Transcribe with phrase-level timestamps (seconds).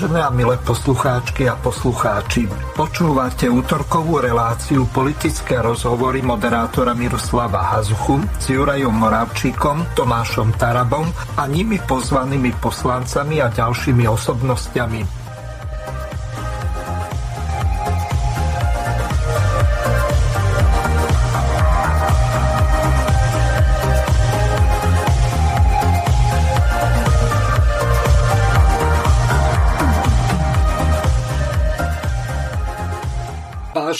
[0.00, 8.48] Vážené a milé poslucháčky a poslucháči, počúvate útorkovú reláciu politické rozhovory moderátora Miroslava Hazuchu s
[8.48, 11.04] Jurajom Moravčíkom, Tomášom Tarabom
[11.36, 15.19] a nimi pozvanými poslancami a ďalšími osobnostiami.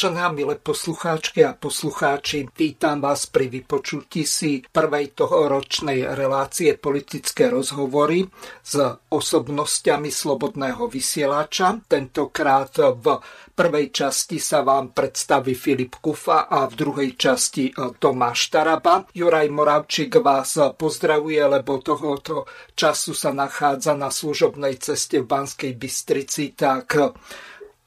[0.01, 7.53] Vážené a milé poslucháčky a poslucháči, vítam vás pri vypočutí si prvej tohoročnej relácie politické
[7.53, 8.25] rozhovory
[8.65, 8.81] s
[9.12, 11.84] osobnostiami Slobodného vysielača.
[11.84, 13.20] Tentokrát v
[13.53, 17.69] prvej časti sa vám predstaví Filip Kufa a v druhej časti
[18.01, 19.05] Tomáš Taraba.
[19.12, 26.57] Juraj Moravčík vás pozdravuje, lebo tohoto času sa nachádza na služobnej ceste v Banskej Bystrici,
[26.57, 26.97] tak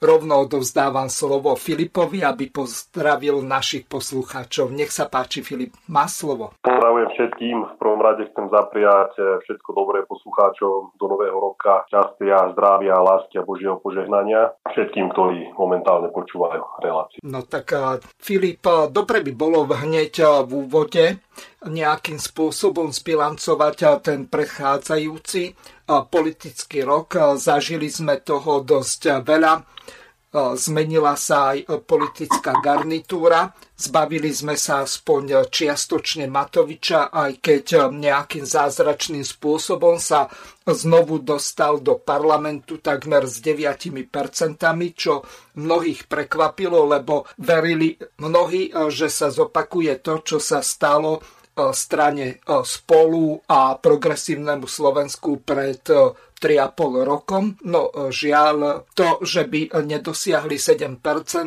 [0.04, 4.68] Rovno odovzdávam slovo Filipovi, aby pozdravil našich poslucháčov.
[4.76, 6.52] Nech sa páči, Filip, má slovo.
[6.60, 7.56] Pozdravujem všetkým.
[7.64, 11.88] V prvom rade chcem zapriať eh, všetko dobré poslucháčov do nového roka.
[11.88, 14.52] Šťastia, zdravia, lásky a Božieho požehnania.
[14.76, 17.24] Všetkým, ktorí momentálne počúvajú reláciu.
[17.24, 21.16] No tak eh, Filip, eh, dobre by bolo hneď v úvode
[21.64, 25.56] nejakým spôsobom spilancovať ten predchádzajúci
[25.88, 27.40] politický rok.
[27.40, 29.54] Zažili sme toho dosť veľa
[30.34, 33.54] zmenila sa aj politická garnitúra.
[33.78, 40.26] Zbavili sme sa aspoň čiastočne Matoviča, aj keď nejakým zázračným spôsobom sa
[40.66, 44.10] znovu dostal do parlamentu takmer s 9%,
[44.98, 45.22] čo
[45.54, 51.22] mnohých prekvapilo, lebo verili mnohí, že sa zopakuje to, čo sa stalo
[51.54, 57.56] strane spolu a progresívnemu Slovensku pred 3,5 rokom.
[57.64, 61.00] No žiaľ, to, že by nedosiahli 7%,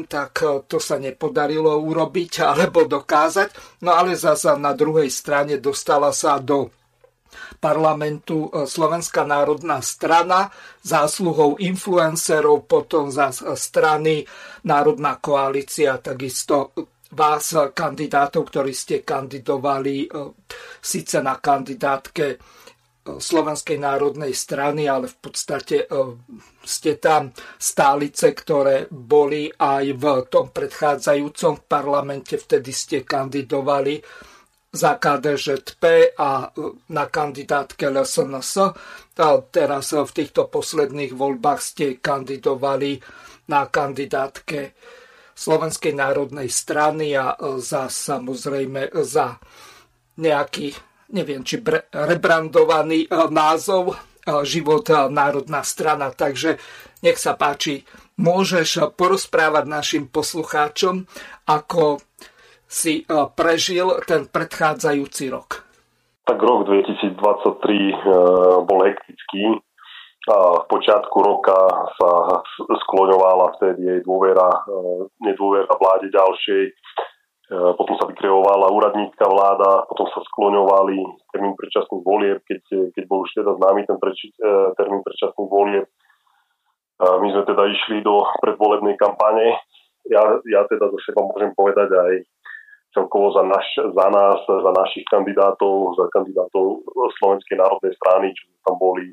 [0.09, 3.83] tak to sa nepodarilo urobiť alebo dokázať.
[3.85, 6.73] No ale zasa na druhej strane dostala sa do
[7.61, 10.49] parlamentu Slovenská národná strana
[10.81, 14.25] zásluhou influencerov, potom za strany
[14.65, 16.73] Národná koalícia, takisto
[17.17, 20.05] vás kandidátov, ktorí ste kandidovali
[20.85, 22.37] síce na kandidátke
[23.07, 25.95] Slovenskej národnej strany, ale v podstate e,
[26.67, 34.03] ste tam stálice, ktoré boli aj v tom predchádzajúcom parlamente, vtedy ste kandidovali
[34.75, 35.83] za KDŽP
[36.19, 38.53] a e, na kandidátke LSNS.
[39.23, 42.99] A teraz v týchto posledných voľbách ste kandidovali
[43.47, 44.75] na kandidátke
[45.37, 49.37] Slovenskej národnej strany a e, za samozrejme za
[50.17, 50.73] nejaký
[51.13, 53.95] neviem, či bre, rebrandovaný e, názov e,
[54.27, 56.09] Život národná strana.
[56.09, 56.57] Takže
[57.05, 57.85] nech sa páči,
[58.17, 61.05] môžeš porozprávať našim poslucháčom,
[61.47, 62.01] ako
[62.67, 63.07] si
[63.39, 65.63] prežil ten predchádzajúci rok.
[66.27, 69.63] Tak rok 2023 bol hektický.
[70.27, 71.55] V počiatku roka
[71.95, 74.51] sa skloňovala vtedy jej dôvera,
[75.23, 76.75] nedôvera vláde ďalšej
[77.47, 80.99] E, potom sa vykreovala úradnícka vláda, potom sa skloňovali
[81.31, 85.87] termín predčasných volieb, keď, keď bol už teda známy ten preč, e, termín predčasných volieb.
[86.97, 89.53] My sme teda išli do predvolebnej kampane.
[90.09, 92.25] Ja, ja teda za seba môžem povedať aj
[92.97, 96.89] celkovo za, naš, za nás, za našich kandidátov, za kandidátov
[97.21, 99.13] Slovenskej národnej strany, čo tam boli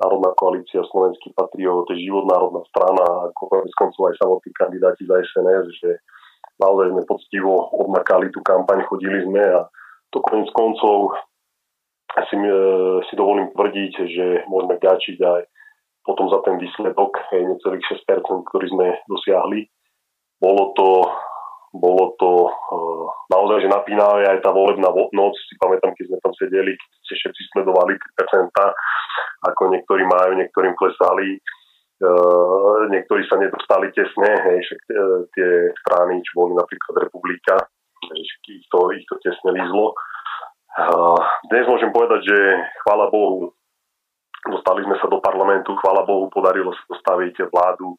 [0.00, 5.90] Národná koalícia, Slovenský patriot, Život národná strana, ako koncov aj samotní kandidáti za SNS, že
[6.58, 9.68] naozaj sme poctivo odmakali tú kampaň, chodili sme a
[10.12, 11.16] to konec koncov
[12.28, 12.60] si, e,
[13.08, 15.42] si dovolím tvrdiť, že môžeme ďačiť aj
[16.02, 19.70] potom za ten výsledok, necelých 6%, ktorý sme dosiahli.
[20.42, 21.06] Bolo to,
[21.72, 25.34] bolo to uh, naozaj, že napínavé aj tá volebná noc.
[25.48, 28.52] Si pamätám, keď sme tam sedeli, keď ste všetci sledovali 3%,
[29.48, 31.40] ako niektorí majú, niektorým klesali
[32.02, 35.02] Eh, niektorí sa nedostali tesne, hej, však tie,
[35.38, 35.50] tie
[35.86, 37.54] strany, čo boli napríklad Republika,
[38.10, 39.94] ich to, ich to tesne lízlo.
[41.46, 42.38] Dnes môžem povedať, že
[42.82, 43.54] chvála Bohu,
[44.50, 47.94] dostali sme sa do parlamentu, chvála Bohu, podarilo sa dostaviť vládu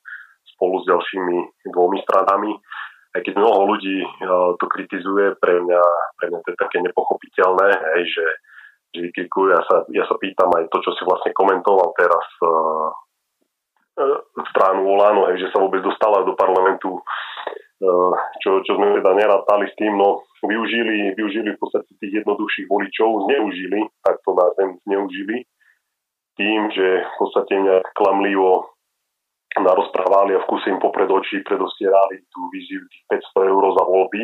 [0.51, 1.37] spolu s ďalšími
[1.71, 2.51] dvomi stranami.
[3.13, 5.81] Aj keď mnoho ľudí eh, to kritizuje, pre mňa,
[6.17, 8.27] pre mňa to je také nepochopiteľné, hej, že,
[8.93, 9.53] že vykrikujú.
[9.53, 12.25] Ja sa, ja sa pýtam aj to, čo si vlastne komentoval teraz
[13.93, 14.05] E,
[14.49, 17.01] stranu Olano, hej, že sa vôbec dostala do parlamentu, e,
[18.41, 23.29] čo, čo sme teda nerátali s tým, no využili, využili v podstate tých jednoduchších voličov,
[23.29, 25.45] zneužili, tak to názvem, zneužili
[26.33, 28.72] tým, že v podstate nejak klamlivo
[29.61, 33.03] narozprávali a v kuse im popred očí predostierali tú víziu tých
[33.37, 34.21] 500 eur za voľby.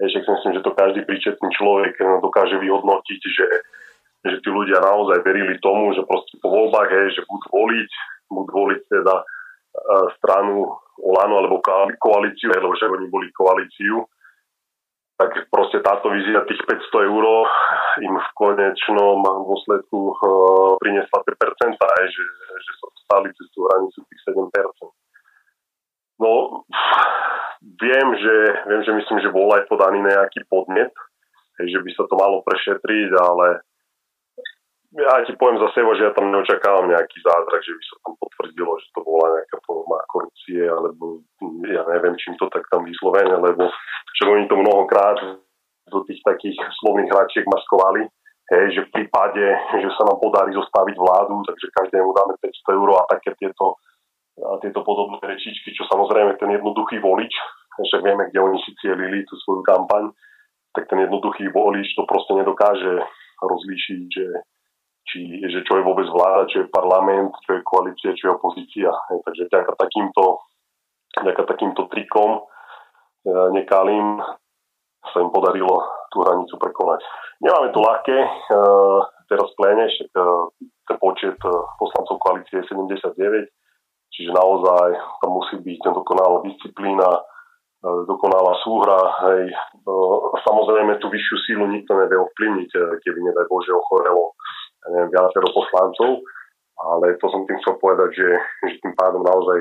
[0.00, 1.94] Ešte si myslím, že to každý príčetný človek
[2.24, 3.46] dokáže vyhodnotiť, že,
[4.24, 7.90] že tí ľudia naozaj verili tomu, že proste po voľbách, hej, že budú voliť,
[8.32, 9.24] budú voliť teda e,
[10.16, 11.64] stranu Olano alebo
[11.96, 14.04] koalíciu, lebo že oni boli koalíciu
[15.20, 17.24] tak proste táto vízia tých 500 eur
[18.00, 22.24] im v konečnom dôsledku uh, priniesla tie percentá, aj, že,
[22.56, 24.48] že sa stali cez tú hranicu tých 7%.
[26.24, 26.64] No,
[27.60, 30.92] viem, že, viem, že myslím, že bol aj podaný nejaký podnet,
[31.60, 33.60] že by sa to malo prešetriť, ale
[34.90, 38.14] ja ti poviem za seba, že ja tam neočakávam nejaký zázrak, že by sa tam
[38.18, 41.22] potvrdilo, že to bola nejaká forma korupcie, alebo
[41.70, 43.70] ja neviem, čím to tak tam vyslovene, lebo
[44.18, 45.18] že oni to mnohokrát
[45.90, 48.10] do tých takých slovných hračiek maskovali,
[48.50, 49.42] hej, že v prípade,
[49.78, 53.78] že sa nám podarí zostaviť vládu, takže každému dáme 500 eur a také tieto,
[54.42, 57.30] a tieto podobné rečičky, čo samozrejme ten jednoduchý volič,
[57.80, 60.10] že vieme, kde oni si cielili tú svoju kampaň,
[60.74, 63.02] tak ten jednoduchý volič to proste nedokáže
[63.40, 64.26] rozlíšiť, že
[65.10, 68.90] či, že čo je vôbec vláda, čo je parlament, čo je koalícia, čo je opozícia.
[69.10, 70.38] Takže vďaka takýmto,
[71.18, 72.40] vďaka takýmto trikom e,
[73.58, 74.22] nekalým
[75.10, 75.82] sa im podarilo
[76.14, 77.02] tú hranicu prekonať.
[77.42, 78.30] Nemáme to ľahké, e,
[79.26, 80.22] teraz pléne, však e,
[80.86, 81.38] ten počet
[81.78, 83.50] poslancov koalície je 79,
[84.14, 84.88] čiže naozaj
[85.22, 87.06] tam musí byť dokonalá disciplína,
[87.80, 88.98] dokonalá súhra.
[89.30, 89.56] Hej.
[90.44, 92.70] Samozrejme tú vyššiu sílu nikto nevie ovplyvniť,
[93.06, 94.36] keby nedaj Bože ochorelo
[94.88, 96.24] neviem, viacero poslancov,
[96.80, 98.28] ale to som tým chcel povedať, že,
[98.72, 99.58] že tým pádom naozaj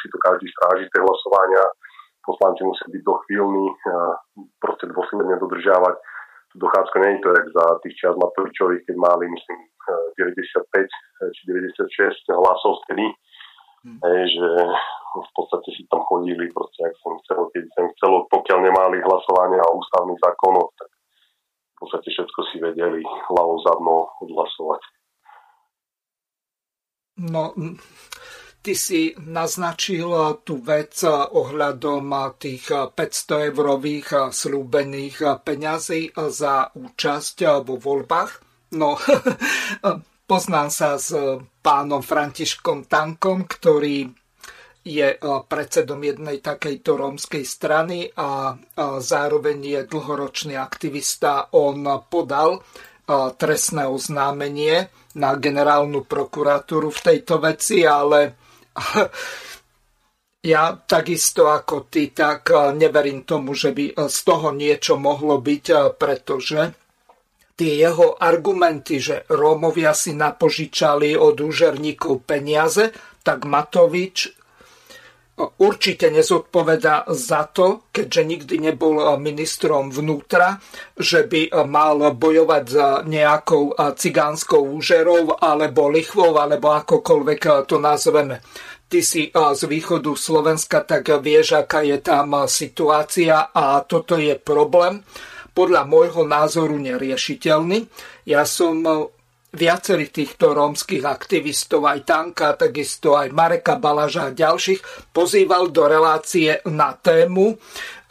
[0.00, 1.64] si to každý stráži tie hlasovania,
[2.24, 3.66] poslanci musia byť dochvíľní,
[4.62, 5.94] proste dôsledne dodržiavať
[6.54, 6.94] tú dochádzku.
[7.02, 9.58] Nie je to jak za tých čas Matovičových, keď mali, myslím,
[10.16, 13.10] 95 či 96 hlasov vtedy,
[13.84, 13.98] hmm.
[14.06, 14.48] že
[15.12, 19.60] v podstate si tam chodili, proste, ak som chcel, keď som chcel, pokiaľ nemali hlasovania
[19.66, 20.88] o ústavných zákonoch, tak
[21.82, 24.82] podstate všetko si vedeli hlavou zadnou odhlasovať.
[27.22, 27.54] No,
[28.64, 30.10] ty si naznačil
[30.42, 32.10] tú vec ohľadom
[32.42, 38.30] tých 500 eurových slúbených peňazí za účasť vo voľbách.
[38.74, 38.98] No,
[40.30, 41.14] poznám sa s
[41.62, 44.10] pánom Františkom Tankom, ktorý
[44.82, 48.58] je predsedom jednej takejto rómskej strany a
[48.98, 51.54] zároveň je dlhoročný aktivista.
[51.54, 52.58] On podal
[53.38, 58.34] trestné oznámenie na generálnu prokuratúru v tejto veci, ale
[60.52, 66.60] ja takisto ako ty, tak neverím tomu, že by z toho niečo mohlo byť, pretože
[67.54, 72.90] tie jeho argumenty, že Rómovia si napožičali od úžerníkov peniaze,
[73.22, 74.41] tak Matovič
[75.36, 80.60] určite nezodpoveda za to, keďže nikdy nebol ministrom vnútra,
[80.94, 88.44] že by mal bojovať za nejakou cigánskou úžerou alebo lichvou, alebo akokoľvek to nazveme.
[88.92, 95.00] Ty si z východu Slovenska, tak vieš, aká je tam situácia a toto je problém
[95.56, 97.88] podľa môjho názoru neriešiteľný.
[98.28, 98.84] Ja som
[99.52, 106.56] viacerých týchto rómskych aktivistov, aj Tanka, takisto aj Mareka Balaža a ďalších, pozýval do relácie
[106.72, 107.60] na tému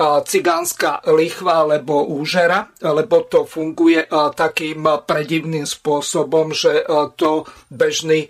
[0.01, 4.05] cigánska lichva alebo úžera, lebo to funguje
[4.37, 6.85] takým predivným spôsobom, že
[7.17, 8.29] to bežný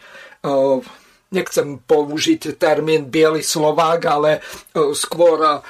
[1.32, 4.44] nechcem použiť termín biely Slovák, ale
[4.96, 5.64] skôr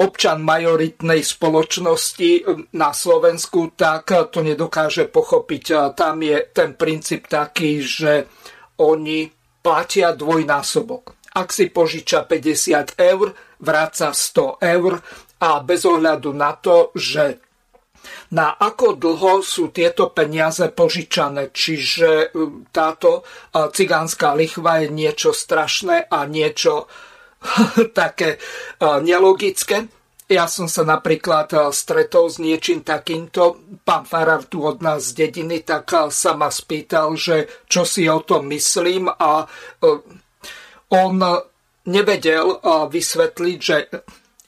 [0.00, 2.30] občan majoritnej spoločnosti
[2.72, 5.92] na Slovensku, tak to nedokáže pochopiť.
[5.92, 8.26] Tam je ten princíp taký, že
[8.80, 9.28] oni
[9.62, 11.14] platia dvojnásobok.
[11.32, 13.32] Ak si požiča 50 eur,
[13.62, 15.00] vráca 100 eur
[15.38, 17.38] a bez ohľadu na to, že
[18.34, 21.54] na ako dlho sú tieto peniaze požičané.
[21.54, 22.34] Čiže
[22.74, 23.22] táto
[23.54, 26.90] cigánska lichva je niečo strašné a niečo
[28.00, 28.38] také
[28.80, 29.88] nelogické.
[30.32, 33.60] Ja som sa napríklad stretol s niečím takýmto.
[33.84, 38.24] Pán Farar tu od nás z dediny tak sa ma spýtal, že čo si o
[38.24, 39.44] tom myslím a
[40.88, 41.14] on
[41.84, 43.76] nevedel vysvetliť, že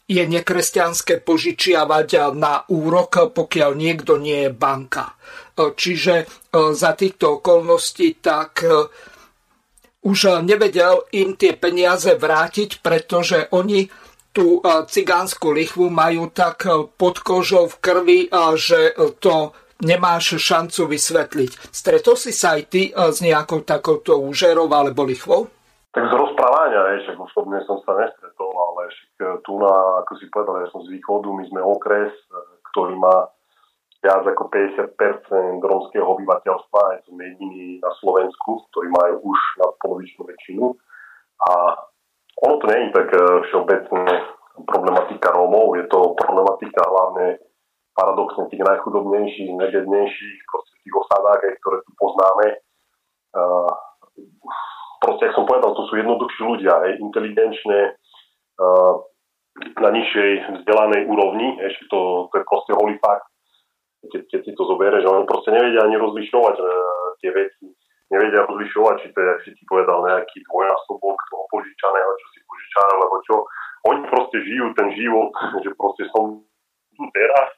[0.05, 5.17] je nekresťanské požičiavať na úrok, pokiaľ niekto nie je banka.
[5.57, 8.65] Čiže za týchto okolností tak
[10.05, 13.89] už eh, nevedel im tie peniaze vrátiť, pretože oni
[14.31, 18.21] tú eh, cigánsku lichvu majú tak eh, pod kožou v krvi,
[18.55, 21.73] že to nemáš šancu vysvetliť.
[21.73, 25.51] Stretol si sa aj ty s nejakou takouto úžerou alebo lichvou?
[25.91, 28.91] Tak z rozprávania, však osobne som sa nestretol, ale
[29.47, 32.11] tu na, ako si povedal, ja som z východu, my sme okres,
[32.71, 33.31] ktorý má
[34.05, 40.77] viac ako 50% rómskeho obyvateľstva, je to jediný na Slovensku, ktorý majú už nadpolovičnú väčšinu.
[41.49, 41.53] A
[42.45, 43.09] ono to nie je tak
[43.49, 44.05] všeobecne
[44.69, 47.41] problematika Rómov, je to problematika hlavne
[47.95, 52.47] paradoxne tých najchudobnejších, najbednejších, proste tých osadách, ktoré tu poznáme.
[53.35, 53.71] Uh,
[54.99, 57.79] proste, ako som povedal, to sú jednoduchší ľudia, aj inteligenčne,
[58.59, 58.95] uh,
[59.79, 63.31] na nižšej vzdelanej úrovni, ešte to, to je proste holý fakt,
[64.11, 66.69] keď, keď si to zoberie, že oni proste nevedia ani rozlišovať uh,
[67.21, 67.67] tie veci,
[68.13, 72.91] nevedia rozlišovať, či to je, si ti povedal, nejaký dvojnásobok toho požičaného, čo si požičané,
[72.95, 73.37] alebo čo.
[73.85, 76.41] Oni proste žijú ten život, že proste som
[76.95, 77.49] tu teraz,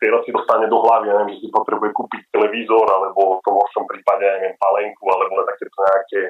[0.00, 3.54] teraz si dostane do hlavy, ja neviem, že si potrebuje kúpiť televízor, alebo v tom
[3.60, 6.20] horšom prípade, ja neviem, palenku, alebo takéto nejaké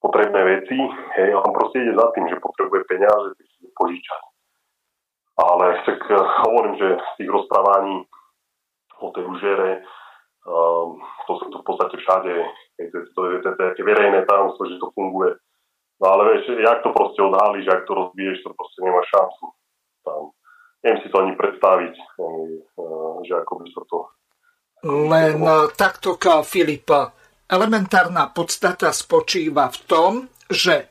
[0.00, 0.78] potrebné veci.
[1.18, 4.31] Hej, on proste ide za tým, že potrebuje peniaze, tak si požičať.
[5.42, 8.06] Ale tak uh, hovorím, že z tých rozprávaní
[9.02, 9.82] o tej užere,
[10.46, 12.32] um, to sú to v podstate všade,
[13.14, 15.34] to, je, také verejné tajomstvo, že to funguje.
[15.98, 19.44] No ale vieš, jak to proste odhalíš, jak to rozbiješ, to proste nemá šancu.
[20.06, 20.30] Tam
[20.82, 21.94] neviem si to ani predstaviť,
[23.22, 23.98] že ako by sa to...
[24.82, 25.38] Len
[25.78, 27.14] takto, Filipa,
[27.46, 30.12] elementárna podstata spočíva v tom,
[30.50, 30.90] že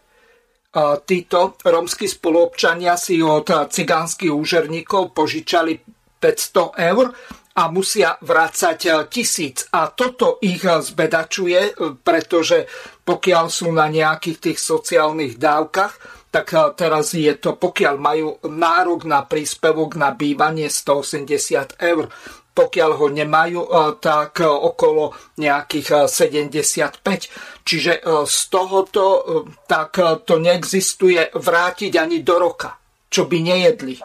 [1.03, 5.75] títo rómsky spoluobčania si od cigánskych úžerníkov požičali
[6.19, 7.11] 500 eur
[7.51, 9.67] a musia vrácať tisíc.
[9.75, 12.71] A toto ich zbedačuje, pretože
[13.03, 16.47] pokiaľ sú na nejakých tých sociálnych dávkach, tak
[16.79, 22.07] teraz je to, pokiaľ majú nárok na príspevok na bývanie 180 eur,
[22.51, 27.31] pokiaľ ho nemajú, eh, tak eh, okolo nejakých 75.
[27.61, 29.21] Čiže z tohoto
[29.69, 32.73] tak to neexistuje vrátiť ani do roka,
[33.05, 33.95] čo by nejedli.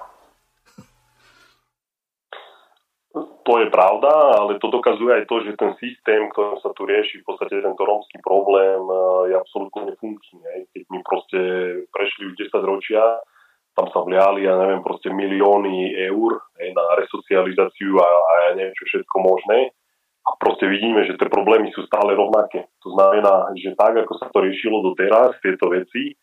[3.16, 4.12] To je pravda,
[4.42, 7.80] ale to dokazuje aj to, že ten systém, ktorým sa tu rieši, v podstate tento
[7.80, 8.82] rómsky problém
[9.32, 10.68] je absolútne nefunkčný.
[10.74, 11.40] Keď my proste
[11.94, 13.02] prešli už 10 ročia,
[13.76, 18.72] tam sa vliali, ja neviem, proste milióny eur aj na resocializáciu a, a ja neviem,
[18.72, 19.76] čo všetko možné.
[20.26, 22.66] A proste vidíme, že tie problémy sú stále rovnaké.
[22.82, 26.16] To znamená, že tak, ako sa to riešilo doteraz, tieto veci,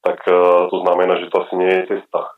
[0.00, 2.32] tak uh, to znamená, že to asi nie je cesta.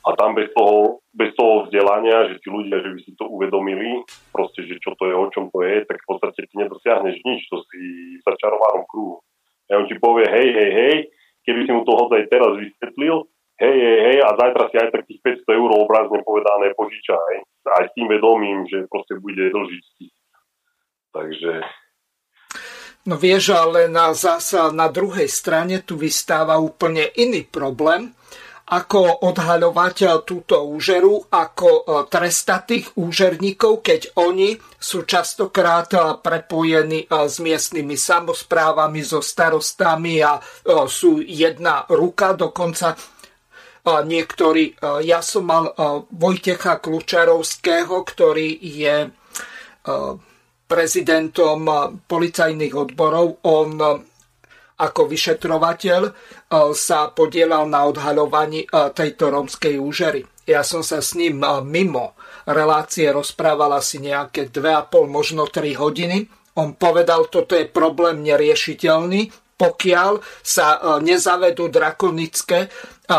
[0.00, 4.04] A tam bez toho, bez toho vzdelania, že tí ľudia, že by si to uvedomili,
[4.30, 7.40] proste, že čo to je, o čom to je, tak v podstate ty nedosiahneš nič,
[7.50, 7.80] to si
[8.20, 9.20] v začarovanom kruhu.
[9.68, 10.96] A on ti povie, hej, hej, hej,
[11.50, 13.26] keby si mu to aj teraz vysvetlil,
[13.58, 17.42] hej, hej, hej, a zajtra si aj tak tých 500 eur obrazne povedané požiča, hej,
[17.66, 19.86] aj s tým vedomím, že proste bude dlžiť.
[21.10, 21.52] Takže
[23.08, 28.12] No vieš, ale na, zasa na druhej strane tu vystáva úplne iný problém,
[28.70, 35.98] ako odhaľovať e, túto úžeru, ako e, trestať tých úžerníkov, keď oni sú častokrát e,
[36.22, 40.38] prepojení s miestnymi samozprávami, so starostami a
[40.86, 42.94] sú jedna ruka, dokonca
[43.84, 44.76] niektorí.
[45.02, 45.72] Ja som mal
[46.12, 49.08] Vojtecha Klučarovského, ktorý je
[50.68, 51.60] prezidentom
[52.04, 53.40] policajných odborov.
[53.48, 53.70] On
[54.80, 56.12] ako vyšetrovateľ e,
[56.72, 60.24] sa podielal na odhaľovaní e, tejto rómskej úžery.
[60.48, 62.16] Ja som sa s ním e, mimo
[62.48, 66.24] relácie rozprával asi nejaké 2,5, možno 3 hodiny.
[66.56, 72.72] On povedal, toto je problém neriešiteľný, pokiaľ sa nezavedú drakonické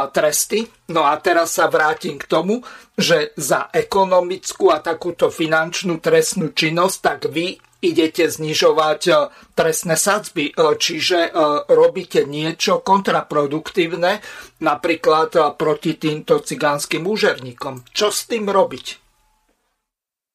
[0.10, 0.65] tresty.
[0.89, 2.65] No a teraz sa vrátim k tomu,
[2.98, 9.13] že za ekonomickú a takúto finančnú trestnú činnosť, tak vy idete znižovať e,
[9.57, 11.31] trestné sadzby, e, čiže e,
[11.73, 14.21] robíte niečo kontraproduktívne,
[14.61, 17.89] napríklad proti týmto cigánskym úžerníkom.
[17.91, 19.01] Čo s tým robiť?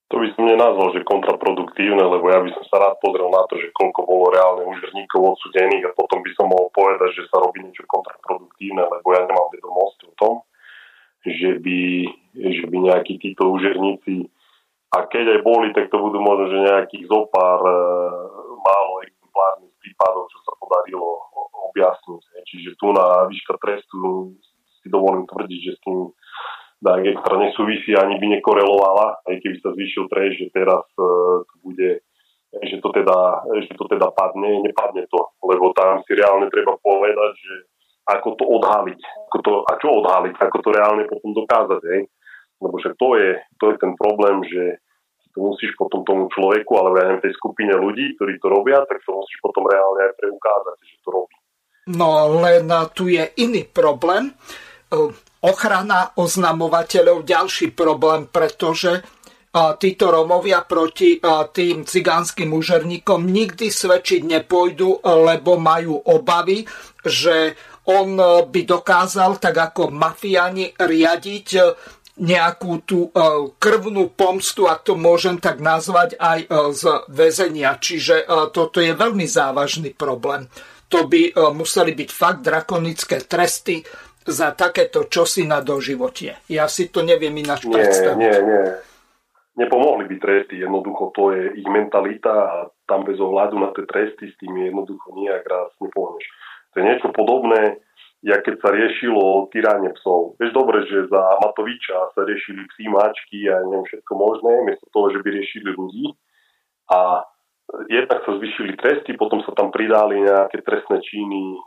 [0.06, 3.58] To by som nenazval, že kontraproduktívne, lebo ja by som sa rád pozrel na to,
[3.58, 7.66] že koľko bolo reálne úžerníkov odsudených a potom by som mohol povedať, že sa robí
[7.66, 10.34] niečo kontraproduktívne, lebo ja nemám vedomosť o tom,
[11.26, 11.80] že by,
[12.38, 14.30] že by nejakí títo úžerníci
[14.96, 17.76] a keď aj boli, tak to budú možno, že nejakých zopár e,
[18.56, 21.20] málo exemplárnych prípadov, čo sa podarilo
[21.68, 22.20] objasniť.
[22.48, 24.32] Čiže tu na výška trestu
[24.80, 25.98] si dovolím tvrdiť, že s tým
[26.86, 31.04] tak extra nesúvisí, ani by nekorelovala, aj keby sa zvýšil trest, že teraz e,
[31.44, 31.90] to bude
[32.56, 37.32] že to, teda, že to teda padne, nepadne to, lebo tam si reálne treba povedať,
[37.36, 37.54] že
[38.06, 42.00] ako to odhaliť, ako to, a čo odhaliť, ako to reálne potom dokázať, hej?
[42.62, 44.80] lebo však to je, to je ten problém, že
[45.36, 49.04] to musíš potom tomu človeku, alebo ja neviem, tej skupine ľudí, ktorí to robia, tak
[49.04, 51.36] to musíš potom reálne aj preukázať, že to robí.
[51.92, 52.08] No
[52.40, 52.64] len
[52.96, 54.32] tu je iný problém.
[55.44, 59.04] Ochrana oznamovateľov, ďalší problém, pretože
[59.76, 61.20] títo Romovia proti
[61.52, 66.64] tým cigánskym úžerníkom nikdy svedčiť nepôjdu, lebo majú obavy,
[67.04, 67.54] že
[67.86, 68.18] on
[68.50, 71.48] by dokázal, tak ako mafiáni, riadiť
[72.16, 73.12] nejakú tú
[73.60, 76.82] krvnú pomstu, ak to môžem tak nazvať, aj z
[77.12, 77.76] väzenia.
[77.76, 78.24] Čiže
[78.56, 80.48] toto je veľmi závažný problém.
[80.88, 83.84] To by museli byť fakt drakonické tresty
[84.26, 86.46] za takéto čosi na doživotie.
[86.50, 88.18] Ja si to neviem ináč nie, predstaviť.
[88.18, 88.62] Nie, nie,
[89.56, 92.56] nepomohli by tresty, jednoducho to je ich mentalita a
[92.90, 96.26] tam bez ohľadu na tie tresty s tým jednoducho nejak raz nepohneš.
[96.74, 97.80] To je niečo podobné,
[98.24, 100.40] ja keď sa riešilo týranie psov.
[100.40, 105.12] Vieš dobre, že za Matoviča sa riešili psí, mačky a neviem všetko možné, miesto toho,
[105.12, 106.16] že by riešili ľudí.
[106.90, 107.20] A
[107.90, 111.60] jednak sa zvyšili tresty, potom sa tam pridali nejaké trestné činy e,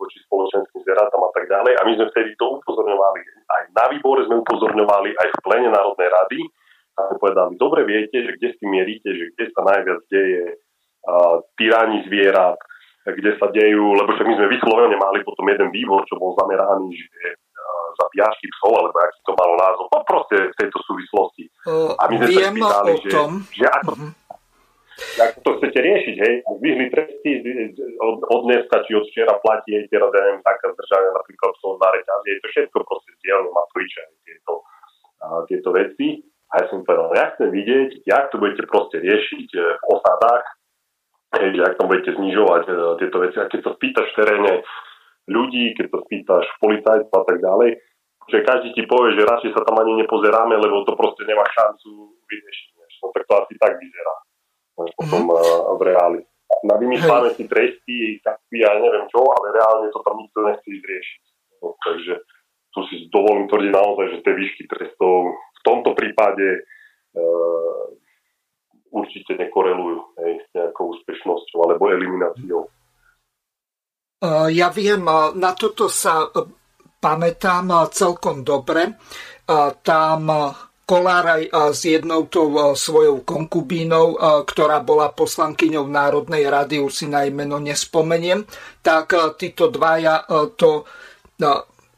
[0.00, 1.72] voči spoločenským zvieratám a tak ďalej.
[1.76, 3.20] A my sme vtedy to upozorňovali.
[3.52, 6.40] Aj na výbore sme upozorňovali, aj v plene Národnej rady
[6.92, 11.40] a povedali, dobre viete, že kde s tým mieríte, že kde sa najviac deje uh,
[11.56, 12.60] tyrání zvierat,
[13.02, 16.94] kde sa dejú, lebo však my sme vyslovene mali potom jeden výbor, čo bol zameraný,
[16.94, 21.44] že uh, za piašky psov, alebo aký to malo názov, no proste v tejto súvislosti.
[21.66, 23.10] Uh, a my sme sa spýtali, že,
[23.58, 24.12] že ako, uh-huh.
[25.18, 26.34] ako to chcete riešiť, hej?
[26.62, 27.30] Vyhli tresty
[27.98, 31.82] od, od dneska, či od včera platí, hej, teraz, ja neviem, taká zdržania napríklad psov
[31.82, 34.52] na reťazi, je to všetko proste zdieľne Matoviča, tieto,
[35.26, 36.22] uh, tieto veci.
[36.52, 40.44] A ja som povedal, ja chcem vidieť, jak to budete proste riešiť e, v osadách,
[41.32, 43.36] že ak tam budete znižovať e, tieto veci.
[43.40, 44.52] A keď sa spýtaš v teréne
[45.32, 47.70] ľudí, keď sa spýtaš policajtov a tak ďalej,
[48.30, 52.14] že každý ti povie, že radšej sa tam ani nepozeráme, lebo to proste nemá šancu
[52.28, 52.68] vyriešiť.
[53.02, 54.14] No tak to asi tak vyzerá.
[54.78, 55.74] Potom mm-hmm.
[55.74, 56.20] v reáli.
[56.62, 61.22] Na vymyslené si tresty, taký, ja neviem čo, ale reálne to tam nikto nechce riešiť.
[61.64, 62.14] No, takže
[62.70, 66.60] tu si dovolím tvrdiť naozaj, že tie výšky trestov v tomto prípade e,
[68.92, 72.62] určite nekorelujú hej, s nejakou úspešnosťou alebo elimináciou.
[74.22, 76.44] E, ja viem, e, na toto sa e,
[77.02, 78.94] pamätám celkom dobre.
[79.82, 80.22] Tam
[80.86, 81.42] Kolár aj
[81.74, 84.14] s jednou tou svojou konkubínou,
[84.46, 88.46] ktorá bola poslankyňou Národnej rady, už si na meno nespomeniem,
[88.86, 90.22] tak títo dvaja
[90.54, 90.86] to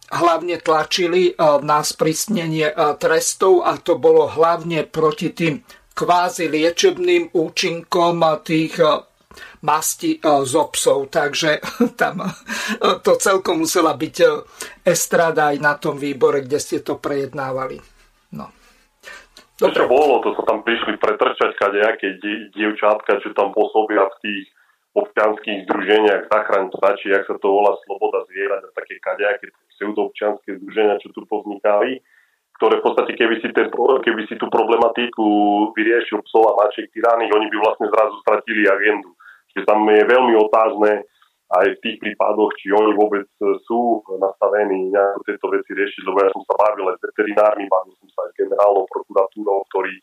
[0.09, 5.61] hlavne tlačili na sprísnenie trestov a to bolo hlavne proti tým
[5.95, 9.01] kvázi liečebným účinkom tých eh,
[9.63, 11.11] masti z psov.
[11.11, 11.63] Takže
[12.01, 12.23] tam
[13.01, 14.17] to celkom musela byť
[14.85, 17.81] estrada aj na tom výbore, kde ste to prejednávali.
[18.35, 18.51] No.
[19.63, 22.19] To, čo bolo, to sa tam prišli pretrčať nejaké
[22.55, 24.45] dievčátka, čo tam pôsobia v tých
[24.95, 31.03] občianských združeniach Zachraň ptačí, jak sa to volá Sloboda zvierať a také kadejaké pseudoobčianské združenia,
[31.03, 31.99] čo tu povznikali,
[32.59, 35.27] ktoré v podstate, keby si, ten, keby si tú problematiku
[35.75, 39.11] vyriešil psov a mačiek tyraných, oni by vlastne zrazu stratili agendu.
[39.51, 41.03] Čiže tam je veľmi otázne
[41.55, 43.27] aj v tých prípadoch, či oni vôbec
[43.69, 47.95] sú nastavení nejaké tieto veci riešiť, lebo ja som sa bavil aj s veterinármi, bavil
[48.01, 49.95] som sa aj s generálnou prokuratúrou, ktorý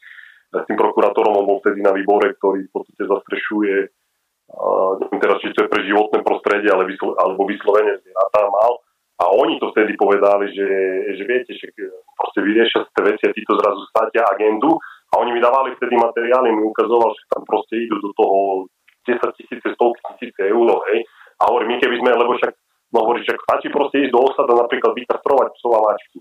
[0.51, 5.55] s tým prokurátorom bol vtedy na výbore, ktorý v podstate zastrešuje uh, neviem teraz, či
[5.55, 8.83] to je pre životné prostredie, ale vyslo, alebo vyslovene zvieratá mal
[9.21, 10.69] a oni to vtedy povedali, že,
[11.13, 11.69] že viete, že
[12.17, 14.81] proste vyriešia tie veci a títo zrazu státia agendu.
[15.13, 18.65] A oni mi dávali vtedy materiály, mi ukazoval, že tam proste idú do toho
[19.05, 21.05] 10 tisíce, 100 tisíce eur, hej.
[21.37, 22.53] A hovorí, my keby sme, lebo však,
[22.95, 26.19] no hovorí, však stačí proste ísť do osada napríklad vykastrovať psov a mačky.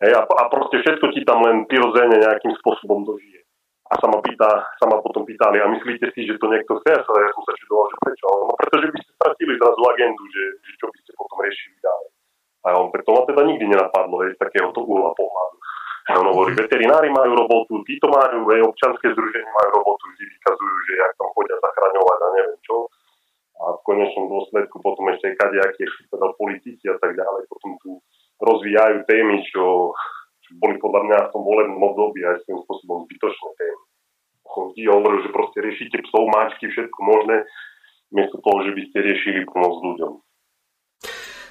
[0.00, 3.46] Hej, a, a proste všetko ti tam len prirodzene nejakým spôsobom dožije.
[3.90, 4.46] A sa ma, pýta,
[4.78, 6.98] sa ma potom pýtali, a myslíte si, že to niekto chce?
[6.98, 8.26] Ja som sa čudoval, že prečo?
[8.46, 12.10] No pretože by ste stratili zrazu agendu, že, že čo by ste potom riešili ďalej.
[12.60, 15.56] A on, preto ma teda nikdy nenapadlo, z takéhoto uhla pohľadu.
[16.10, 20.76] A on hovorí, veterinári majú robotu, títo majú, aj občanské združenie majú robotu, vždy vykazujú,
[20.90, 22.76] že jak tam chodia zachraňovať a neviem čo.
[23.60, 27.90] A v konečnom dôsledku potom ešte kadejaké teda politici a tak ďalej, potom tu
[28.40, 29.92] rozvíjajú témy, čo,
[30.42, 33.82] čo boli podľa mňa v tom volebnom období aj svojím spôsobom zbytočné témy.
[34.50, 37.46] Vždy hovoril, že proste riešite psov, máčky, všetko možné,
[38.10, 40.12] miesto toho, že by ste riešili pomoc ľuďom.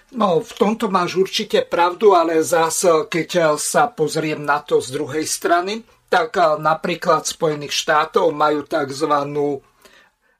[0.10, 5.22] No, v tomto máš určite pravdu, ale zás, keď sa pozriem na to z druhej
[5.30, 9.14] strany, tak napríklad Spojených štátov majú tzv.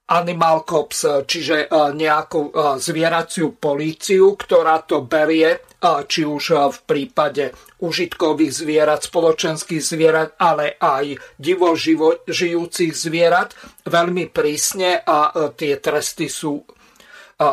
[0.10, 2.50] Animal Cops, čiže nejakú
[2.82, 5.62] zvieraciu políciu, ktorá to berie,
[6.10, 11.78] či už v prípade užitkových zvierat, spoločenských zvierat, ale aj divo
[12.26, 13.54] žijúcich zvierat
[13.86, 16.58] veľmi prísne a tie tresty sú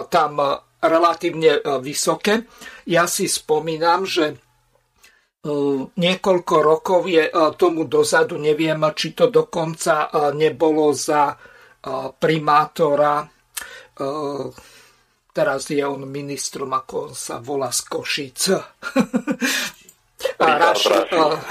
[0.09, 0.33] tam
[0.83, 2.45] relatívne vysoké.
[2.87, 4.37] Ja si spomínam, že
[5.95, 11.39] niekoľko rokov je tomu dozadu, neviem, či to dokonca nebolo za
[12.19, 13.23] primátora
[15.37, 18.41] teraz je on ministrom, ako on sa volá z Košic.
[20.41, 20.97] a Raši,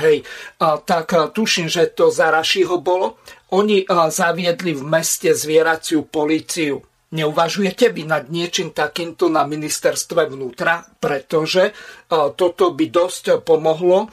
[0.02, 0.18] hej,
[0.58, 3.22] a, tak a, tuším, že to za Rašiho bolo.
[3.54, 6.82] Oni a, zaviedli v meste zvieraciu policiu.
[7.06, 10.82] Neuvažujete vy nad niečím takýmto na ministerstve vnútra?
[10.98, 14.10] Pretože a, toto by dosť pomohlo, a,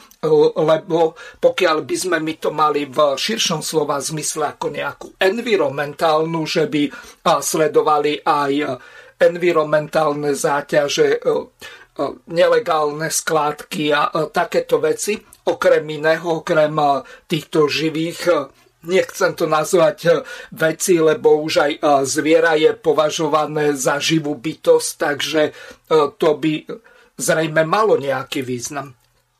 [0.61, 6.69] lebo pokiaľ by sme my to mali v širšom slova zmysle ako nejakú environmentálnu, že
[6.69, 6.83] by
[7.25, 8.81] a, sledovali aj
[9.23, 11.23] environmentálne záťaže,
[12.27, 15.15] nelegálne skládky a takéto veci.
[15.47, 16.75] Okrem iného, okrem
[17.29, 18.27] týchto živých,
[18.83, 21.71] nechcem to nazvať veci, lebo už aj
[22.07, 25.41] zviera je považované za živú bytosť, takže
[26.19, 26.67] to by
[27.15, 28.95] zrejme malo nejaký význam.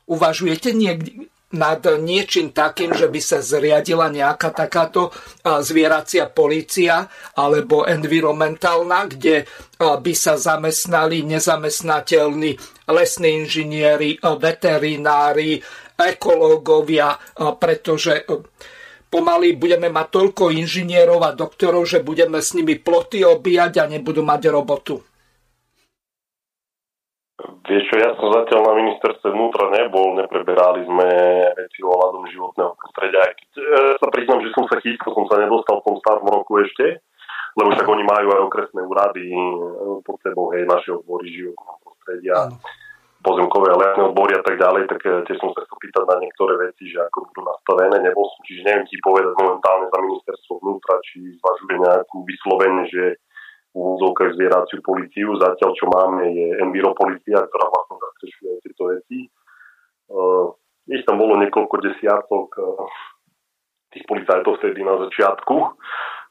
[0.08, 5.14] Uvažujete niekde, nad niečím takým, že by sa zriadila nejaká takáto
[5.62, 7.06] zvieracia policia
[7.38, 9.46] alebo environmentálna, kde
[9.78, 12.58] by sa zamestnali nezamestnateľní
[12.90, 15.62] lesní inžinieri, veterinári,
[15.94, 17.14] ekológovia,
[17.54, 18.26] pretože
[19.14, 24.26] pomaly budeme mať toľko inžinierov a doktorov, že budeme s nimi ploty obíjať a nebudú
[24.26, 24.98] mať robotu.
[27.64, 31.08] Vieš čo, ja som zatiaľ na ministerstve vnútra nebol, nepreberali sme
[31.54, 33.20] veci o hľadom životného prostredia.
[33.24, 33.64] Aj keď e,
[33.98, 37.02] sa priznám, že som sa chýskal, som sa nedostal v tom starom roku ešte,
[37.56, 39.38] lebo však oni majú aj okresné úrady e,
[40.04, 42.36] pod sebou, hej, naše odbory životného prostredia,
[43.24, 43.93] pozemkové a lesné odbory
[44.38, 47.30] a tak ďalej, tak e, tiež som sa chcel pýtať na niektoré veci, že ako
[47.30, 52.16] budú nastavené, nebol som, čiže neviem ti povedať momentálne za ministerstvo vnútra, či zvažuje nejakú
[52.26, 53.04] vyslovene, že
[53.74, 55.34] úvodzovkách zvieraciu policiu.
[55.34, 59.18] Zatiaľ, čo máme, je enviropolicia, ktorá vlastne zastrešuje tieto veci.
[60.08, 60.54] Uh,
[60.86, 62.86] ich tam bolo niekoľko desiatok uh,
[63.90, 65.54] tých policajtov vtedy na začiatku.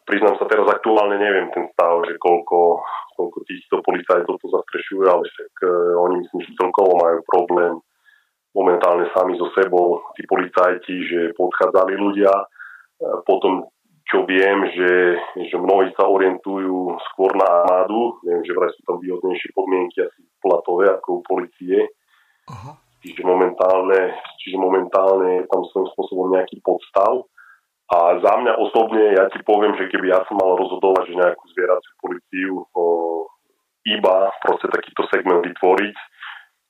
[0.07, 2.83] Priznám sa teraz aktuálne neviem ten stav, že koľko,
[3.15, 7.73] koľko týchto policajtov to zastrešuje, ale však uh, oni myslím, že celkovo majú problém
[8.53, 12.31] momentálne sami so sebou, tí policajti, že podchádzali ľudia,
[13.25, 13.67] potom
[14.07, 15.17] čo viem, že,
[15.49, 18.19] že mnohí sa orientujú skôr na armádu.
[18.21, 21.89] Viem, že vraj sú tam výhodnejšie podmienky asi platové ako u policie.
[22.51, 22.77] Aha.
[23.03, 27.25] Čiže momentálne, čiže momentálne je tam svojím spôsobom nejaký podstav.
[27.91, 31.43] A za mňa osobne, ja ti poviem, že keby ja som mal rozhodovať, že nejakú
[31.51, 32.83] zvieraciu policiu o,
[33.83, 35.95] iba proste takýto segment vytvoriť,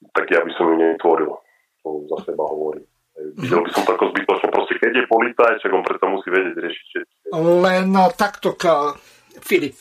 [0.10, 1.32] tak ja by som ju nevytvoril.
[1.84, 2.88] To za seba hovorím.
[3.38, 4.48] Videl by som to ako zbytočne.
[4.50, 6.88] Proste keď je policajt, čak on preto musí vedieť riešiť
[7.38, 8.58] Len no, takto,
[9.44, 9.78] Filip.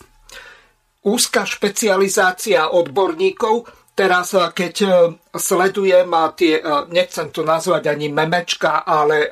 [1.03, 4.93] Úzka špecializácia odborníkov Teraz, eh, keď eh,
[5.37, 9.29] sledujem tie, eh, nechcem to nazvať ani memečka, ale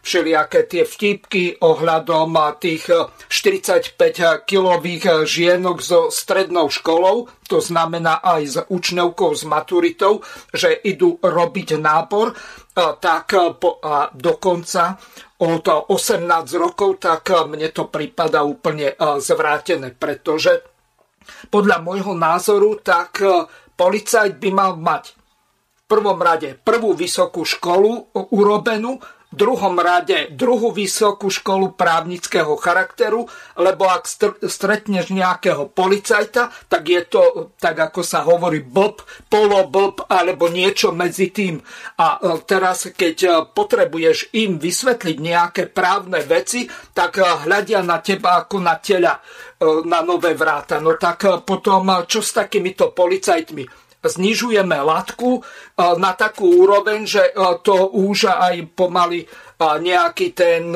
[0.00, 2.88] všelijaké tie vtipky ohľadom tých
[3.28, 11.76] 45-kilových žienok so strednou školou, to znamená aj s učňovkou, s maturitou, že idú robiť
[11.80, 12.32] nábor,
[13.00, 14.98] tak po, a dokonca
[15.40, 20.60] od 18 rokov, tak mne to prípada úplne zvrátené, pretože
[21.48, 23.20] podľa môjho názoru, tak
[23.78, 25.14] policajt by mal mať
[25.78, 33.28] v prvom rade prvú vysokú školu urobenú, v druhom rade druhú vysokú školu právnického charakteru,
[33.60, 34.08] lebo ak
[34.40, 37.22] stretneš nejakého policajta, tak je to,
[37.60, 41.60] tak ako sa hovorí, blb, poloblb alebo niečo medzi tým.
[42.00, 46.64] A e, teraz, keď e, potrebuješ im vysvetliť nejaké právne veci,
[46.96, 49.20] tak e, hľadia na teba ako na tela
[49.58, 50.78] na nové vráta.
[50.78, 53.87] No tak potom, čo s takýmito policajtmi?
[54.04, 55.40] Znižujeme latku e,
[55.98, 57.32] na takú úroveň, že e,
[57.62, 59.26] to už aj pomaly e,
[59.58, 60.74] nejaký ten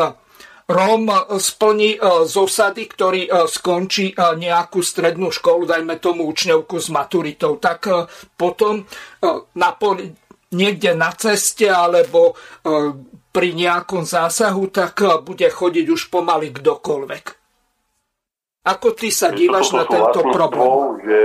[0.63, 7.93] Rom splní z osady, ktorý skončí nejakú strednú školu, dajme tomu učňovku s maturitou, tak
[8.39, 8.87] potom
[9.53, 10.17] na poli,
[10.55, 12.39] niekde na ceste alebo
[13.35, 17.25] pri nejakom zásahu, tak bude chodiť už pomaly kdokoľvek.
[18.65, 21.05] Ako ty sa dívaš na tento problém?
[21.05, 21.21] Že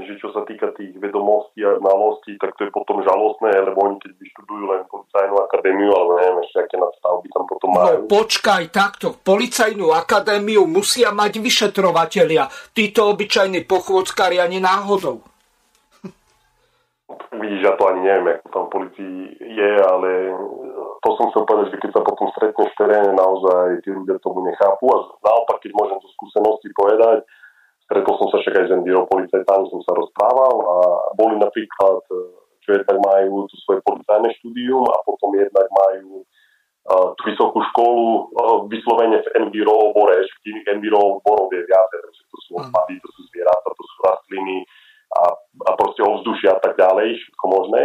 [0.00, 4.00] že čo sa týka tých vedomostí a znalostí, tak to je potom žalostné, lebo oni
[4.00, 7.98] keď vyštudujú len policajnú akadémiu, alebo neviem ešte, aké nadstavby tam potom no, majú.
[8.00, 12.48] No počkaj, takto, policajnú akadémiu musia mať vyšetrovatelia.
[12.72, 15.20] Títo obyčajní pochôdzkari ani náhodou.
[17.44, 20.32] Vidíš, ja to ani neviem, ako tam policii je, ale
[21.04, 24.40] to som chcel povedať, že keď sa potom stretneš v teréne, naozaj tí ľudia tomu
[24.48, 27.28] nechápu a naopak, keď môžem zo skúsenosti povedať,
[27.92, 30.76] Stretol som sa však aj s Enviro policajtami, som sa rozprával a
[31.12, 32.16] boli napríklad, e,
[32.64, 38.32] čo jednak majú tu svoje policajné štúdium a potom jednak majú uh, tú vysokú školu
[38.32, 42.96] uh, vyslovene v Enviro obore, ešte tých Enviro oborov je viacej, takže to sú odpady,
[43.02, 44.56] to sú zvieratá, to sú rastliny
[45.12, 45.22] a,
[45.68, 47.82] a proste ovzdušia a tak ďalej, všetko možné.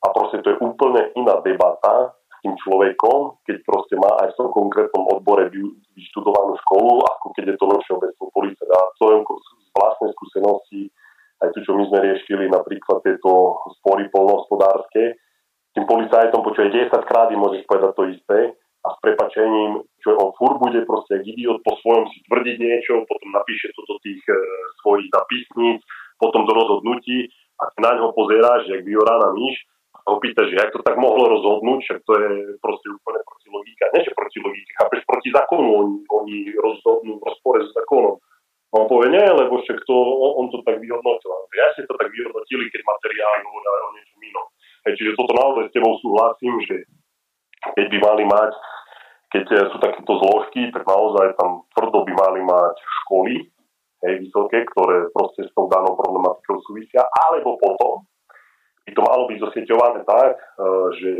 [0.00, 4.48] A proste to je úplne iná debata tým človekom, keď proste má aj v tom
[4.50, 5.46] konkrétnom odbore
[5.94, 8.70] vyštudovanú školu, ako keď je to len všeobecný policajt.
[8.70, 10.80] A to je z vlastnej skúsenosti,
[11.42, 15.18] aj tu, čo my sme riešili, napríklad tieto spory polnohospodárske,
[15.72, 18.38] tým policajtom počuje 10 krát môžeš povedať to isté
[18.82, 23.28] a s prepačením, čo on fur bude proste idiot po svojom si tvrdiť niečo, potom
[23.32, 24.36] napíše to do tých e,
[24.84, 25.80] svojich zapisníc,
[26.20, 29.64] potom do rozhodnutí a na ňo pozeráš, jak vyorána myš
[30.02, 33.48] a ho pýtaš, že jak to tak mohlo rozhodnúť, však to je proste úplne proti
[33.54, 33.82] logike.
[33.94, 38.18] Nie, že proti logike, chápeš, proti zákonu oni, oni rozhodnú v rozpore s zákonom.
[38.72, 39.96] A on povie, nie, lebo však to,
[40.42, 41.30] on to tak vyhodnotil.
[41.54, 44.46] Ja si to tak vyhodnotili, keď materiály hovoria o niečom inom.
[44.88, 46.76] Hej, čiže toto naozaj s tebou súhlasím, že
[47.78, 48.52] keď by mali mať,
[49.30, 53.34] keď sú takéto zložky, tak naozaj tam tvrdo by mali mať školy,
[54.02, 58.02] hej, vysoké, ktoré proste s tou danou problematikou súvisia, alebo potom
[58.86, 60.66] by to malo byť zosieťované tak, e,
[60.98, 61.10] že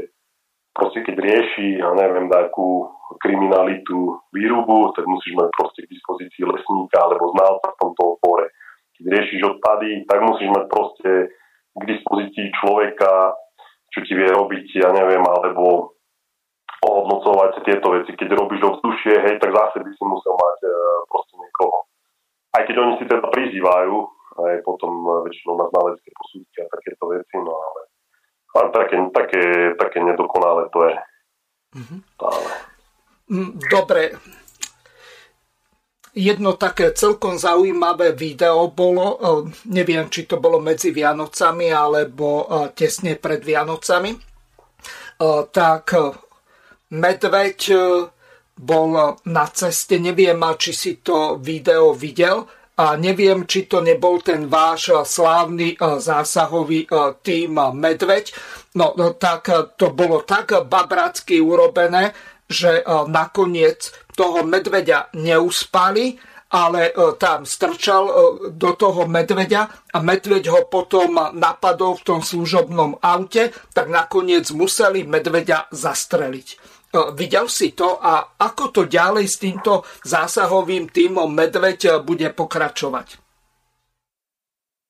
[0.72, 2.88] proste keď rieši, ja neviem, takú
[3.20, 8.50] kriminalitu výrubu, tak musíš mať proste k dispozícii lesníka alebo znalca v tomto opore.
[8.96, 11.10] Keď riešiš odpady, tak musíš mať proste
[11.72, 13.36] k dispozícii človeka,
[13.92, 15.92] čo ti vie robiť, ja neviem, alebo
[16.82, 18.16] ohodnocovať tieto veci.
[18.16, 20.70] Keď robíš ovzdušie, hej, tak zase by si musel mať e,
[21.06, 21.78] proste niekoho.
[22.52, 23.96] Aj keď oni si teda prizývajú,
[24.36, 24.90] aj potom
[25.28, 27.80] väčšinou na znalecké posúdky a takéto veci, no ale,
[28.56, 29.42] ale také, také,
[29.76, 30.94] také nedokonalé to je.
[31.72, 32.00] Mm-hmm.
[33.68, 34.02] Dobre.
[36.12, 39.18] Jedno také celkom zaujímavé video bolo, e,
[39.72, 44.12] neviem, či to bolo medzi Vianocami alebo e, tesne pred Vianocami,
[45.52, 45.94] tak
[46.90, 47.60] medveď
[48.58, 48.88] bol
[49.24, 54.88] na ceste, neviem, či si to video videl, a neviem, či to nebol ten váš
[55.04, 58.32] slávny e, zásahový e, tým Medveď.
[58.80, 62.16] No, no tak e, to bolo tak babracky urobené,
[62.52, 66.20] že nakoniec toho medveďa neuspali,
[66.52, 68.12] ale tam strčal
[68.52, 75.08] do toho medveďa a medveď ho potom napadol v tom služobnom aute, tak nakoniec museli
[75.08, 76.48] medveďa zastreliť.
[76.92, 82.28] E, videl si to a ako to ďalej s týmto zásahovým týmom Medveď e, bude
[82.36, 83.16] pokračovať?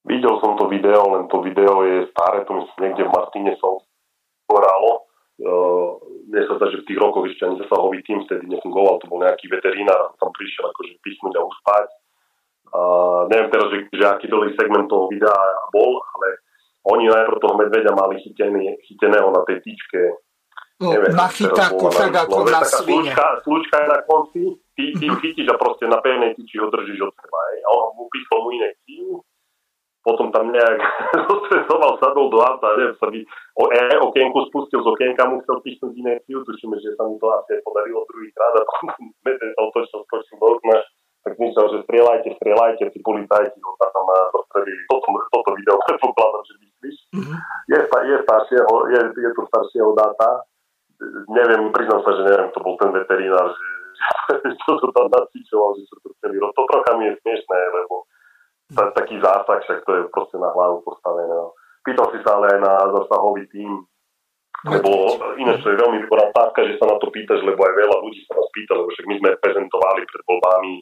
[0.03, 3.79] Videl som to video, len to video je staré, to myslím niekde v Martine som
[4.51, 5.07] horálo.
[5.43, 9.23] Uh, mne sa že v tých rokoch ešte ani zasahový tým vtedy nefungoval, to bol
[9.23, 11.89] nejaký veterinár, tam prišiel akože písnuť a uspať.
[12.75, 15.35] Uh, neviem teraz, že, že aký dlhý segment toho videa
[15.71, 16.29] bol, ale
[16.95, 20.22] oni najprv toho medveďa mali chytený, chyteného na tej tyčke No,
[20.91, 23.13] neviem, na chytáku, tak ako na svine.
[23.47, 24.41] Slučka je na konci,
[24.75, 27.39] ty, ty ju chytíš a proste na pevnej tyči ho držíš od seba.
[27.39, 27.57] Aj.
[27.63, 29.23] A on mu písol mu inekciu,
[30.03, 30.79] potom tam nejak
[31.31, 33.21] zostresoval, sadol do auta, neviem, sa by
[33.55, 37.31] o e, okienku spustil, z okienka mu chcel písnuť inekciu, tušíme, že sa mu to
[37.31, 40.79] asi podarilo druhý krát a potom medveď sa otočil, skočil do okna,
[41.23, 44.83] tak myslel, že strieľajte, strieľajte, tí policajti ho tam zastrelili.
[44.91, 46.97] Toto, toto video predpokladám, že myslíš.
[47.15, 47.39] Mm-hmm.
[47.71, 47.79] Je,
[48.11, 50.43] je, staršieho, je, je to staršieho dáta,
[51.31, 53.69] neviem, priznám sa, že neviem, to bol ten veterinár, že,
[54.43, 56.55] že čo to tam nacvičoval, že čo to celý rok.
[56.55, 58.07] To trocha mi je smiešné, lebo
[58.73, 61.33] ta, taký zásah, však to je proste na hlavu postavené.
[61.33, 61.53] No.
[61.83, 63.71] Pýtal si sa ale aj na zasahový tým,
[64.63, 67.97] lebo ináč to je veľmi dobrá otázka, že sa na to pýtaš, lebo aj veľa
[67.99, 70.75] ľudí sa nás pýta, lebo však my sme prezentovali pred voľbami,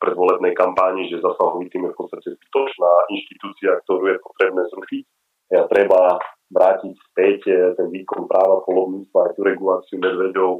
[0.00, 5.04] pred volebnej kampáni, že zasahový tým je v podstate zbytočná inštitúcia, ktorú je potrebné zrušiť.
[5.52, 6.16] Ja treba
[6.50, 10.50] vrátiť späť eh, ten výkon práva polovníctva aj tú reguláciu medveďov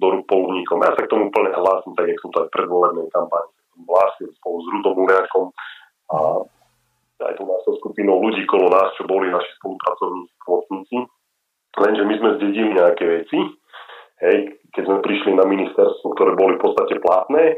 [0.00, 0.82] do rúk polovníkom.
[0.82, 3.50] Ja sa k tomu úplne hlásim, tak jak som to aj v predvolebnej kampani
[3.86, 5.46] hlásil spolu s Rudom Uriakom
[6.12, 6.18] a
[7.22, 10.98] aj tu nás skupinou ľudí kolo nás, čo boli naši spolupracovníci, pomocníci.
[11.78, 13.38] Lenže my sme zdedili nejaké veci,
[14.26, 14.38] hej,
[14.74, 17.56] keď sme prišli na ministerstvo, ktoré boli v podstate platné,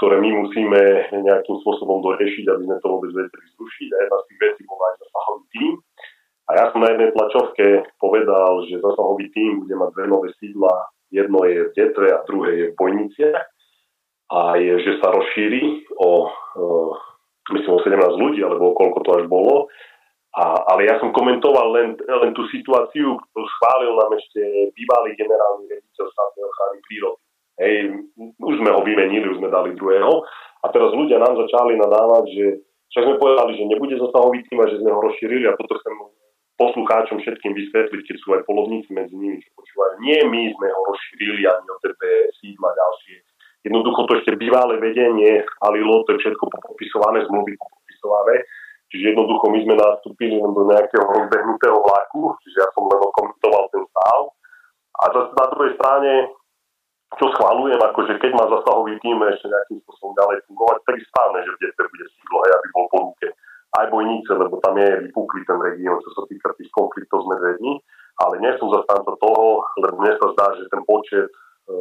[0.00, 0.80] ktoré my musíme
[1.14, 3.88] nejakým spôsobom doriešiť, aby sme to vôbec vedeli zrušiť.
[3.92, 5.72] A jedna z tých vecí bola aj zasahový tým.
[6.48, 10.88] A ja som na jednej tlačovke povedal, že zasahový tým bude mať dve nové sídla.
[11.12, 13.40] Jedno je v Detve a druhé je v Bojniciach.
[14.28, 16.92] A je, že sa rozšíri o, uh,
[17.52, 19.68] myslím, o 17 ľudí, alebo koľko to až bolo.
[20.36, 24.40] A, ale ja som komentoval len, len tú situáciu, ktorú schválil nám ešte
[24.76, 27.20] bývalý generálny rediteľ štátnej ochrany prírody.
[27.58, 27.74] Hej,
[28.38, 30.22] už sme ho vymenili, už sme dali druhého.
[30.62, 32.46] A teraz ľudia nám začali nadávať, že
[32.94, 35.92] však sme povedali, že nebude zasahový tým a že sme ho rozšírili a toto chcem
[36.58, 39.94] poslucháčom všetkým vysvetliť, keď sú aj polovníci medzi nimi, čo počúvajú.
[40.02, 43.16] Nie my sme ho rozšírili ani o tebe sídla ďalšie.
[43.62, 48.42] Jednoducho to ešte bývalé vedenie schválilo, to je všetko popisované, zmluvy popisované.
[48.88, 53.84] Čiže jednoducho my sme nastúpili do nejakého rozbehnutého vlaku, čiže ja som len komentoval ten
[53.84, 54.20] stav.
[54.98, 56.12] A zase na druhej strane
[57.16, 61.40] čo schválujem, akože keď má zasahový tým ešte nejakým spôsobom ďalej fungovať, tak je správne,
[61.40, 63.26] že v bude sídlo, hej, aby bol po ruke
[63.76, 67.76] aj bojnice, lebo tam je vypuklý ten región, čo sa týka tých konfliktov s medvedmi,
[68.24, 71.76] ale nie som zastanca toho, lebo mne sa zdá, že ten počet e,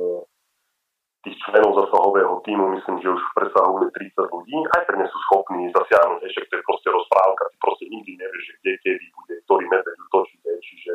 [1.23, 6.19] tých členov zasahového týmu, myslím, že už presahuje 30 ľudí, aj pre sú schopní zasiahnuť,
[6.27, 9.97] ešte to je proste rozprávka, ty proste nikdy nevieš, že kde, kedy bude, ktorý medveď
[10.11, 10.93] utočí, čiže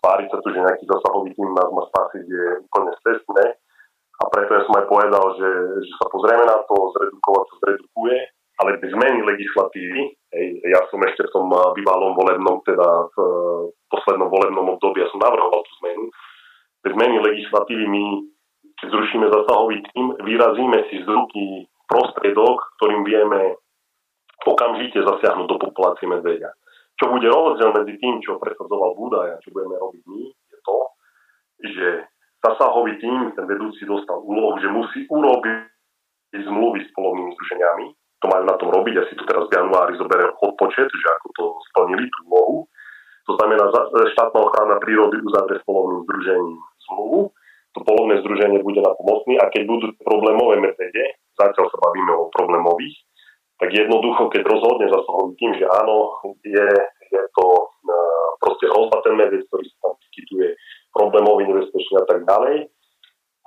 [0.00, 3.44] tváriť sa tu, že nejaký zasahový tým nás má spasiť je úplne cestné.
[4.20, 5.48] A preto ja som aj povedal, že,
[5.80, 8.16] že sa pozrieme na to, zredukovať sa zredukuje,
[8.60, 13.16] ale zmeny legislatívy, hej, ja som ešte v tom bývalom volebnom, teda v
[13.88, 16.04] poslednom volebnom období, ja som navrhoval tú zmenu,
[16.84, 18.04] zmeny legislatívy my,
[18.84, 23.56] zrušíme zasahový tým, vyrazíme si z ruky prostriedok, ktorým vieme
[24.44, 26.48] okamžite zasiahnuť do populácie medvedia.
[26.96, 30.76] Čo bude rozdiel medzi tým, čo presadzoval Budaj a čo budeme robiť my, je to,
[31.64, 31.88] že
[32.40, 37.86] zasahový tým, ten vedúci dostal úlohu, že musí urobiť zmluvy s polovnými združeniami.
[38.20, 41.44] To majú na tom robiť, asi to teraz v januári zoberiem odpočet, že ako to
[41.72, 42.56] splnili tú úlohu.
[43.28, 43.64] To znamená,
[44.12, 47.32] štátna ochrana prírody uzavrie s polovným združením zmluvu,
[47.70, 52.26] to polovné združenie bude na pomocný a keď budú problémové medvede, zatiaľ sa bavíme o
[52.34, 52.98] problémových,
[53.62, 56.68] tak jednoducho, keď rozhodne zasahový tým, že áno, je,
[57.12, 60.48] je to uh, proste hrozba ten medveď, ktorý sa tam vyskytuje,
[60.90, 62.56] problémový, nebezpečný a tak ďalej,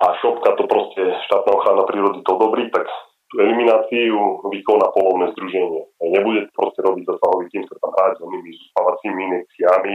[0.00, 2.88] a šopka to proste štátna ochrana prírody to dobrí, tak
[3.34, 5.82] elimináciu vykoná polovné združenie.
[6.00, 9.94] Nebude proste robiť zasahový tým, sa tam hrať s onými zúspavacími inekciami,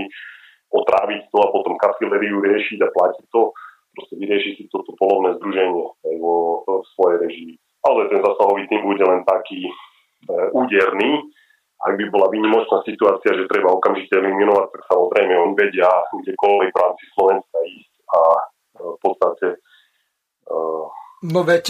[0.69, 3.41] otráviť to a potom kafileriu riešiť a platiť to.
[3.89, 5.85] Proste vyrieši si toto polovné združenie
[6.21, 7.53] vo, vo svojej režii.
[7.79, 9.65] Ale ten zasahový tým bude len taký
[10.27, 11.31] E, úderný.
[11.79, 16.81] Ak by bola výnimočná situácia, že treba okamžite eliminovať, tak samozrejme oni vedia kdekoľvek v
[16.83, 18.41] rámci Slovenska ísť a e,
[18.83, 19.57] v podstate e,
[21.19, 21.65] No veď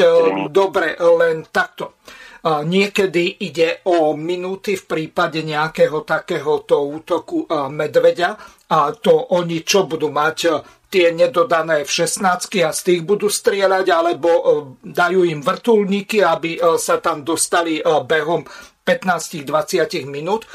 [0.54, 1.98] dobre, len takto.
[2.46, 8.30] Niekedy ide o minúty v prípade nejakého takéhoto útoku medveďa
[8.70, 10.38] a to oni čo budú mať
[10.90, 14.42] tie nedodané v 16 a z tých budú strieľať, alebo e,
[14.82, 18.42] dajú im vrtulníky, aby e, sa tam dostali e, behom
[18.82, 20.50] 15-20 minút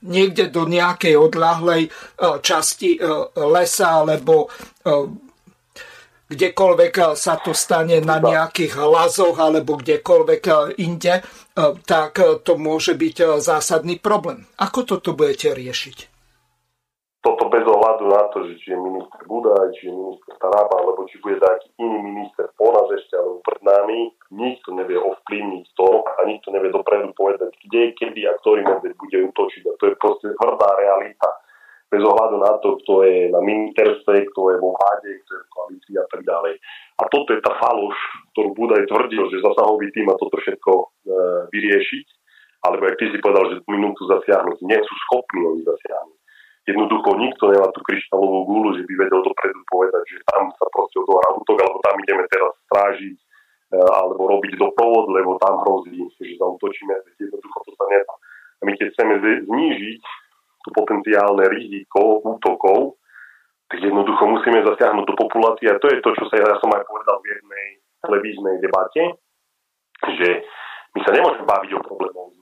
[0.00, 1.92] niekde do nejakej odlahlej
[2.40, 2.96] časti
[3.36, 4.48] lesa alebo
[6.28, 11.24] kdekoľvek sa to stane na nejakých lazoch alebo kdekoľvek inde,
[11.88, 12.12] tak
[12.44, 14.44] to môže byť zásadný problém.
[14.60, 16.18] Ako toto budete riešiť?
[17.28, 21.04] toto bez ohľadu na to, že či je minister Budaj, či je minister Taraba, alebo
[21.10, 23.98] či bude nejaký iný minister po nás ešte, alebo pred nami,
[24.32, 29.18] nikto nevie ovplyvniť to a nikto nevie dopredu povedať, kde, kedy a ktorý medveď bude
[29.34, 29.62] útočiť.
[29.68, 31.28] A to je proste tvrdá realita.
[31.88, 35.52] Bez ohľadu na to, kto je na ministerstve, kto je vo vláde, kto je v
[35.56, 36.54] koalícii a tak ďalej.
[37.00, 37.96] A toto je tá faloš,
[38.36, 40.84] ktorú Budaj tvrdil, že zasahový tým a toto všetko e,
[41.48, 42.06] vyriešiť.
[42.68, 46.18] Alebo ak ty si povedal, že minútu zasiahnuť, nie sú schopní oni zasiahnuť
[46.68, 51.00] jednoducho nikto nemá tú kryštálovú gulu, že by vedel dopredu povedať, že tam sa proste
[51.00, 53.16] odohrá útok, alebo tam ideme teraz strážiť,
[53.72, 58.14] e, alebo robiť doprovod, lebo tam hrozí, že zautočíme, jednoducho to sa nedá.
[58.60, 59.14] A my keď chceme
[59.48, 60.02] znížiť
[60.72, 63.00] potenciálne riziko útokov,
[63.68, 65.68] tak jednoducho musíme zasiahnuť do populácie.
[65.68, 67.66] A to je to, čo sa ja som aj povedal v jednej
[68.00, 69.02] televíznej debate,
[70.18, 70.28] že
[70.96, 72.32] my sa nemôžeme baviť o problémoch.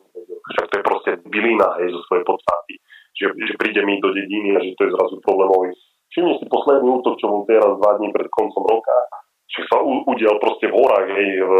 [0.55, 2.79] Však to je proste bylina hej, zo svojej podstaty
[3.17, 5.73] že, že príde mi do dediny a že to je zrazu problémový.
[6.13, 8.97] Všimni si posledný útok, čo bol teraz dva dní pred koncom roka,
[9.49, 11.53] že sa udial proste v horách, hej, v,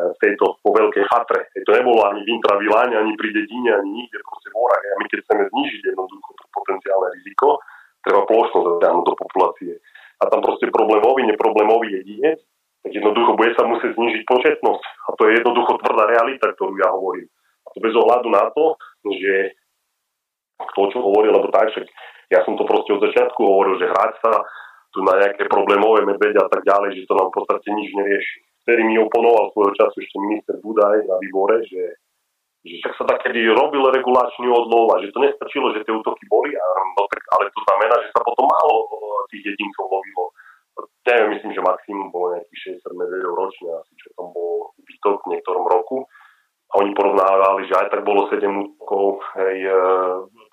[0.00, 1.04] v tejto po veľkej.
[1.04, 4.84] Hej, to nebolo ani v intraviláne, ani pri dedine, ani nikde, proste v horách.
[4.84, 7.60] A my keď chceme znižiť jednoducho to potenciálne riziko,
[8.00, 9.72] treba plošno zasiahnuť do populácie.
[10.20, 12.40] A tam proste problémový, neproblémový jedinec
[12.80, 14.82] tak jednoducho bude sa musieť znižiť početnosť.
[14.82, 17.28] A to je jednoducho tvrdá realita, ktorú ja hovorím.
[17.64, 18.64] A to bez ohľadu na to,
[19.04, 19.34] že
[20.76, 21.84] to, čo hovoril, lebo tak, však
[22.32, 24.32] ja som to proste od začiatku hovoril, že hrať sa
[24.90, 28.38] tu na nejaké problémové medvede a tak ďalej, že to nám v podstate nič nerieši.
[28.70, 31.98] Vtedy mi oponoval svojho času ešte minister Budaj na výbore, že,
[32.62, 36.54] že však sa takedy robil regulačný odlov a že to nestačilo, že tie útoky boli,
[36.54, 38.86] a, no, tak, ale to znamená, že sa potom málo
[39.34, 40.30] tých jedincov lovilo
[41.10, 45.30] neviem, myslím, že maximum bolo nejakých 60 medvedov ročne, asi čo tam bol výtok v
[45.36, 46.06] niektorom roku.
[46.70, 49.82] A oni porovnávali, že aj tak bolo 7 útokov hej, e,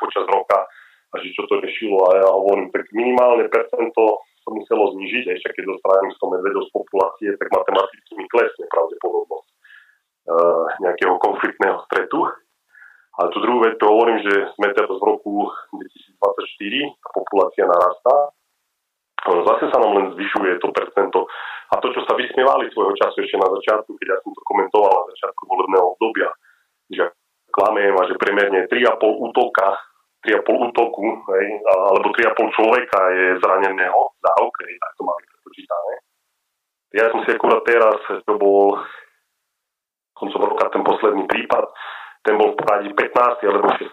[0.01, 0.65] počas roka
[1.13, 2.01] a že čo to riešilo.
[2.09, 6.71] A ja hovorím, tak minimálne percento sa muselo znižiť, však keď dostraním 100 medvedov z
[6.71, 9.55] populácie, tak matematicky mi klesne pravdepodobnosť e,
[10.87, 12.23] nejakého konfliktného stretu.
[13.19, 18.31] Ale tú druhú vec to hovorím, že sme teraz v roku 2024, tá populácia narastá
[19.27, 21.27] zase sa nám len zvyšuje to percento.
[21.73, 24.87] A to, čo sa vysmievali svojho času ešte na začiatku, keď ja som to komentoval
[24.87, 26.29] na začiatku volebného obdobia,
[26.87, 27.03] že
[27.51, 29.75] klamiem a že priemerne 3,5 útoka
[30.27, 35.93] 3,5 útoku, hej, alebo 3,5 človeka je zraneného za hej, tak to máme prepočítané.
[36.95, 38.75] Ja som si akurát teraz, to bol
[40.19, 41.65] koncom roka ten posledný prípad,
[42.27, 43.87] ten bol v poradí 15 alebo 16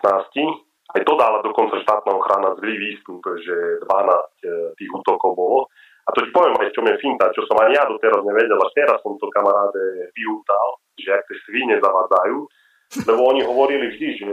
[0.95, 5.59] aj to dala dokonca štátna ochrana zlý výstup, že 12 e, tých útokov bolo.
[6.07, 8.73] A to ti poviem aj, čo mi finta, čo som ani ja doteraz nevedel, až
[8.77, 12.37] teraz som to kamaráde vyútal, že ak tie svine zavádzajú,
[13.09, 14.31] lebo oni hovorili vždy, že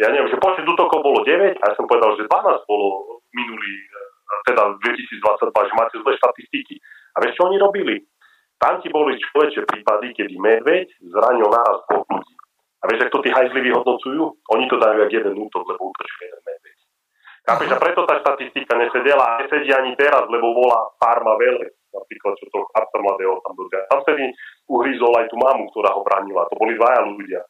[0.00, 3.74] ja neviem, že počet útokov bolo 9 a ja som povedal, že 12 bolo minulý,
[3.84, 4.00] e,
[4.48, 6.74] teda 2022, že máte zlé štatistiky.
[7.14, 8.00] A vieš, čo oni robili?
[8.56, 12.34] Tam ti boli človeče prípady, kedy medveď zranil naraz dvoch ľudí.
[12.80, 14.22] A vieš, ak to tí hajzli vyhodnocujú?
[14.56, 16.76] Oni to dajú jak jeden útok, lebo útočí jeden medveď.
[17.44, 17.68] Chápeš?
[17.72, 22.48] A preto tá štatistika nesedela a nesedí ani teraz, lebo volá farma vele, napríklad čo
[22.52, 23.84] toho chlapca mladého tam dozia.
[23.88, 24.32] Tam vtedy
[24.68, 26.48] uhrízol aj tú mamu, ktorá ho bránila.
[26.48, 27.40] To boli dvaja ľudia.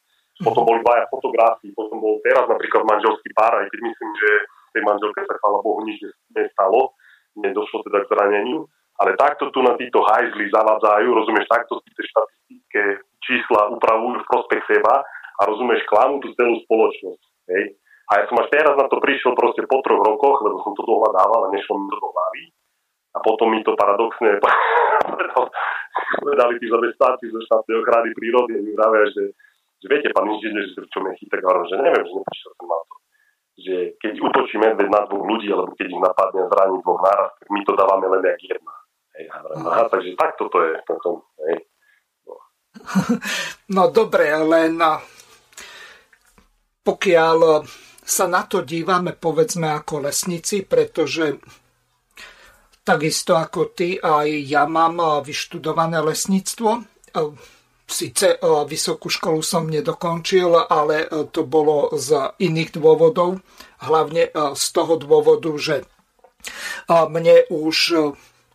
[0.41, 4.29] Potom boli dvaja fotografii, potom bol teraz napríklad manželský pár, aj keď myslím, že
[4.73, 6.01] tej manželke sa chvála Bohu nič
[6.33, 6.97] nestalo,
[7.37, 8.65] nedošlo teda k zraneniu.
[9.01, 12.83] Ale takto tu na títo hajzli zavádzajú, rozumieš, takto si tie štatistické
[13.25, 15.01] čísla upravujú v prospech seba
[15.37, 17.23] a rozumieš, klamú tú celú spoločnosť.
[17.49, 17.81] Hej?
[18.13, 20.83] A ja som až teraz na to prišiel proste po troch rokoch, lebo som to
[20.85, 22.43] dohľadával a nešlo mi do hlavy.
[23.11, 24.37] A potom mi to paradoxne
[26.21, 29.23] povedali tí zamestnanci zo štátnej ochrany prírody mi vravia, že,
[29.81, 32.95] že viete, pán inžinier, že čo mi chyták, že neviem, že neprišiel som na to.
[33.61, 37.29] Že keď utočí medveď na dvoch ľudí, alebo keď ich napadne a zraní dvoch náraz,
[37.41, 38.73] tak my to dávame len jak jedna.
[39.17, 41.15] Hej, aha, takže takto to je potom.
[41.41, 41.55] Hej.
[42.29, 42.35] No.
[43.75, 44.77] no dobre, len
[46.85, 47.37] pokiaľ
[48.05, 51.41] sa na to dívame povedzme ako lesníci, pretože
[52.85, 56.69] takisto ako ty, aj ja mám vyštudované lesníctvo.
[57.91, 58.39] Sice
[58.71, 63.43] vysokú školu som nedokončil, ale to bolo z iných dôvodov.
[63.83, 65.83] Hlavne z toho dôvodu, že
[66.87, 67.77] mne už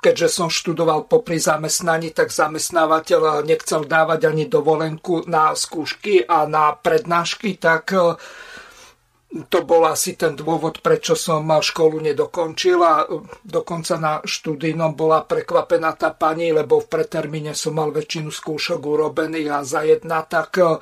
[0.07, 6.79] keďže som študoval popri zamestnaní, tak zamestnávateľ nechcel dávať ani dovolenku na skúšky a na
[6.79, 8.15] prednášky, tak e,
[9.27, 15.27] to bol asi ten dôvod, prečo som školu nedokončil a e, dokonca na študijnom bola
[15.27, 20.57] prekvapená tá pani, lebo v pretermíne som mal väčšinu skúšok urobených a za jedna, tak
[20.59, 20.79] e,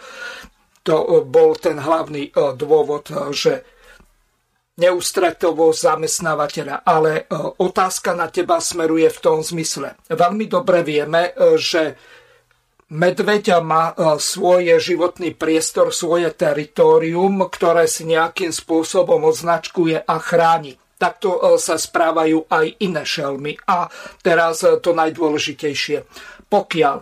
[0.85, 2.29] to bol ten hlavný
[2.61, 3.65] dôvod, že
[4.75, 6.83] neústretovosť zamestnávateľa.
[6.83, 7.23] Ale e,
[7.63, 9.95] otázka na teba smeruje v tom zmysle.
[10.11, 11.95] Veľmi dobre vieme, e, že
[12.95, 20.79] medveď má e, svoj životný priestor, svoje teritorium, ktoré si nejakým spôsobom označkuje a chráni.
[20.95, 23.59] Takto sa správajú aj iné šelmy.
[23.67, 23.91] A
[24.23, 26.07] teraz to najdôležitejšie.
[26.47, 26.97] Pokiaľ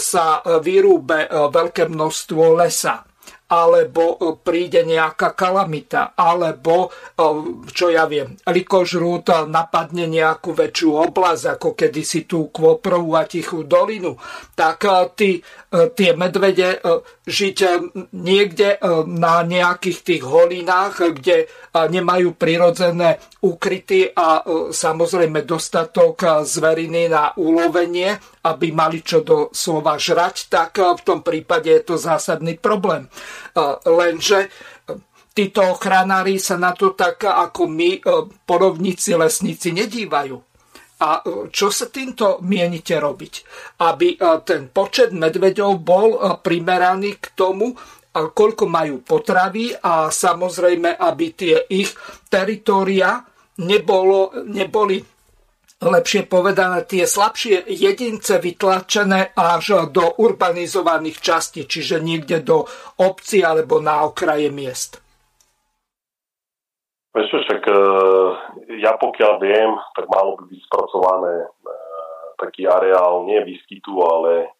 [0.00, 3.07] sa vyrúbe veľké množstvo lesa,
[3.48, 7.24] alebo e, príde nejaká kalamita, alebo, e,
[7.72, 14.20] čo ja viem, likožrút napadne nejakú väčšiu oblasť, ako kedysi tú Kvoprovú a Tichú dolinu,
[14.52, 15.30] tak e, tí,
[15.68, 16.80] tie medvede
[17.28, 17.58] žiť
[18.16, 21.44] niekde na nejakých tých holinách, kde
[21.76, 24.40] nemajú prirodzené úkryty a
[24.72, 28.16] samozrejme dostatok zveriny na ulovenie,
[28.48, 33.04] aby mali čo do slova žrať, tak v tom prípade je to zásadný problém.
[33.84, 34.48] Lenže
[35.36, 38.00] títo ochranári sa na to tak ako my,
[38.48, 40.47] porovníci lesníci, nedívajú.
[40.98, 41.22] A
[41.54, 43.34] čo sa týmto mienite robiť?
[43.86, 47.70] Aby ten počet medveďov bol primeraný k tomu,
[48.10, 51.94] koľko majú potravy a samozrejme, aby tie ich
[52.26, 53.22] teritoria
[53.62, 54.98] nebolo, neboli
[55.78, 62.66] lepšie povedané, tie slabšie jedince vytlačené až do urbanizovaných častí, čiže niekde do
[62.98, 64.98] obci alebo na okraje miest.
[67.14, 67.76] Vieš však e,
[68.80, 71.48] ja pokiaľ viem, tak malo by byť spracované e,
[72.38, 74.52] taký areál nie výskytu, ale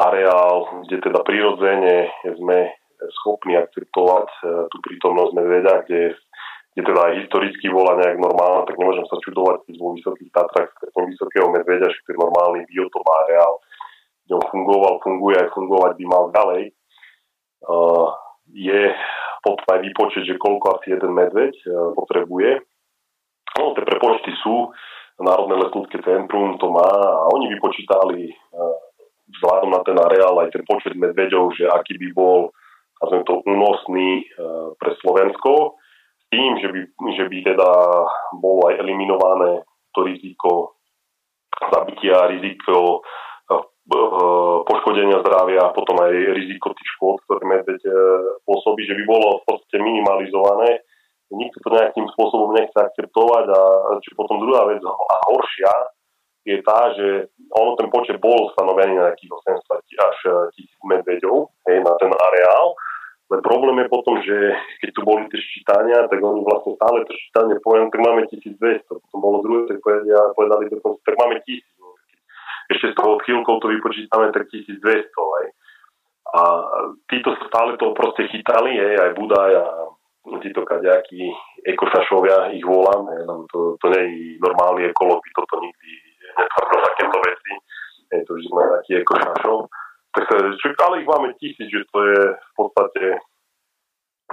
[0.00, 2.72] areál, kde teda prirodzene sme
[3.20, 6.02] schopní akceptovať e, tú prítomnosť medveďa, kde
[6.70, 10.70] kde teda aj historicky bola nejak normálna, tak nemôžem sa čudovať, keď vo Vysokých Tatrách
[10.78, 13.58] stretnem vysokého medveďa, že to je normálny biotop areál,
[14.22, 16.62] kde on fungoval, funguje aj fungovať by mal ďalej.
[17.66, 18.06] Uh,
[18.54, 18.94] je
[19.42, 22.62] potom aj výpočet, že koľko asi jeden medveď uh, potrebuje.
[23.58, 24.70] No, tie prepočty sú,
[25.20, 28.76] Národné lesnícke centrum to má a oni vypočítali uh,
[29.36, 32.48] vzhľadom na ten areál aj ten počet medveďov, že aký by bol
[33.00, 35.76] to únosný uh, pre Slovensko
[36.30, 36.80] tým, že by,
[37.20, 37.70] že by teda
[38.38, 40.78] bolo aj eliminované to riziko
[41.58, 43.02] zabitia, riziko
[43.50, 43.58] eh,
[44.62, 47.82] poškodenia zdravia a potom aj riziko tých škôd, ktoré medveď
[48.46, 50.86] pôsobí, že by bolo v podstate minimalizované.
[51.30, 53.60] Nikto to nejakým spôsobom nechce akceptovať a
[54.02, 55.72] čo potom druhá vec a horšia
[56.42, 59.30] je tá, že ono ten počet bol stanovený na nejakých
[59.62, 59.78] 800
[60.10, 60.16] až
[60.56, 62.74] 1000 medveďov hej, na ten areál
[63.30, 64.36] len problém je potom, že
[64.82, 68.90] keď tu boli tie ščítania, tak oni vlastne stále to ščítanie poviem, tak máme 1200.
[68.90, 71.62] Potom bolo druhé, tak povedali, povedali dokonca, tak máme 1000.
[72.74, 74.82] Ešte z toho chvíľkou to vypočítame, tak 1200.
[75.14, 75.46] Aj.
[76.30, 76.40] A
[77.06, 79.66] títo stále to proste chytali, aj, aj Budaj a
[80.40, 81.20] títo kaďakí
[81.64, 85.90] ekošašovia, ich volám, aj, to, to nie je normálny ekolog, by toto nikdy
[86.36, 87.52] netvrdil takéto veci.
[88.10, 89.58] Je to vždy taký ekošašov
[90.10, 93.04] tak čo, ale ich máme tisíc, že to je v podstate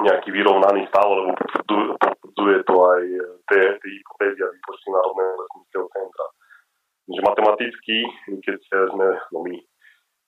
[0.01, 1.33] nejaký vyrovnaný stav, lebo
[1.97, 3.01] potvrdzuje to aj
[3.49, 6.25] tie, tie hypotézy a výpočty Národného lesníckého centra.
[7.07, 7.97] Že matematicky,
[8.45, 8.59] keď
[8.93, 9.55] sme, no my,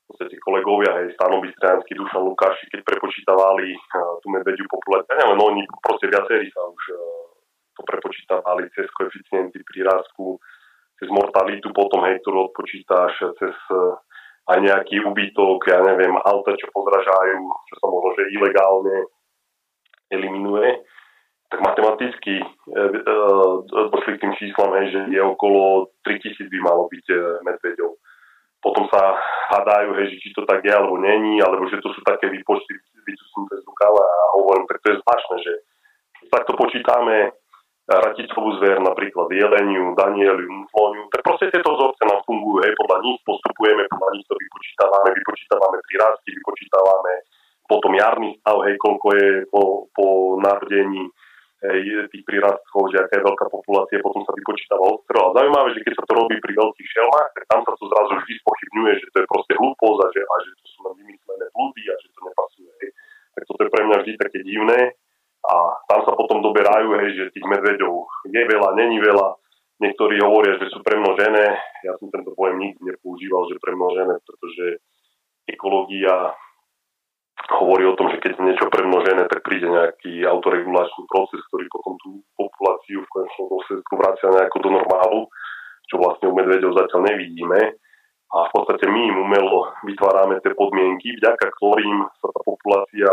[0.10, 5.53] podstate kolegovia, hej, Stano Bystriansky, Dušan Lukáši, keď prepočítavali uh, tú medvediu populáciu, neviem, no
[5.53, 6.99] oni proste viacerí sa už uh,
[7.78, 10.41] to prepočítavali cez koeficienty prírastku,
[10.97, 13.93] cez mortalitu, potom hej, ktorú odpočítáš cez uh,
[14.49, 17.38] aj nejaký ubytok, ja neviem, auta, čo pozražajú,
[17.70, 18.97] čo sa možno, že ilegálne
[20.10, 20.82] eliminuje,
[21.49, 23.14] tak matematicky e, e,
[23.89, 27.91] došli k tým číslam, hej, že je okolo 3000 by malo byť e, medveďov.
[28.60, 29.16] Potom sa
[29.55, 32.76] hadajú, hej, že či to tak je alebo není, alebo že to sú také výpočty
[33.07, 35.53] vycúcnuté z rukava a hovorím, tak je zvláštne, že
[36.28, 37.32] takto počítame
[37.89, 43.18] raticovú zver, napríklad jeleniu, danieliu, mufloniu, tak proste tieto vzorce nám fungujú, hej, podľa nich
[43.26, 47.14] postupujeme, podľa nich to vypočítavame, vypočítavame prirásty, vypočítavame
[47.70, 49.62] potom jarný stav, hej, koľko je po,
[49.93, 50.05] po
[50.41, 51.10] narodení
[51.60, 55.24] hej, tých prirastkov, že aká je veľká populácia, potom sa vypočítava odstrel.
[55.30, 58.12] A zaujímavé, že keď sa to robí pri veľkých šelmách, tak tam sa to zrazu
[58.16, 61.45] vždy spochybňuje, že to je proste hlúposť a že, a že to sú len vymyslené
[61.51, 62.72] blúdy a že to nepasuje.
[62.80, 62.89] Hej.
[63.36, 64.80] Tak toto je pre mňa vždy také divné
[65.39, 65.55] a
[65.88, 67.93] tam sa potom doberajú, hej, že tých medveďov
[68.28, 69.28] je veľa, není veľa.
[69.80, 71.55] Niektorí hovoria, že sú premnožené.
[71.88, 74.84] Ja som tento pojem nikdy nepoužíval, že premnožené, pretože
[75.47, 76.36] ekológia
[77.48, 81.94] hovorí o tom, že keď je niečo premnožené, tak príde nejaký autoregulačný proces, ktorý potom
[82.04, 85.20] tú populáciu v konečnom dôsledku vracia nejako do normálu,
[85.88, 87.60] čo vlastne u medveďov zatiaľ nevidíme.
[88.30, 93.10] A v podstate my im umelo vytvárame tie podmienky, vďaka ktorým sa tá populácia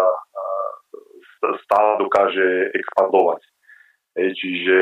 [1.64, 3.41] stále dokáže expandovať.
[4.16, 4.77] Hej, čiže,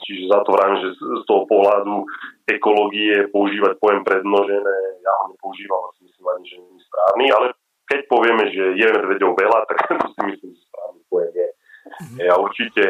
[0.00, 2.08] čiže za to vrajím, že z, z toho pohľadu
[2.48, 7.46] ekológie používať pojem predmnožené, ja ho nepoužívam, asi myslím ani, že nie je správny, ale
[7.88, 11.48] keď povieme, že je medveďov veľa, tak to si myslím, že správny pojem je.
[11.88, 12.18] Mm-hmm.
[12.28, 12.82] A určite,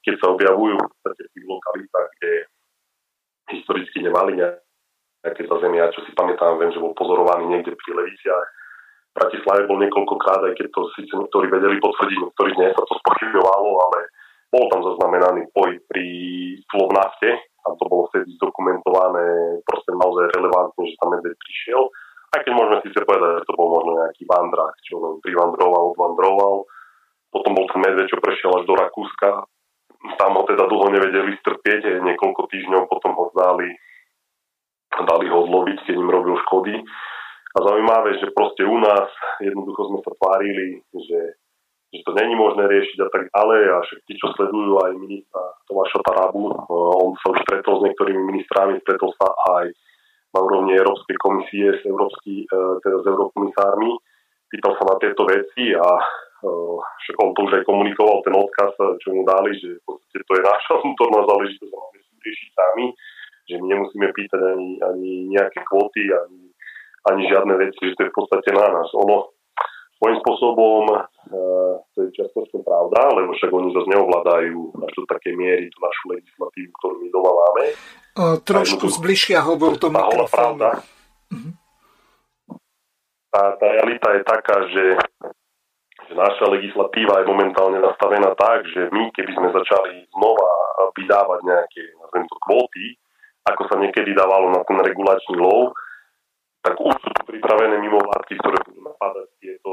[0.00, 2.32] keď sa objavujú v tých lokalitách, kde
[3.52, 8.48] historicky nemali nejaké zazemia, čo si pamätám, viem, že bol pozorovaný niekde pri Leviciach,
[9.16, 13.70] Bratislave bol niekoľkokrát, aj keď to síce niektorí vedeli potvrdiť, niektorí nie sa to spochybňovalo,
[13.88, 13.98] ale
[14.52, 16.06] bol tam zaznamenaný boj pri
[16.68, 17.32] Slovnafte,
[17.64, 21.82] tam to bolo vtedy zdokumentované proste naozaj relevantne, že tam medveď prišiel.
[22.36, 26.68] Aj keď môžeme síce povedať, že to bol možno nejaký vandrák, čo len privandroval, odvandroval.
[27.32, 29.48] Potom bol ten medveď, čo prešiel až do Rakúska.
[30.20, 33.72] Tam ho teda dlho nevedeli strpieť, niekoľko týždňov potom ho dali,
[34.92, 36.76] dali ho odloviť, keď im robil škody.
[37.56, 39.08] A zaujímavé, že proste u nás
[39.40, 41.40] jednoducho sme sa tvárili, že,
[41.88, 43.62] že to není možné riešiť a tak ďalej.
[43.72, 46.56] A však čo sledujú aj ministra Tomáša Tarabu, eh,
[47.00, 49.72] on sa už stretol s niektorými ministrami, stretol sa aj
[50.36, 53.96] na úrovni Európskej komisie s, európsky, eh, teda s eurokomisármi,
[54.52, 58.76] pýtal sa na tieto veci a eh, však on to už aj komunikoval, ten odkaz,
[59.00, 62.50] čo mu dali, že v podstate to je naša vnútorná záležitosť a máme si riešiť
[62.52, 62.86] sami.
[63.46, 66.50] že my nemusíme pýtať ani, ani nejaké kvóty, ani,
[67.06, 68.90] ani žiadne veci, že to je v podstate na nás.
[68.90, 69.35] Ono
[69.96, 70.96] svojím spôsobom e,
[71.96, 76.04] to je čiastočne pravda, lebo však oni zase neovládajú až do také miery tú našu
[76.12, 77.64] legislatívu, ktorú my doma máme.
[78.16, 80.32] O, trošku zbližšia hovor to mikrofónu.
[80.32, 80.68] Pravda.
[81.32, 81.52] Mm-hmm.
[83.32, 84.84] Tá, tá realita je taká, že,
[86.08, 90.50] že naša legislatíva je momentálne nastavená tak, že my, keby sme začali znova
[90.96, 92.96] vydávať nejaké, nazvem to, kvóty,
[93.44, 95.76] ako sa niekedy dávalo na ten regulačný lov,
[96.66, 99.72] tak už sú pripravené mimovládky, ktoré budú napadať tieto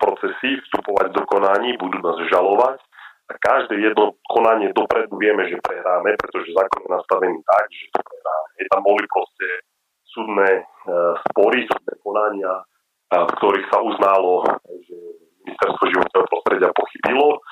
[0.00, 2.80] procesy, vstupovať do konaní, budú nás žalovať
[3.26, 8.00] a každé jedno konanie dopredu vieme, že prehráme, pretože zákon je nastavený tak, že to
[8.00, 8.48] prehráme.
[8.56, 9.48] Je tam boli proste
[10.06, 10.62] súdne e,
[11.28, 12.64] spory, súdne konania, e,
[13.26, 14.46] v ktorých sa uznalo,
[14.88, 14.96] že
[15.42, 17.42] ministerstvo životného prostredia pochybilo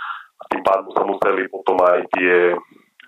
[0.41, 2.55] a tým pádom sa museli potom aj tie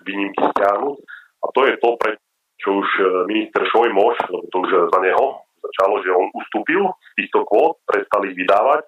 [0.03, 0.97] výnimky stiahnuť.
[1.41, 2.11] A to je to, pre
[2.59, 7.11] čo už e, minister Šojmoš, lebo to už za neho začalo, že on ustúpil z
[7.21, 8.85] týchto kvót, prestali vydávať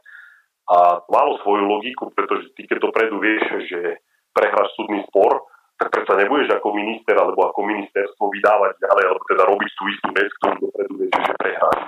[0.69, 3.97] a malo svoju logiku, pretože ty keď dopredu vieš, že
[4.33, 5.49] prehráš súdny spor,
[5.79, 10.07] tak predsa nebudeš ako minister alebo ako ministerstvo vydávať ďalej, alebo teda robiť tú istú
[10.11, 11.79] vec, ktorú dopredu vieš, že prehráš.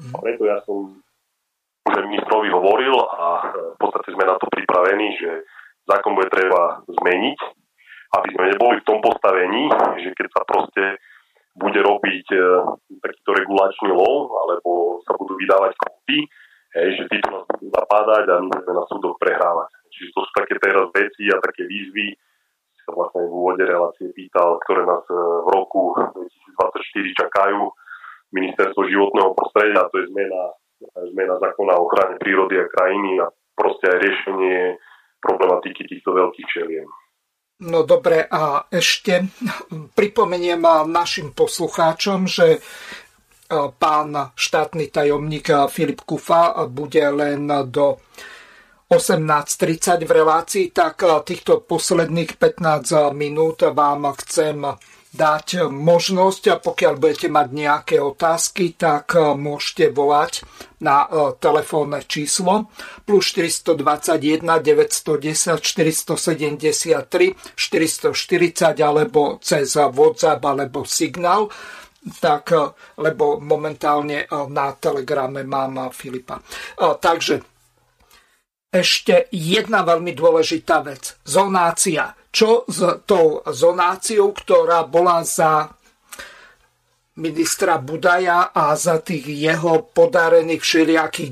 [0.00, 0.12] Mm.
[0.12, 0.76] A preto ja som
[1.86, 3.26] už ministrovi hovoril a
[3.76, 5.46] v podstate sme na to pripravení, že
[5.86, 7.38] zákon bude treba zmeniť,
[8.16, 9.70] aby sme neboli v tom postavení,
[10.02, 10.98] že keď sa proste
[11.56, 12.38] bude robiť e,
[13.00, 16.28] takýto regulačný lov, alebo sa budú vydávať kvóty,
[16.76, 19.72] hej, že títo nás budú zapádať a my budeme na súdoch prehrávať.
[19.88, 22.12] Čiže to sú také teraz veci a také výzvy,
[22.86, 25.96] sa vlastne v úvode relácie pýtal, ktoré nás e, v roku
[26.54, 27.72] 2024 čakajú.
[28.26, 30.42] Ministerstvo životného prostredia, to je zmena,
[31.14, 34.76] zmena zákona o ochrane prírody a krajiny a proste aj riešenie
[35.22, 36.86] problematiky týchto veľkých čelien.
[37.56, 39.32] No dobre, a ešte
[39.96, 40.60] pripomeniem
[40.92, 42.60] našim poslucháčom, že e,
[43.80, 47.96] pán štátny tajomník Filip Kufa bude len do
[48.92, 54.62] 18.30 v relácii, tak týchto posledných 15 minút vám chcem
[55.16, 60.44] dať možnosť, a pokiaľ budete mať nejaké otázky, tak e, môžete volať
[60.84, 62.68] na e, telefónne číslo
[63.08, 71.48] plus 421 910 473 440 alebo cez WhatsApp alebo Signál
[72.20, 76.38] tak, e, lebo momentálne na telegrame mám Filipa.
[76.76, 77.40] Takže
[78.76, 81.16] ešte jedna veľmi dôležitá vec.
[81.24, 85.72] Zonácia čo s tou zonáciou, ktorá bola za
[87.16, 91.30] ministra Budaja a za tých jeho podarených všelijakých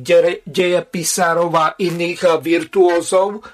[0.48, 3.44] dejepisárov a iných virtuózov,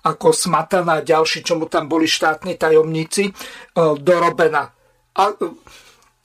[0.00, 3.32] ako Smatana a ďalší, čo mu tam boli štátni tajomníci, e,
[4.00, 4.64] dorobená.
[5.12, 5.22] A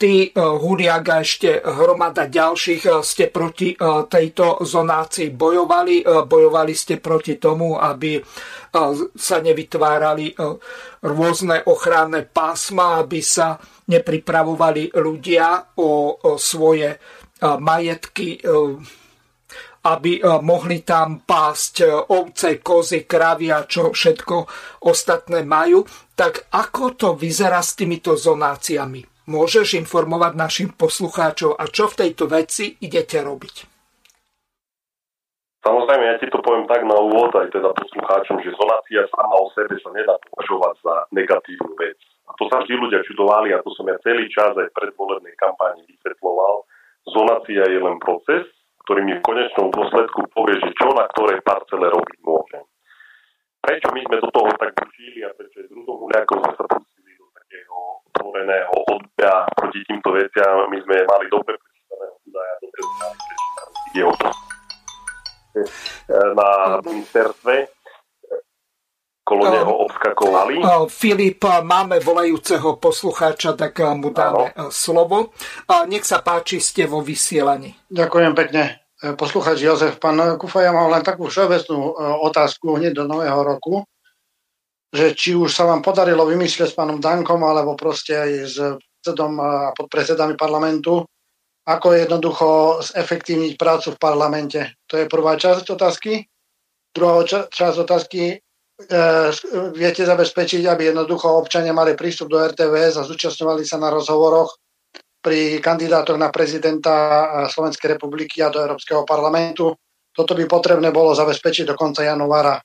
[0.04, 3.72] ty, e, Huliak a ešte hromada ďalších e, ste proti
[4.12, 6.04] tejto zonácii bojovali.
[6.04, 8.20] Bojovali ste proti tomu, aby
[9.14, 10.36] sa nevytvárali e,
[11.06, 16.98] rôzne ochranné pásma, aby sa nepripravovali ľudia o svoje e,
[17.46, 18.50] majetky, e,
[19.84, 24.36] aby mohli tam pásť ovce, kozy, kravy a čo všetko
[24.88, 25.84] ostatné majú.
[26.16, 29.13] Tak ako to vyzerá s týmito zonáciami?
[29.24, 33.56] Môžeš informovať našim poslucháčov a čo v tejto veci idete robiť?
[35.64, 39.48] Samozrejme, ja ti to poviem tak na úvod, aj teda poslucháčom, že zonácia sama o
[39.56, 41.96] sebe sa nedá považovať za negatívnu vec.
[42.28, 45.40] A to sa vždy ľudia čudovali a to som ja celý čas aj v predvolebnej
[45.40, 46.68] kampani vysvetloval.
[47.08, 48.44] Zonácia je len proces,
[48.84, 52.64] ktorý mi v konečnom dôsledku povie, že čo na ktorej parcele robiť môžem.
[53.64, 57.32] Prečo my sme do toho tak učili a prečo druhou Huliakom sme sa pustili do
[57.32, 60.70] takého otvoreného odbia proti týmto veciam.
[60.70, 62.80] My sme mali dobre prečítaného údaja, dobre
[63.26, 64.12] prečítaného
[66.34, 67.54] na ministerstve
[69.24, 70.60] kolo neho obskakovali.
[70.92, 74.68] Filip, máme volajúceho poslucháča, tak mu dáme ano.
[74.68, 75.32] slovo.
[75.88, 77.72] Nech sa páči, ste vo vysielaní.
[77.88, 78.84] Ďakujem pekne.
[79.16, 81.94] Poslucháč Jozef, pán Kufa, ja mám len takú všeobecnú e,
[82.24, 83.84] otázku hneď do nového roku,
[84.94, 88.56] že či už sa vám podarilo vymyslieť s pánom Dankom, alebo proste aj s
[89.02, 91.04] predsedom a podpredsedami parlamentu,
[91.66, 92.48] ako jednoducho
[92.86, 94.78] zefektívniť prácu v parlamente.
[94.88, 96.30] To je prvá časť otázky.
[96.94, 98.36] Druhá časť otázky, e,
[99.74, 104.62] viete zabezpečiť, aby jednoducho občania mali prístup do RTVS a zúčastňovali sa na rozhovoroch
[105.24, 106.94] pri kandidátoch na prezidenta
[107.50, 109.74] Slovenskej republiky a do Európskeho parlamentu.
[110.14, 112.60] Toto by potrebné bolo zabezpečiť do konca januára,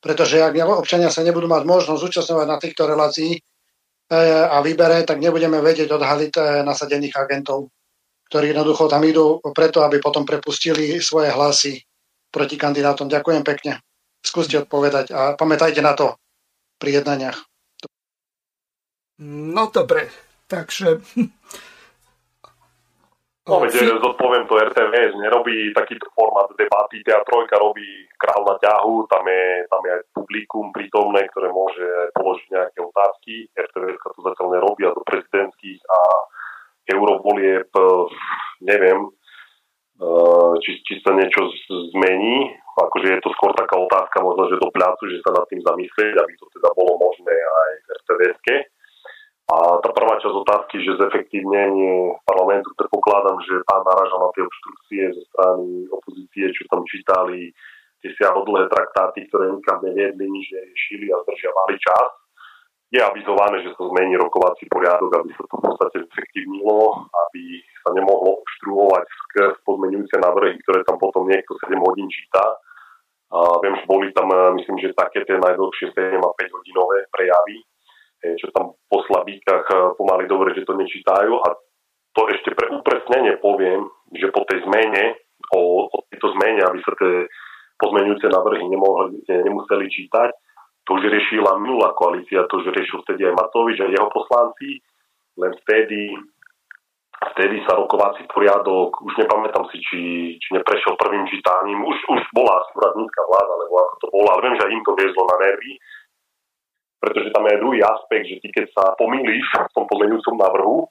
[0.00, 3.38] pretože ak občania sa nebudú mať možnosť zúčastňovať na týchto relácií,
[4.10, 7.70] a vybere, tak nebudeme vedieť odhaliť e, nasadených agentov,
[8.26, 11.78] ktorí jednoducho tam idú preto, aby potom prepustili svoje hlasy
[12.34, 13.06] proti kandidátom.
[13.06, 13.78] Ďakujem pekne.
[14.18, 16.18] Skúste odpovedať a pamätajte na to
[16.82, 17.38] pri jednaniach.
[19.22, 20.10] No dobre,
[20.50, 20.98] takže
[23.50, 29.26] No veď zodpoviem to RTVS, nerobí takýto format debaty, TA3 robí král na ťahu, tam
[29.26, 31.82] je, tam je aj publikum prítomné, ktoré môže
[32.14, 33.50] položiť nejaké otázky.
[33.50, 36.00] RTVS to zatiaľ nerobí a do prezidentských a
[36.94, 37.66] eurovolieb
[38.62, 39.10] neviem,
[39.98, 41.50] eh, či, či sa niečo
[41.90, 42.54] zmení.
[42.78, 46.14] Akože je to skôr taká otázka možno, že do pľacu, že sa nad tým zamyslieť,
[46.16, 48.56] aby to teda bolo možné aj v RTVS-ke.
[49.50, 55.02] A tá prvá časť otázky, že zefektívnenie parlamentu, predpokladám, že pán naražal na tie obštrukcie
[55.10, 57.50] zo strany opozície, čo tam čítali,
[57.98, 62.10] tie siahodlhé traktáty, ktoré nikam neviedli, nič neriešili a zdržiavali čas.
[62.94, 67.42] Je avizované, že sa zmení rokovací poriadok, aby sa to v podstate zefektívnilo, aby
[67.82, 72.42] sa nemohlo obštruovať skrz podmenujúce návrhy, ktoré tam potom niekto 7 hodín číta.
[73.30, 77.62] A viem, že boli tam, myslím, že také tie najdlhšie 7 a 5 hodinové prejavy,
[78.20, 81.32] čo tam po slabíkach eh, pomaly dobre, že to nečítajú.
[81.40, 81.48] A
[82.12, 85.16] to ešte pre upresnenie poviem, že po tej zmene,
[85.54, 87.26] o, o tejto zmene, aby sa tie
[87.80, 90.30] pozmenujúce návrhy nemohli, nemuseli čítať,
[90.84, 94.82] to už riešila minulá koalícia, to už riešil vtedy aj Matovič a jeho poslanci,
[95.38, 96.18] len vtedy
[97.20, 100.00] vtedy sa rokovací poriadok, už nepamätám si, či,
[100.40, 104.56] či neprešiel prvým čítaním, už, už bola súradnícka vláda, alebo ako to bolo, ale viem,
[104.56, 105.72] že im to viezlo na nervy,
[107.00, 110.84] pretože tam je druhý aspekt, že ty keď sa pomýliš v tom pozmeňujúcom návrhu,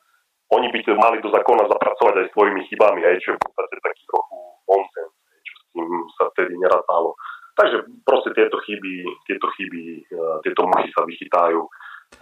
[0.50, 3.76] oni by to mali do zákona zapracovať aj svojimi chybami, aj čo je v podstate
[3.86, 5.14] taký trochu nonsens,
[5.46, 5.86] čo s tým
[6.18, 7.14] sa vtedy nerátalo.
[7.54, 8.94] Takže proste tieto chyby,
[9.30, 10.16] tieto chyby, e,
[10.48, 11.62] tieto muži sa vychytajú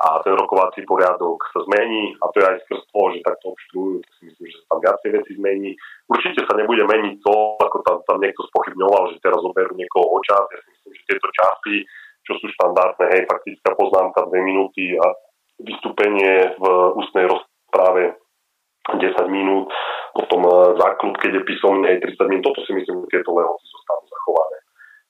[0.01, 3.95] a ten rokovací poriadok sa zmení a to je aj skrz toho, že takto obštruujú,
[4.03, 5.71] to si myslím, že sa tam viacej veci zmení.
[6.11, 10.19] Určite sa nebude meniť to, ako tam, tam niekto spochybňoval, že teraz zoberú niekoho o
[10.27, 10.43] čas.
[10.51, 11.75] Ja si myslím, že tieto časy
[12.28, 15.07] čo sú štandardné, hej, faktická poznámka 2 minúty a
[15.63, 16.65] vystúpenie v
[16.99, 18.19] ústnej rozpráve
[18.88, 19.71] 10 minút,
[20.15, 23.63] potom e, záklub, keď je písomne aj 30 minút, toto si myslím, že tieto lehoty
[23.67, 24.57] zostanú zachované.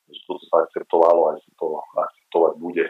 [0.08, 2.86] Že toto sa akceptovalo, aj sa to akceptovať bude.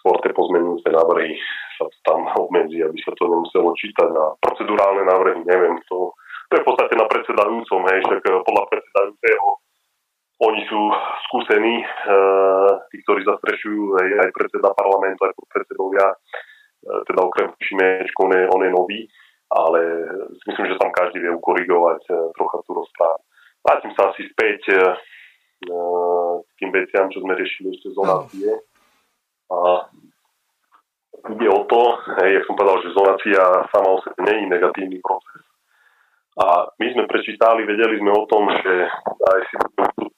[0.00, 1.36] Skôr tie pozmenujúce návrhy
[1.78, 4.10] sa tam obmedzí, aby sa to nemuselo čítať.
[4.10, 6.10] A procedurálne návrhy, neviem, to,
[6.50, 9.46] to je v podstate na predsedajúcom, hej, však e, podľa predsedajúceho
[10.40, 10.80] oni sú
[11.28, 18.24] skúsení, eh, tí, ktorí zastrešujú aj, aj predseda parlamentu, aj predsedovia, eh, teda okrem Šimečko,
[18.24, 19.00] on je, on je nový,
[19.52, 19.80] ale
[20.48, 23.20] myslím, že tam každý vie ukorigovať eh, trocha tú rozprávu.
[23.60, 24.72] Vrátim sa asi späť
[25.60, 28.48] k tým veciam, čo sme riešili ešte z zonácie.
[29.52, 29.84] A
[31.28, 34.96] ide o to, hej, jak som povedal, že zonácia sama o sebe nie je negatívny
[35.04, 35.44] proces.
[36.40, 38.88] A my sme prečítali, vedeli sme o tom, že
[39.20, 39.54] aj si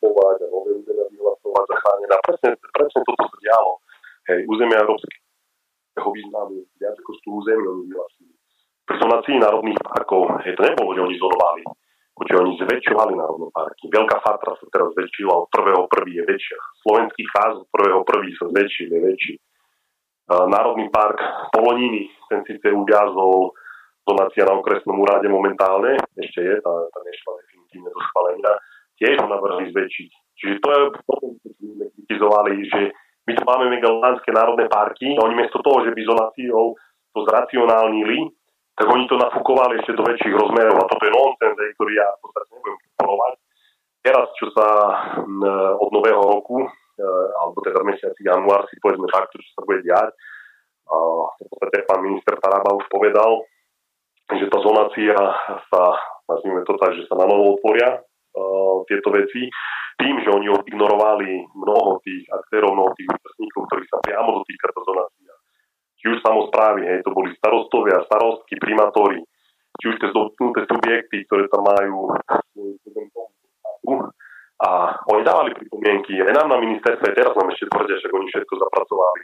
[0.02, 2.12] vystupovať a nové územia vyhlasovať za chránené.
[2.12, 3.72] A presne, presne toto sa dialo.
[4.26, 8.34] Hej, územia európskeho významu, viac ako 100 území vyhlasili.
[8.82, 11.62] Pri zonácii národných parkov, hej, to nebolo, že oni zonovali,
[12.22, 13.84] že oni zväčšovali národné parky.
[13.90, 16.58] Veľká Fatra sa teraz zväčšila, od prvého prvý je väčšia.
[16.82, 19.34] Slovenský fáz od prvého prvý sa zväčšil, je väčší.
[20.30, 21.18] Národný park
[21.50, 23.50] Poloniny, ten síce uviazol
[24.06, 28.52] zonácia na okresnom úrade momentálne, ešte je, tá, tá nešla definitívne do schválenia,
[29.02, 30.10] tiež navrhli zväčšiť.
[30.38, 32.80] Čiže to je potom, sme kritizovali, že
[33.26, 36.78] my tu máme megalánske národné parky a oni miesto toho, že by zonáciou
[37.10, 38.30] to zracionálnili,
[38.78, 42.20] tak oni to nafúkovali ešte do väčších rozmerov a toto je nonsens, ktorý ja v
[42.22, 43.32] podstate nebudem podporovať.
[44.02, 44.68] Teraz, čo sa
[45.78, 46.68] od nového roku, e,
[47.38, 50.10] alebo teda v mesiaci január si povedzme takto, čo sa bude diať,
[50.92, 53.46] v podstate pán minister Taraba už povedal,
[54.34, 55.16] že tá zonácia
[55.70, 55.82] sa,
[56.26, 58.02] nazvime to tak, že sa na novo otvoria
[58.88, 59.48] tieto veci,
[60.00, 64.80] tým, že oni ignorovali mnoho tých aktérov, mnoho tých účastníkov, ktorých sa priamo dotýka tá
[64.82, 65.32] zonácia.
[66.02, 69.22] Či už samozprávy, hej, to boli starostovia, starostky, primátori,
[69.78, 72.10] či už tie dotknuté subjekty, ktoré tam majú
[74.62, 78.54] a oni dávali pripomienky aj nám na ministerstve, teraz nám ešte tvrdia, že oni všetko
[78.62, 79.22] zapracovali.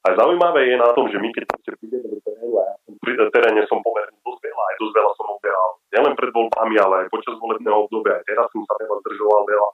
[0.00, 1.44] A zaujímavé je na tom, že my keď
[1.76, 5.10] prídeme do terénu, a ja som pri teréne som pomerne dosť veľa, aj dosť veľa
[5.12, 8.96] som obehal, nielen pred voľbami, ale aj počas volebného obdobia, aj teraz som sa veľa
[9.04, 9.68] zdržoval, veľa,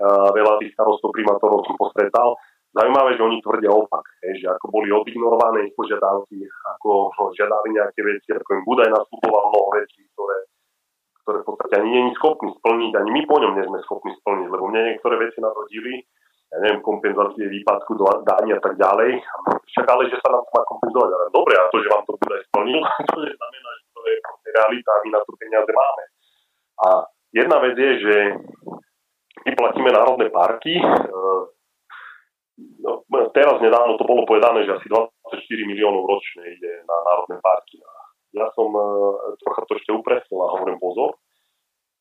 [0.00, 2.40] uh, veľa tých starostov, primátorov som postretal.
[2.70, 6.38] Zaujímavé, že oni tvrdia opak, že ako boli odignorované ich požiadavky,
[6.78, 10.38] ako žiadali nejaké veci, ako im Budaj nastupoval mnoho vecí, ktoré,
[11.26, 14.14] ktoré v podstate ani nie je schopný splniť, ani my po ňom nie sme schopní
[14.22, 16.06] splniť, lebo mne niektoré veci nadhodili,
[16.50, 19.22] ja neviem, kompenzácie výpadku do daní a tak ďalej.
[19.70, 21.10] Však ale, že sa nám to má kompenzovať.
[21.14, 22.80] Ale dobre, a to, že vám to bude splnil,
[23.10, 24.16] to neznamená, že to je
[24.50, 26.04] realita a my na to peniaze máme.
[26.80, 26.86] A
[27.30, 28.16] jedna vec je, že
[29.46, 30.74] my platíme národné parky.
[30.74, 30.84] E,
[32.82, 37.78] no, teraz nedávno to bolo povedané, že asi 24 miliónov ročne ide na národné parky.
[38.34, 38.82] Ja som e,
[39.38, 41.14] trocha to ešte upresnil a hovorím pozor.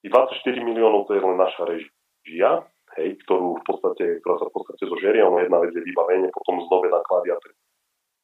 [0.01, 2.65] 24 miliónov to je len naša režia,
[2.97, 6.63] hej, ktorú v podstate, ktorá sa v podstate zožerie, ono jedna vec je vybavenie, potom
[6.65, 7.53] znové náklady a tak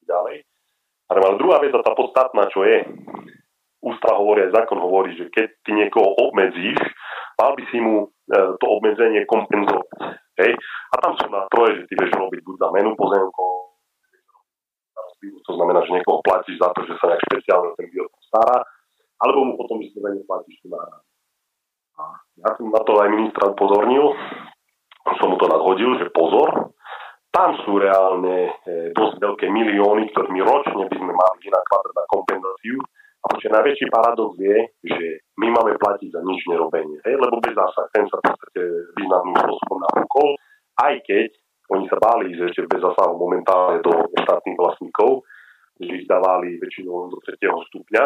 [0.09, 0.38] ďalej.
[1.05, 2.82] Ale druhá vec, a tá podstatná, čo je,
[3.86, 6.82] ústa hovorí, aj zákon hovorí, že keď ty niekoho obmedzíš,
[7.38, 10.18] mal by si mu e, to obmedzenie kompenzovať.
[10.41, 10.57] Hej?
[10.89, 13.66] A tam sú nástroje, že ty vieš robiť buď za menu pozemkov,
[15.45, 18.57] to znamená, že niekoho platíš za to, že sa nejak špeciálne ten biotop stará,
[19.22, 21.05] alebo mu potom vyslovene platíš tú náhradu.
[22.43, 24.11] Ja som na to aj ministra upozornil,
[25.22, 26.74] som mu to nadhodil, že pozor,
[27.30, 32.80] tam sú reálne e, dosť veľké milióny, ktorými ročne by sme mali vynakladať na kompenzáciu.
[33.22, 35.06] A počkej, najväčší paradox je, že
[35.41, 37.16] my máme platiť za nič nerobenie, hej?
[37.18, 38.62] lebo bez zásah ten sa podstate
[38.95, 40.38] významným spôsobom napúkol,
[40.80, 41.30] aj keď
[41.74, 45.26] oni sa báli, že ešte bez zásahu momentálne do štátnych vlastníkov,
[45.82, 47.41] že ich dávali väčšinou do 3.
[47.41, 48.03] stupňa,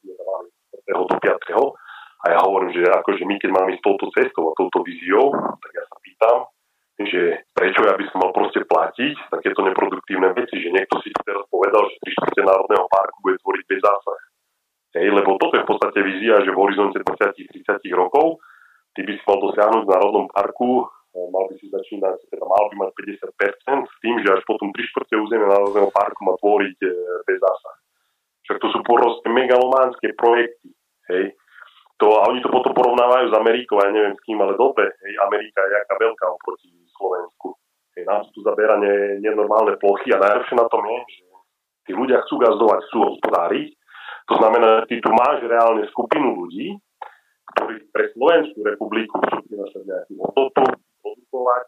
[0.00, 0.48] nedávali
[0.88, 1.89] do 5.
[2.20, 5.70] A ja hovorím, že akože my keď máme ísť touto cestou a touto víziou, tak
[5.72, 6.36] ja sa pýtam,
[7.00, 11.48] že prečo ja by som mal proste platiť takéto neproduktívne veci, že niekto si teraz
[11.48, 14.20] povedal, že 3% národného parku bude tvoriť bez zásah.
[15.00, 17.56] Hej, lebo toto je v podstate vízia, že v horizonte 20-30
[17.96, 18.42] rokov
[18.92, 22.68] ty by si mal dosiahnuť v národnom parku, eh, mal by si začínať, teda mal
[22.68, 26.76] by mať 50% s tým, že až potom 3 čtvrte územia národného parku má tvoriť
[26.84, 26.92] eh,
[27.24, 27.76] bez zásah.
[28.44, 30.68] Však to sú proste megalománske projekty.
[31.08, 31.39] Hej
[32.00, 35.12] to, a oni to potom porovnávajú s Amerikou, ja neviem s kým, ale dobre, hej,
[35.20, 37.60] Amerika je jaká veľká oproti Slovensku.
[37.92, 41.24] Hej, nám sú tu zaberané nenormálne plochy a najlepšie na tom je, že
[41.84, 43.68] tí ľudia chcú gazdovať, chcú hospodáriť.
[44.32, 46.80] To znamená, že ty tu máš reálne skupinu ľudí,
[47.52, 50.64] ktorí pre Slovenskú republiku chcú prinašať nejakú hodnotu,
[51.02, 51.66] produkovať,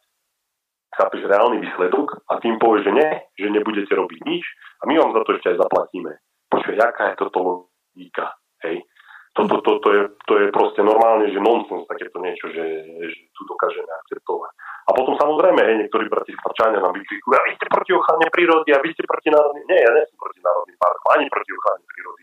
[0.97, 4.45] chápeš reálny výsledok a tým povie, že nie, že nebudete robiť nič
[4.81, 6.13] a my vám za to ešte aj zaplatíme.
[6.53, 8.37] Počkaj, aká je toto logika?
[8.63, 8.85] Hej?
[9.33, 12.65] Toto to, to, je, to je proste normálne, že nonsens takéto niečo, že,
[13.01, 14.53] že tu dokážeme akceptovať.
[14.83, 18.83] A potom samozrejme, hej, niektorí bratislavčania nám vykrikujú, a vy ste proti ochrane prírody a
[18.85, 19.65] vy ste proti národným...
[19.73, 22.23] Nie, ja nie som proti národným parkom, ani proti ochrane prírody.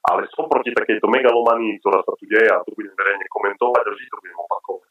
[0.00, 3.92] Ale som proti takejto megalomanii, ktorá sa tu deje a to budem verejne komentovať a
[3.96, 4.90] vždy to budem opakovať.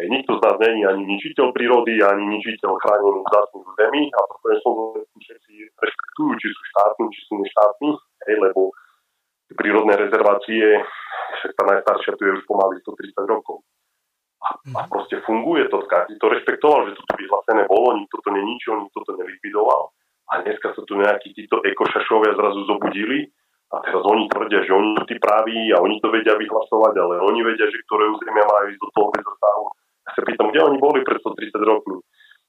[0.00, 4.36] Hej, nikto z nás není ani ničiteľ prírody, ani ničiteľ chránených vzácných zemi a to
[4.64, 4.74] som
[5.20, 7.90] všetci rešpektujú, či sú štátni, či sú neštátni,
[8.24, 8.72] hej, lebo
[9.54, 10.80] prírodné rezervácie,
[11.40, 13.64] však tá najstaršia tu je už pomaly 130 rokov.
[14.42, 14.90] A, a mhm.
[14.90, 19.12] proste funguje to, každý to rešpektoval, že toto vyhlásené bolo, nikto to neničil, nikto to
[19.14, 19.94] nelikvidoval.
[20.34, 23.30] A dneska sa tu nejakí títo ekošašovia zrazu zobudili
[23.72, 27.14] a teraz oni tvrdia, že oni sú tí praví a oni to vedia vyhlasovať, ale
[27.24, 29.64] oni vedia, že ktoré územia majú ísť do toho bez zasahu.
[30.02, 31.96] Ja sa pýtam, kde oni boli pred 130 rokmi?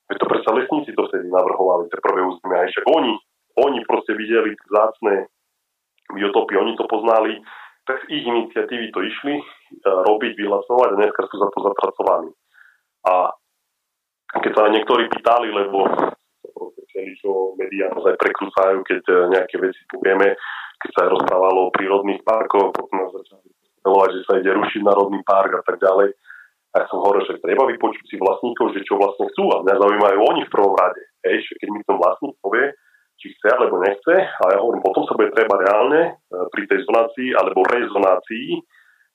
[0.09, 2.57] Veď to predsa lesníci to vtedy navrhovali, tie prvé územia.
[2.59, 3.13] A však oni,
[3.55, 5.31] oni proste videli vzácne
[6.11, 7.39] biotopy, oni to poznali,
[7.87, 9.43] tak z ich iniciatívy to išli e,
[9.83, 12.31] robiť, vyhlasovať a dneska sú za to zapracovaní.
[13.07, 13.31] A
[14.39, 15.87] keď sa niektorí pýtali, lebo
[16.55, 20.35] proste čo médiá naozaj prekrúcajú, keď e, nejaké veci povieme,
[20.79, 25.19] keď sa aj rozprávalo o prírodných parkoch, potom nás začali že sa ide rušiť národný
[25.27, 26.15] park a tak ďalej.
[26.73, 29.45] A ja som hovoril, že treba vypočuť si vlastníkov, že čo vlastne chcú.
[29.53, 31.03] A mňa zaujímajú oni v prvom rade.
[31.27, 32.73] Hej, keď mi ten vlastník povie,
[33.23, 36.19] či chce alebo nechce, ale ja hovorím, potom sa bude treba reálne e,
[36.51, 38.59] pri tej zonácii alebo rezonácii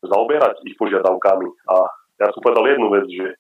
[0.01, 1.49] zaoberať ich požiadavkami.
[1.69, 1.77] A
[2.25, 3.37] ja som povedal jednu vec, že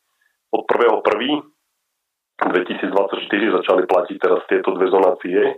[0.52, 5.56] od 1.1.2024 začali platiť teraz tieto dve zonácie.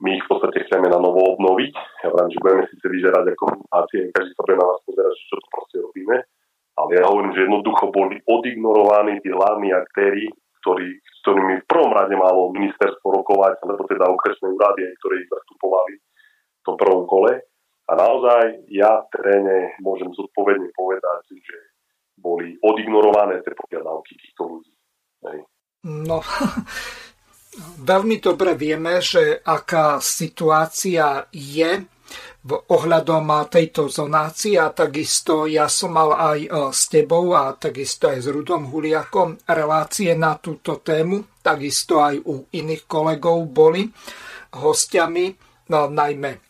[0.00, 1.74] My ich v podstate chceme na novo obnoviť.
[2.08, 5.36] Ja viem, že budeme síce vyžerať ako komunikácie, každý sa bude na nás pozerať, čo
[5.36, 6.24] to proste robíme.
[6.78, 10.30] Ale ja hovorím, že jednoducho boli odignorovaní tí hlavní aktéry
[10.68, 15.96] ktorý, ktorými v prvom rade malo ministerstvo rokovať, alebo teda okresné úrady, ktoré ich zastupovali
[15.96, 17.40] v tom prvom kole.
[17.88, 21.56] A naozaj ja v teréne môžem zodpovedne povedať, že
[22.20, 24.72] boli odignorované tie požiadavky týchto ľudí.
[25.24, 25.38] Hej.
[25.88, 26.20] No,
[27.88, 31.80] veľmi dobre vieme, že aká situácia je
[32.48, 38.08] v ohľadom tejto zonácie a takisto ja som mal aj e, s tebou a takisto
[38.08, 43.84] aj s Rudom Huliakom relácie na túto tému, takisto aj u iných kolegov boli
[44.56, 45.28] hostiami,
[45.68, 46.40] no, najmä e,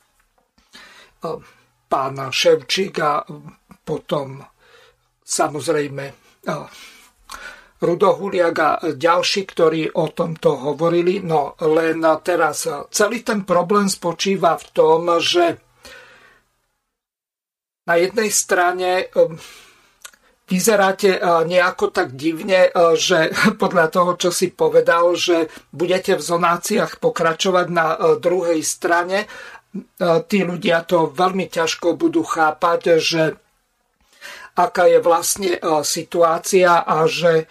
[1.90, 3.26] pána Ševčík a
[3.82, 4.38] potom
[5.26, 6.14] samozrejme e,
[7.78, 11.22] Rudohuliak a ďalší, ktorí o tomto hovorili.
[11.22, 15.67] No len teraz celý ten problém spočíva v tom, že
[17.89, 19.41] na jednej strane um,
[20.45, 23.32] vyzeráte uh, nejako tak divne, uh, že
[23.62, 29.24] podľa toho, čo si povedal, že budete v zonáciách pokračovať na uh, druhej strane,
[30.32, 33.36] tí ľudia to veľmi ťažko budú chápať, že
[34.57, 37.47] aká je vlastne situácia a že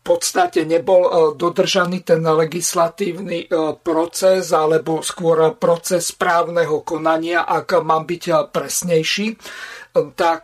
[0.00, 8.08] podstate nebol e, dodržaný ten legislatívny e, proces alebo skôr proces správneho konania, ak mám
[8.08, 9.26] byť e, presnejší.
[10.16, 10.42] Tak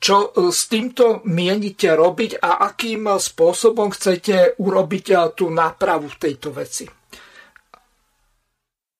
[0.00, 6.88] čo s týmto mienite robiť a akým spôsobom chcete urobiť tú nápravu v tejto veci?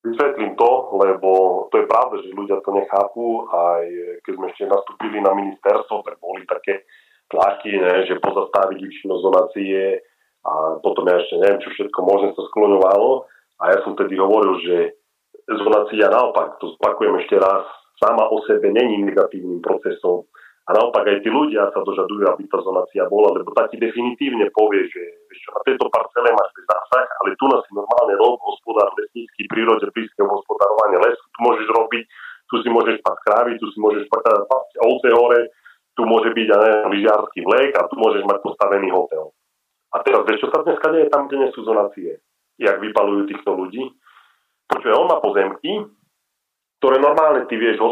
[0.01, 1.31] Vysvetlím to, lebo
[1.75, 3.49] to je pravda, že ľudia to nechápu.
[3.51, 3.85] Aj
[4.23, 6.87] keď sme ešte nastúpili na ministerstvo, tak boli také
[7.31, 10.03] tlaky, ne, že pozastaviť účinnosť zonácie
[10.45, 10.53] a
[10.83, 13.29] potom ja ešte neviem, čo všetko možné sa skloňovalo.
[13.61, 14.77] A ja som tedy hovoril, že
[15.47, 17.65] zonácia naopak, to spakujem ešte raz,
[18.01, 20.25] sama o sebe není negatívnym procesom.
[20.69, 24.87] A naopak aj tí ľudia sa dožadujú, aby tá zonácia bola, lebo taký definitívne povie,
[24.87, 28.89] že ešte na tejto parcele máš bez zásah, ale tu nás si normálne rob, hospodár
[28.95, 32.05] lesnícky, prírode, blízkeho hospodárovania lesu, tu môžeš robiť,
[32.49, 34.23] tu si môžeš spať krávy, tu si môžeš spať
[34.79, 35.41] ovce hore,
[35.95, 39.35] tu môže byť aj lyžiarsky vlek a tu môžeš mať postavený hotel.
[39.91, 42.23] A teraz, vieš, čo sa dneska deje tam, kde nie sú zonácie?
[42.63, 43.83] Jak vypalujú týchto ľudí?
[44.71, 45.83] Počuje, on má pozemky,
[46.79, 47.87] ktoré normálne ty vieš e,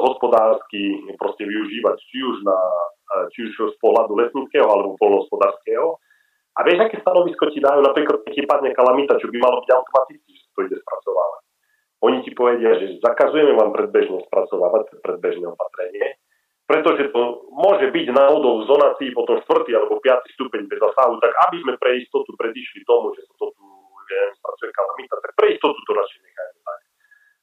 [0.00, 6.00] hospodársky proste využívať, či už, na, e, či už z pohľadu lesníckého alebo polnohospodárskeho.
[6.56, 9.70] A vieš, aké stanovisko ti dajú, napríklad keď ti padne kalamita, čo by malo byť
[9.76, 11.42] automaticky, že to ide spracovávať.
[12.00, 16.16] Oni ti povedia, že zakazujeme vám predbežne spracovávať predbežné opatrenie,
[16.66, 19.70] pretože to môže byť náhodou v zonácii potom 4.
[19.78, 20.34] alebo 5.
[20.34, 23.64] stupeň bez zasahu, tak aby sme pre istotu predišli tomu, že sa to tu
[24.06, 26.80] neviem, spracuje kalamita, tak pre istotu to radšej nechajme tak.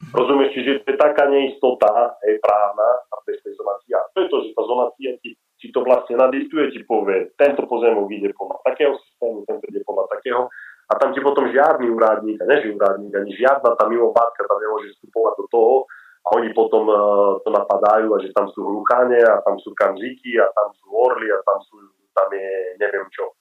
[0.03, 3.95] Rozumieš, čiže to je taká neistota, hej, právna a bez tej zonácie.
[3.95, 7.63] A to je to, že tá zonácia ti, ti to vlastne nadiktuje, ti povie, tento
[7.63, 10.51] pozemok ide podľa takého systému, tento ide podľa takého.
[10.91, 14.91] A tam ti potom žiadny úradník, a neži úradník, ani žiadna tá mimovládka tam nemôže
[14.99, 15.75] vstupovať do toho,
[16.23, 20.39] a oni potom uh, to napadajú a že tam sú hluchane a tam sú kamžiky
[20.39, 21.75] a tam sú orly a tam, sú,
[22.15, 23.35] tam je neviem čo.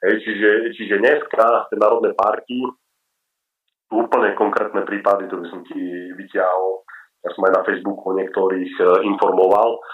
[0.00, 2.56] Hej, čiže, čiže dneska tie národné parky,
[3.92, 5.78] úplne konkrétne prípady, to by som ti
[6.16, 6.82] vyťahol,
[7.22, 9.84] ja som aj na Facebooku niektorých uh, informoval,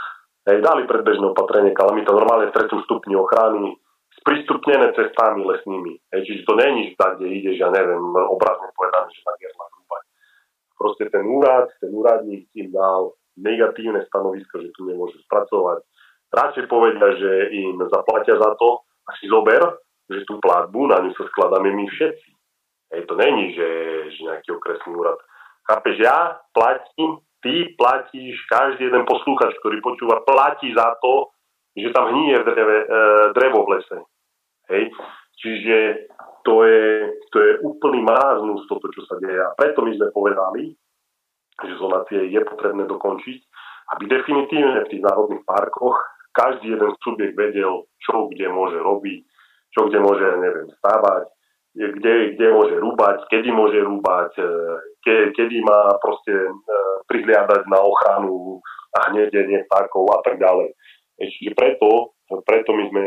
[0.47, 3.74] hej, dali predbežné opatrenie kalamita normálne v tretom stupni ochrany,
[4.22, 5.99] sprístupnené cestami lesnými.
[6.14, 9.78] Hej, čiže to není, tam, kde ideš, ja neviem, obrazne povedané, že na Gerlach
[10.79, 15.83] proste ten úrad, ten úradník im dal negatívne stanovisko, že tu nemôžu spracovať.
[16.31, 19.61] Radšej povedia, že im zaplatia za to a si zober,
[20.09, 22.31] že tú platbu na ňu sa skladáme my všetci.
[22.89, 23.68] Hej, to není, že,
[24.16, 25.20] že nejaký okresný úrad.
[25.68, 31.29] Chápeš, ja platím, ty platíš, každý jeden poslúchač, ktorý počúva, platí za to,
[31.76, 32.87] že tam hníje dreve, e,
[33.37, 33.99] drevo v lese.
[34.72, 34.83] Hej?
[35.39, 35.76] Čiže
[36.45, 39.39] to je, to je úplný marazmus toto, čo sa deje.
[39.39, 40.74] A preto my sme povedali,
[41.59, 43.39] že zonácie je potrebné dokončiť,
[43.97, 45.99] aby definitívne v tých národných parkoch
[46.36, 49.20] každý jeden subjekt vedel, čo kde môže robiť,
[49.74, 51.26] čo kde môže, neviem, stávať,
[51.74, 54.51] kde, kde môže rúbať, kedy môže rúbať, e,
[55.03, 56.53] ke, kedy má proste e,
[57.11, 58.62] prihliadať na ochranu
[58.95, 60.74] a hnedenie vtákov a tak ďalej.
[61.18, 62.14] Čiže preto,
[62.47, 63.05] preto my sme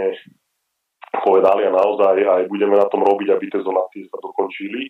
[1.20, 4.88] povedali a naozaj aj budeme na tom robiť, aby tie zonácie sa dokončili.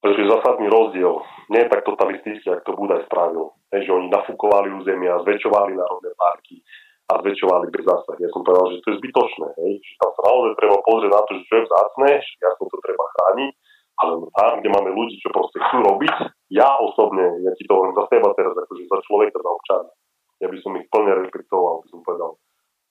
[0.00, 1.12] Pretože zásadný rozdiel
[1.52, 3.52] nie je tak totalistický, ako to Budaj spravil.
[3.68, 6.64] Je, že oni nafúkovali územia, zväčšovali národné parky
[7.12, 8.16] a zväčšovali bez zásah.
[8.16, 9.48] Ja som povedal, že to je zbytočné.
[9.60, 9.72] Hej?
[9.82, 13.04] Že tam sa naozaj treba pozrieť na to, že čo je vzácne, jasno to treba
[13.12, 13.52] chrániť,
[14.00, 16.14] ale tam, kde máme ľudí, čo proste chcú robiť,
[16.56, 19.90] ja osobne, ja ti to hovorím za seba teraz, akože za človeka, za občana,
[20.40, 22.30] ja by som ich plne rešpektoval, by som povedal,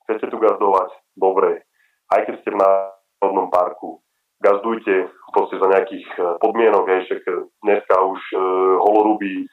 [0.06, 1.66] chcete tu gardovať, dobre,
[2.10, 4.01] aj keď ste v národnom parku,
[4.39, 7.22] gazdujte proste za nejakých e, podmienok, hej, však
[7.62, 8.38] dneska už e,
[8.82, 9.45] holoruby, e,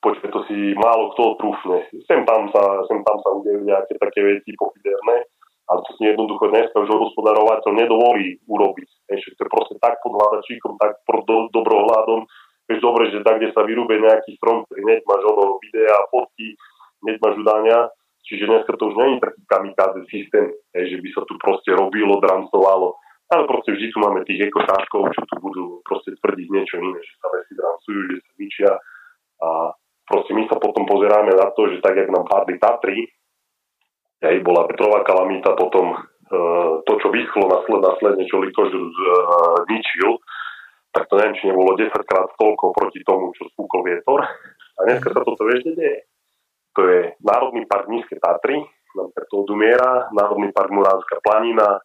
[0.00, 1.84] počkaj, to si málo kto trúfne.
[2.06, 5.26] Sem tam sa, sem tam sa udejú nejaké také veci pofiderné,
[5.66, 8.88] ale to si jednoducho dneska už hospodárovateľ nedovolí urobiť.
[9.10, 12.24] Však to je proste tak pod hľadačíkom, tak pod do, dobrohľadom,
[12.64, 16.56] Vieš dobre, že tak, kde sa vyrúbe nejaký strom, ktorý hneď máš ono videa, fotky,
[17.04, 17.78] hneď máš udania,
[18.24, 22.96] Čiže dneska to už není taký kamikaze systém, že by sa tu proste robilo, drancovalo.
[23.28, 27.14] Ale proste vždy tu máme tých ekotáškov, čo tu budú proste tvrdiť niečo iné, že
[27.20, 28.70] sa veci drancujú, že sa ničia.
[29.44, 29.48] A
[30.08, 33.04] proste my sa potom pozeráme na to, že tak, jak nám padli Tatry,
[34.24, 35.96] hej, bola Petrová kalamita, potom
[36.84, 38.72] to, čo vyschlo následne, čo Likoš
[39.68, 40.10] zničil,
[40.94, 44.24] tak to neviem, či nebolo 10 krát toľko proti tomu, čo spúkol vietor.
[44.78, 46.06] A dneska sa toto vieš, deje.
[46.74, 48.58] To je Národný park Nízke Tatry,
[48.94, 51.78] napríklad to odumiera, Národný park Muránska planina,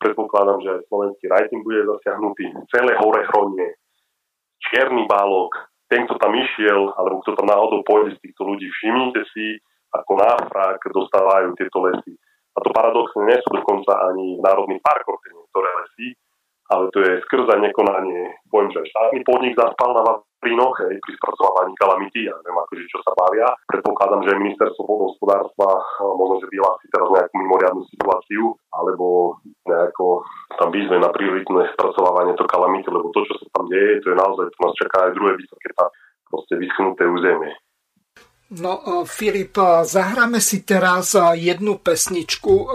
[0.00, 3.80] predpokladám, že aj slovenský rajting bude zasiahnutý, celé hore hronie,
[4.60, 5.56] čierny bálok,
[5.88, 9.60] ten, kto tam išiel, alebo kto tam náhodou pôjde z týchto ľudí, všimnite si,
[9.94, 12.18] ako náfrak dostávajú tieto lesy.
[12.54, 16.06] A to paradoxne nie sú dokonca ani v národných parkoch, niektoré lesy,
[16.72, 20.02] ale to je skrza nekonanie, poviem, že štátny podnik zaspal na
[20.44, 23.48] Vavrínoch hej, pri spracovávaní kalamity, ja neviem, akože, čo sa bavia.
[23.64, 25.72] Predpokladám, že ministerstvo hospodárstva
[26.20, 30.20] možno, že vyhlási teraz nejakú mimoriadnu situáciu, alebo nejako
[30.60, 34.20] tam výzve na prioritné spracovávanie to kalamity, lebo to, čo sa tam deje, to je
[34.20, 35.68] naozaj, to nás čaká aj druhé vysoké
[36.28, 37.56] proste vyschnuté územie.
[38.60, 39.56] No, Filip,
[39.88, 42.68] zahráme si teraz jednu pesničku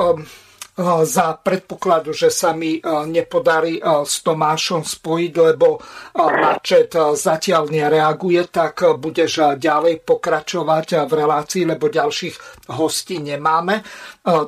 [1.04, 2.80] za predpokladu, že sa mi
[3.12, 5.76] nepodarí s Tomášom spojiť, lebo
[6.16, 13.84] načet zatiaľ nereaguje, tak budeš ďalej pokračovať v relácii, lebo ďalších hostí nemáme.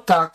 [0.08, 0.32] Tak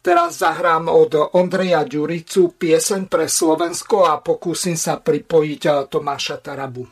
[0.00, 6.88] teraz zahrám od Ondreja Ďuricu pieseň pre Slovensko a pokúsim sa pripojiť Tomáša Tarabu.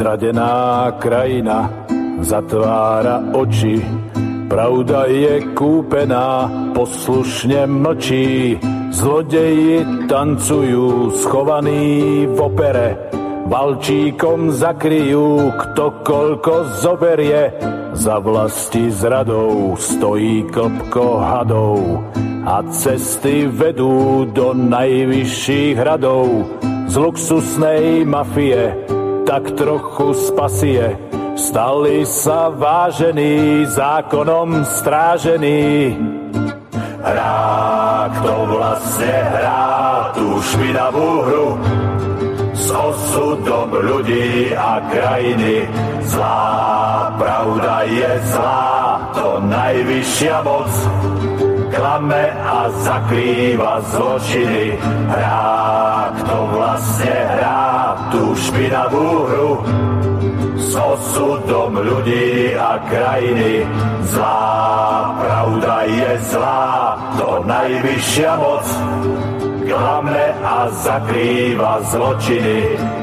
[0.00, 1.68] Zradená krajina
[2.24, 3.84] zatvára oči,
[4.48, 8.56] pravda je kúpená, poslušne mlčí.
[8.96, 12.96] Zlodeji tancujú schovaní v opere,
[13.44, 17.52] valčíkom zakryjú, kto koľko zoberie.
[17.92, 21.76] Za vlasti zradou stojí klpko hadov
[22.48, 26.48] a cesty vedú do najvyšších hradov
[26.88, 28.96] z luxusnej mafie
[29.26, 30.96] tak trochu spasie.
[31.36, 35.96] Stali sa vážení, zákonom strážení.
[37.00, 41.48] Hrá, kto vlastne hrá tú špinavú hru
[42.52, 45.64] s osudom ľudí a krajiny.
[46.04, 46.44] Zlá
[47.16, 48.68] pravda je zlá,
[49.16, 50.72] to najvyššia moc
[51.70, 54.76] klame a zakrýva zločiny.
[55.10, 57.64] Hrá, kto vlastne hrá
[58.10, 59.50] tú špinavú hru
[60.58, 63.64] s osudom ľudí a krajiny.
[64.10, 64.50] Zlá
[65.18, 66.66] pravda je zlá,
[67.18, 68.66] to najvyššia moc
[69.70, 72.99] klame a zakrýva zločiny.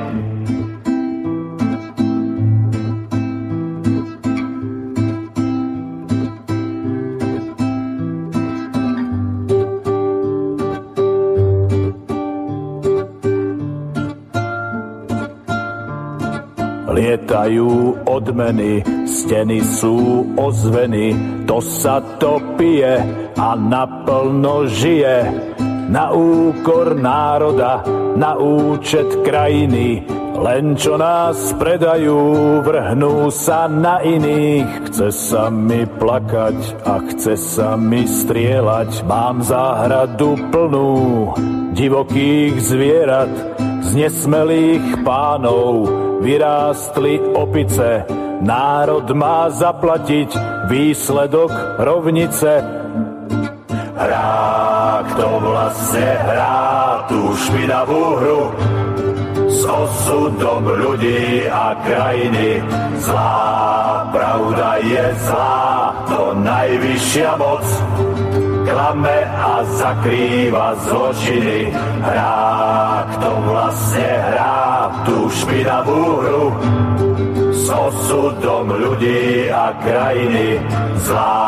[17.07, 21.15] Lietajú odmeny, steny sú ozveny,
[21.47, 22.99] to sa to pije
[23.39, 25.31] a naplno žije.
[25.87, 27.79] Na úkor národa,
[28.19, 30.03] na účet krajiny,
[30.35, 34.91] len čo nás predajú, vrhnú sa na iných.
[34.91, 39.07] Chce sa mi plakať a chce sa mi strieľať.
[39.07, 40.91] Mám záhradu plnú
[41.71, 43.31] divokých zvierat,
[43.87, 48.05] z nesmelých pánov vyrástli opice.
[48.41, 50.29] Národ má zaplatiť
[50.69, 52.61] výsledok rovnice.
[53.97, 58.41] Hrá, kto vlastne hrá tú špinavú hru
[59.49, 62.61] s osudom ľudí a krajiny.
[63.01, 65.65] Zlá pravda je zlá,
[66.05, 67.65] to najvyššia moc
[68.67, 71.71] klame a zakrýva zločiny.
[72.03, 72.35] Hrá,
[73.15, 74.59] kto vlastne hrá
[75.07, 76.45] tú špinavú hru
[77.55, 80.59] s osudom ľudí a krajiny.
[81.07, 81.47] Zlá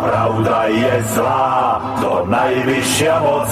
[0.00, 1.48] pravda je zlá,
[2.00, 3.50] to najvyššia moc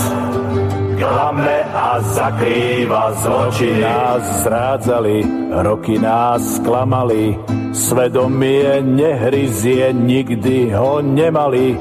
[0.94, 3.84] klame a zakrýva zločiny.
[3.84, 5.16] Nás zrádzali,
[5.60, 7.36] roky nás klamali,
[7.74, 11.76] svedomie nehryzie, nikdy ho nemali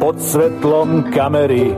[0.00, 1.72] pod svetlom kamery,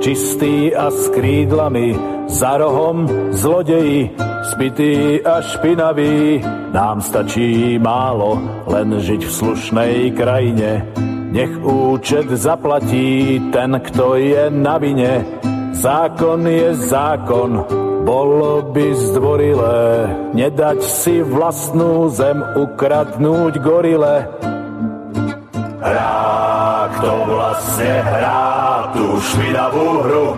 [0.00, 1.96] čistý a s krídlami,
[2.28, 4.12] za rohom zlodeji,
[4.52, 6.40] spitý a špinavý.
[6.72, 10.88] Nám stačí málo, len žiť v slušnej krajine.
[11.32, 15.24] Nech účet zaplatí ten, kto je na vine.
[15.72, 17.64] Zákon je zákon,
[18.04, 19.80] bolo by zdvorilé
[20.36, 24.28] nedať si vlastnú zem ukradnúť gorile.
[25.82, 26.51] Hrák
[27.02, 28.46] kto vlastne hrá
[28.94, 30.28] tú špinavú hru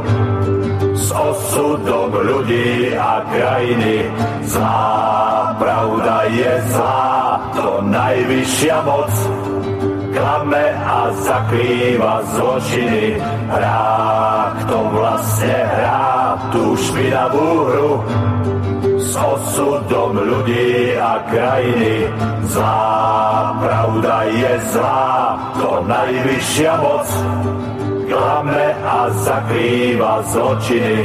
[0.96, 4.08] s osudom ľudí a krajiny.
[4.48, 7.04] Zlá pravda je zlá,
[7.52, 9.12] to najvyššia moc
[10.16, 13.20] klame a zakrýva zločiny.
[13.52, 13.84] Hrá,
[14.64, 17.92] kto vlastne hrá tú špinavú hru
[19.14, 22.10] s osudom ľudí a krajiny.
[22.50, 25.14] Zlá pravda je zlá,
[25.54, 27.06] to najvyššia moc
[28.10, 30.98] klame a zakrýva zločiny.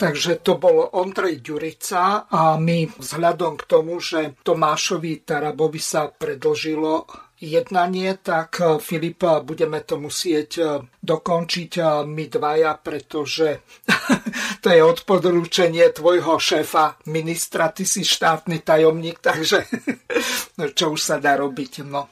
[0.00, 7.06] Takže to bol Ondrej Ďurica a my vzhľadom k tomu, že Tomášovi Tarabovi sa predlžilo
[7.42, 10.66] jednanie, tak eh, Filipa, budeme to musieť eh,
[11.02, 13.66] dokončiť eh, my dvaja, pretože
[14.62, 19.66] to je odporúčanie tvojho šéfa, ministra, ty si štátny tajomník, takže
[20.78, 21.82] čo už sa dá robiť.
[21.82, 22.06] No.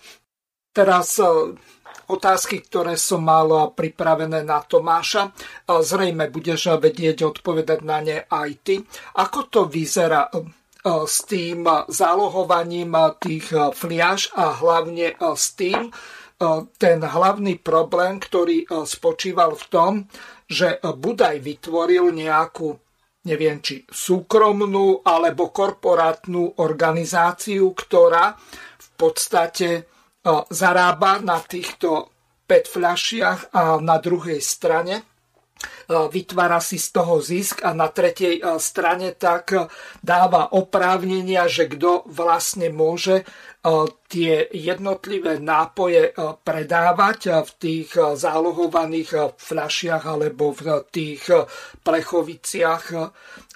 [0.71, 1.19] Teraz
[2.07, 5.35] otázky, ktoré som mal pripravené na Tomáša.
[5.67, 8.79] Zrejme budeš vedieť odpovedať na ne aj ty.
[9.19, 10.31] Ako to vyzerá
[10.85, 15.93] s tým zálohovaním tých fliaž a hlavne s tým, e,
[16.81, 19.93] ten hlavný problém, ktorý e, spočíval v tom,
[20.49, 22.81] že Budaj vytvoril nejakú
[23.21, 28.33] neviem, či súkromnú alebo korporátnu organizáciu, ktorá
[28.81, 29.85] v podstate
[30.49, 32.13] zarába na týchto
[32.45, 35.10] PET fľašiach a na druhej strane
[35.91, 39.53] vytvára si z toho zisk a na tretej strane tak
[40.01, 43.27] dáva oprávnenia, že kto vlastne môže
[44.09, 51.29] tie jednotlivé nápoje predávať v tých zálohovaných fľašiach alebo v tých
[51.85, 52.85] plechoviciach.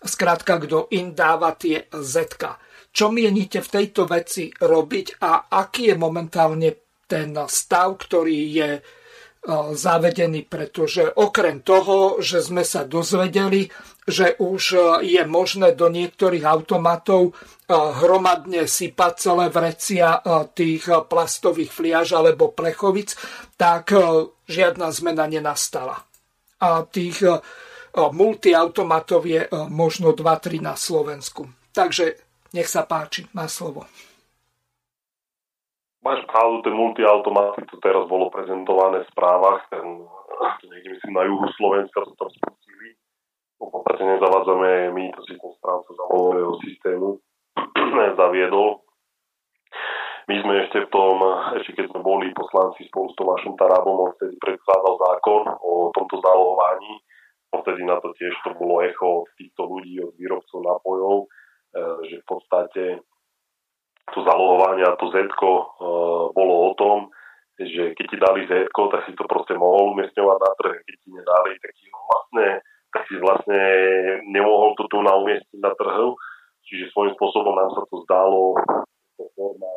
[0.04, 2.60] Skrátka, kto im dáva tie zetka.
[2.94, 6.70] Čo mienite v tejto veci robiť a aký je momentálne
[7.08, 8.82] ten stav, ktorý je e,
[9.76, 13.68] zavedený, pretože okrem toho, že sme sa dozvedeli,
[14.08, 14.62] že už
[15.04, 17.36] je možné do niektorých automatov
[17.68, 20.20] hromadne sypať celé vrecia
[20.56, 23.16] tých plastových fliaž alebo plechovic,
[23.60, 23.92] tak
[24.48, 26.04] žiadna zmena nenastala.
[26.64, 27.20] A tých
[27.94, 31.48] multiautomatov je možno 2-3 na Slovensku.
[31.72, 32.16] Takže
[32.56, 33.84] nech sa páči, má slovo.
[36.04, 40.04] Máš pravdu, ten multiautomaty, to teraz bolo prezentované v správach, ten,
[40.68, 42.92] niekde myslím na juhu Slovenska to tam spustili.
[43.56, 47.08] V podstate nezavádzame my to systém správcu zálohového systému
[48.20, 48.84] zaviedol.
[50.28, 51.16] My sme ešte v tom,
[51.56, 56.20] ešte keď sme boli poslanci spolu s Tomášom Tarabom, on vtedy predkladal zákon o tomto
[56.20, 57.00] zálohovaní.
[57.54, 61.32] Vtedy na to tiež to bolo echo od týchto ľudí, od výrobcov nápojov
[61.74, 62.82] E, že v podstate
[64.12, 65.32] to zalohovanie a to Z e,
[66.36, 67.08] bolo o tom,
[67.56, 71.08] že keď ti dali Z, tak si to proste mohol umiestňovať na trh, keď ti
[71.14, 72.46] nedali, tak si vlastne,
[72.92, 73.60] tak si vlastne
[74.28, 75.14] nemohol to tu na
[75.62, 76.18] na trhu.
[76.64, 78.56] Čiže svojím spôsobom nám sa to zdalo
[79.36, 79.72] forma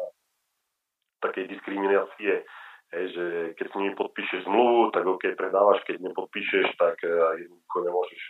[1.19, 2.45] takej diskriminácie,
[2.93, 3.25] že
[3.59, 7.11] keď s nimi podpíšeš zmluvu, tak OK, predávaš, keď nepodpíšeš, tak e,
[7.43, 8.21] jednoducho nemôžeš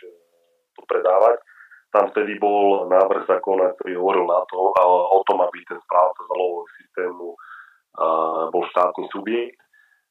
[0.74, 1.38] to predávať
[1.88, 6.68] tam vtedy bol návrh zákona, ktorý hovoril na to, o tom, aby ten správca zálohového
[6.76, 7.26] systému
[8.52, 9.58] bol štátny subjekt.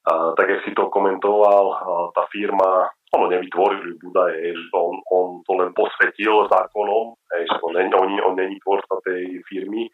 [0.07, 1.65] Tak, jak si to komentoval,
[2.15, 8.09] tá firma, ono nevytvorili údaje, že on, on to len posvetil zákonom, že on, on,
[8.15, 9.91] on není tvorca tej firmy,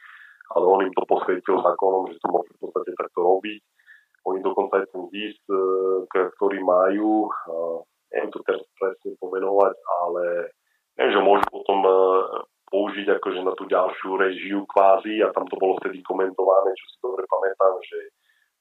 [0.53, 3.61] ale on im to posvetil zákonom, že to môže v podstate takto robiť.
[4.29, 5.57] Oni dokonca aj ten zisk, e,
[6.13, 7.27] ktorý majú,
[8.13, 9.73] neviem to teraz presne pomenovať,
[10.05, 10.53] ale
[10.97, 15.77] že môžu potom uh, použiť akože na tú ďalšiu režiu kvázi a tam to bolo
[15.77, 17.97] vtedy komentované, čo si dobre pamätám, že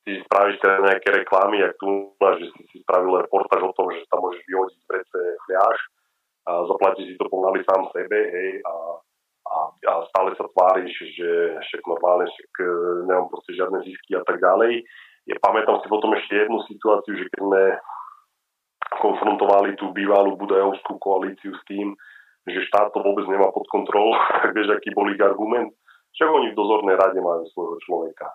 [0.04, 4.04] si spravíš teda nejaké reklamy, ak tu že si si spravil reportáž o tom, že
[4.12, 5.80] tam môžeš vyhodiť z vrece fľaš
[6.42, 8.74] a zaplatíš si to pomaly sám sebe, hej, a,
[9.46, 11.30] a, a stále sa tváriš, že
[11.70, 12.66] však normálne, však e,
[13.06, 14.82] nemám proste žiadne zisky a tak ďalej.
[15.30, 17.62] Ja pamätám si potom ešte jednu situáciu, že keď sme
[18.98, 21.94] konfrontovali tú bývalú budajovskú koalíciu s tým,
[22.48, 24.18] že štát to vôbec nemá pod kontrolou,
[24.56, 25.70] vieš, aký bol ich argument.
[26.12, 28.28] Však oni v dozornej rade majú svojho človeka.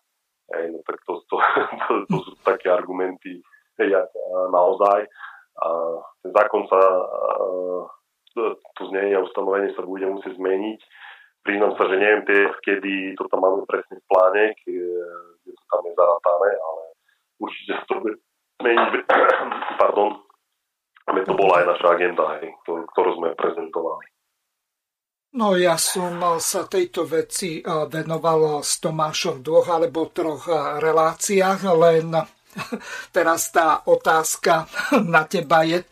[0.55, 1.35] Hej, no tak to, to,
[1.87, 3.43] to, to sú také argumenty,
[3.77, 3.89] hej,
[4.51, 5.03] naozaj.
[5.57, 5.67] A
[6.23, 6.81] ten zákon sa,
[8.77, 10.79] to znenie a ustanovenie sa bude musieť zmeniť.
[11.41, 14.83] Priznám sa, že neviem tie, kedy to tam máme presne v pláne, kde
[15.47, 16.83] to tam je zarátané, ale
[17.39, 18.15] určite sa to bude
[18.61, 18.89] zmeniť.
[19.81, 20.26] Pardon,
[21.07, 24.05] ale to bola aj naša agenda, hej, ktorú, sme prezentovali.
[25.39, 30.47] No ja som sa tejto veci venoval s Tomášom v dvoch alebo troch
[30.79, 32.11] reláciách, len
[33.15, 34.67] teraz tá otázka
[35.13, 35.83] na teba je,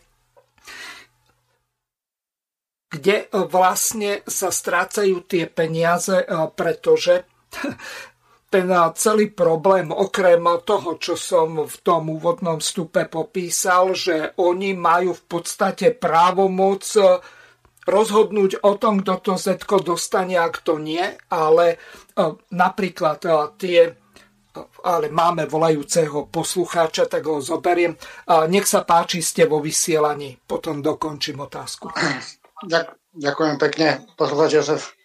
[2.86, 6.24] kde vlastne sa strácajú tie peniaze,
[6.56, 7.28] pretože
[8.46, 15.18] ten celý problém, okrem toho, čo som v tom úvodnom vstupe popísal, že oni majú
[15.18, 16.86] v podstate právomoc
[17.86, 21.76] rozhodnúť o tom, kto to Z dostane a kto nie, ale e,
[22.50, 23.80] napríklad e, tie
[24.88, 27.92] ale máme volajúceho poslucháča, tak ho zoberiem.
[28.48, 30.40] Nech sa páči, ste vo vysielaní.
[30.48, 31.92] Potom dokončím otázku.
[33.12, 34.95] Ďakujem pekne, poslucháč Jozef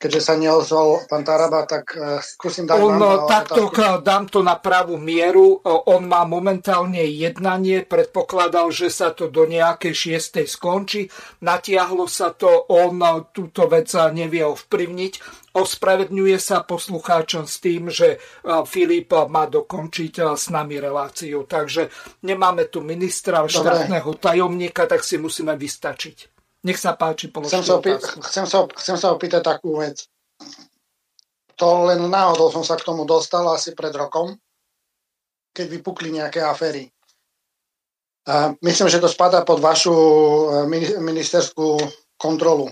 [0.00, 4.00] keďže sa neozval pán Taraba, tak uh, skúsim dať on, vám takto otázku.
[4.00, 5.60] dám to na pravú mieru.
[5.62, 11.12] On má momentálne jednanie, predpokladal, že sa to do nejakej šiestej skončí.
[11.44, 13.04] Natiahlo sa to, on
[13.36, 15.12] túto vec nevie ovplyvniť.
[15.52, 18.22] Ospravedňuje sa poslucháčom s tým, že
[18.64, 21.44] Filip má dokončiť s nami reláciu.
[21.44, 21.90] Takže
[22.24, 23.52] nemáme tu ministra Dobre.
[23.52, 26.39] štátneho tajomníka, tak si musíme vystačiť.
[26.60, 30.04] Nech sa páči, chcem sa, opý- chcem, sa, chcem sa opýtať takú vec.
[31.56, 34.36] To len náhodou som sa k tomu dostal asi pred rokom,
[35.56, 36.92] keď vypukli nejaké aféry.
[38.28, 39.92] A myslím, že to spadá pod vašu
[40.68, 41.80] e, ministerskú
[42.20, 42.68] kontrolu.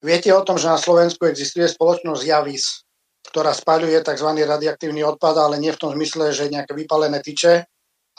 [0.00, 2.86] Viete o tom, že na Slovensku existuje spoločnosť Javis,
[3.26, 4.30] ktorá spaľuje tzv.
[4.46, 7.66] radioaktívny odpad, ale nie v tom zmysle, že nejaké vypalené tyče,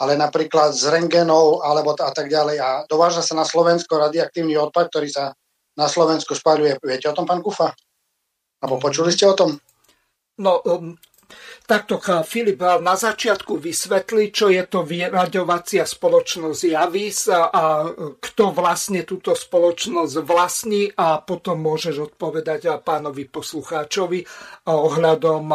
[0.02, 2.58] ale napríklad z rengenov alebo a tak ďalej.
[2.58, 5.30] A dováža sa na Slovensko radioaktívny odpad, ktorý sa
[5.78, 6.82] na Slovensku spaľuje.
[6.82, 7.70] Viete o tom, pán Kufa?
[8.58, 9.54] Alebo počuli ste o tom?
[10.42, 10.98] No, um,
[11.70, 17.62] takto Filip na začiatku vysvetli, čo je to vyraďovacia spoločnosť Javis a, a
[18.18, 24.26] kto vlastne túto spoločnosť vlastní a potom môžeš odpovedať pánovi poslucháčovi
[24.66, 25.46] ohľadom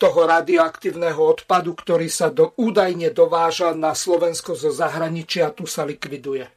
[0.00, 5.84] toho radioaktívneho odpadu, ktorý sa do, údajne dováža na Slovensko zo zahraničia a tu sa
[5.84, 6.48] likviduje.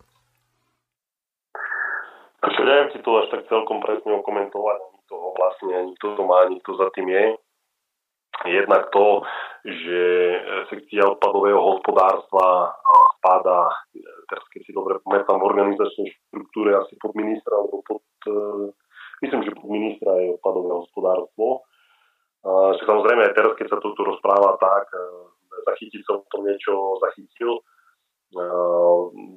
[2.39, 6.23] Takže neviem si to až tak celkom presne okomentovať, ani toho vlastne, ani kto to
[6.23, 7.25] má, ani kto za tým je.
[8.43, 9.23] Jednak to,
[9.63, 10.01] že
[10.67, 12.75] sekcia odpadového hospodárstva
[13.23, 13.71] spadá,
[14.27, 18.35] teraz keď si dobre pamätám, v organizačnej štruktúre asi pod ministra, alebo pod, e,
[19.23, 21.63] myslím, že pod ministra je odpadové hospodárstvo
[22.43, 24.99] že samozrejme aj teraz, keď sa tu, tu rozpráva tak, e,
[25.63, 27.63] zachytiť som to niečo zachytil.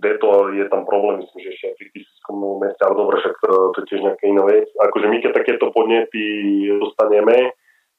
[0.00, 3.78] Deto je tam problém, myslím, že ešte pri fyzickom meste, ale dobre, však to, to
[3.84, 4.66] je tiež nejaká iná vec.
[4.88, 6.24] Akože my keď takéto podnety
[6.80, 7.52] dostaneme,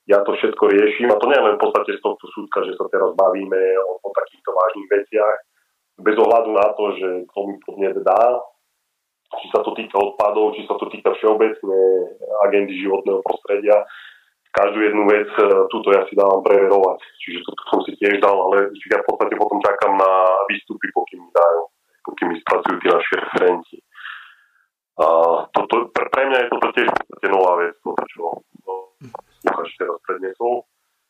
[0.09, 2.73] ja to všetko riešim a to nie je len v podstate z tohto súdka, že
[2.79, 5.37] sa teraz bavíme o, o takýchto vážnych veciach,
[6.01, 8.23] bez ohľadu na to, že kto mi podnet dá,
[9.37, 11.79] či sa to týka odpadov, či sa to týka všeobecne
[12.47, 13.85] agendy životného prostredia,
[14.57, 16.99] každú jednu vec, e, túto ja si dávam preverovať.
[17.21, 20.11] Čiže toto som si tiež dal, ale ja v podstate potom čakám na
[20.49, 21.61] výstupy, pokým mi dajú,
[22.09, 23.77] pokým mi spracujú tí naši referenti.
[24.97, 25.07] A
[25.53, 28.23] toto, pre, mňa je toto tiež podstate nová vec, toto čo
[29.45, 30.65] Lukáš teraz prednesol.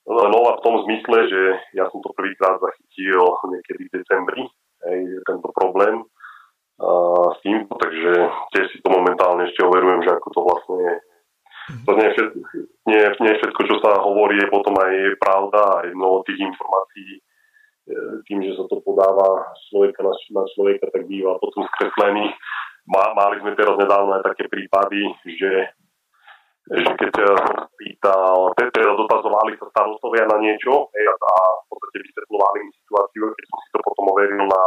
[0.07, 1.41] Nová v tom zmysle, že
[1.75, 4.43] ja som to prvýkrát zachytil niekedy v decembri,
[4.87, 6.03] hej, tento problém
[6.77, 6.89] a
[7.33, 8.11] s týmto, takže
[8.53, 10.93] tiež si to momentálne ešte overujem, že ako to vlastne je
[11.67, 12.37] to nie, všetko,
[12.87, 17.21] nie, nie všetko, čo sa hovorí, je potom aj pravda, aj mnoho tých informácií e,
[18.23, 22.31] tým, že sa to podáva človeka na, na človeka, tak býva potom skreslený.
[22.87, 25.51] Mali sme teraz nedávno aj také prípady, že,
[26.71, 32.57] že keď som pýtal, teda dotazovali sa starostovia na niečo hej, a v podstate vysvetľovali
[32.63, 34.63] mi situáciu, keď som si to potom overil na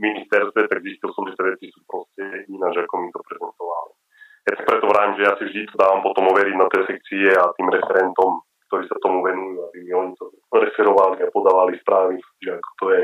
[0.00, 4.01] ministerstve, tak zistil som, že tie veci sú proste ináč, ako mi to prezentovali.
[4.42, 7.30] Ja si preto vrajím, že ja si vždy to dávam potom overiť na tie sekcie
[7.30, 12.18] a tým referentom, ktorí sa tomu venujú, aby mi oni to referovali a podávali správy,
[12.42, 13.02] že ako to je.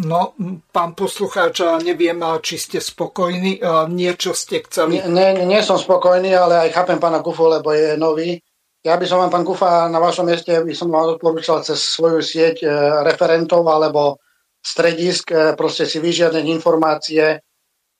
[0.00, 0.32] No,
[0.72, 3.60] pán poslucháč, neviem, či ste spokojní,
[3.92, 5.04] niečo ste chceli?
[5.04, 8.40] Nie, nie, nie som spokojný, ale aj chápem pána Kufu, lebo je nový.
[8.80, 12.24] Ja by som vám, pán Kufa, na vašom mieste by som vám odporúčal cez svoju
[12.24, 12.68] sieť e,
[13.04, 14.24] referentov alebo
[14.64, 17.44] stredisk e, proste si vyžiadať informácie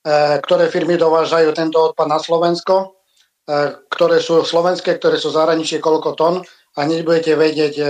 [0.05, 2.97] ktoré firmy dovážajú tento odpad na Slovensko,
[3.44, 6.35] e, ktoré sú slovenské, ktoré sú zahraničie, koľko tón
[6.77, 7.85] a hneď budete vedieť, e,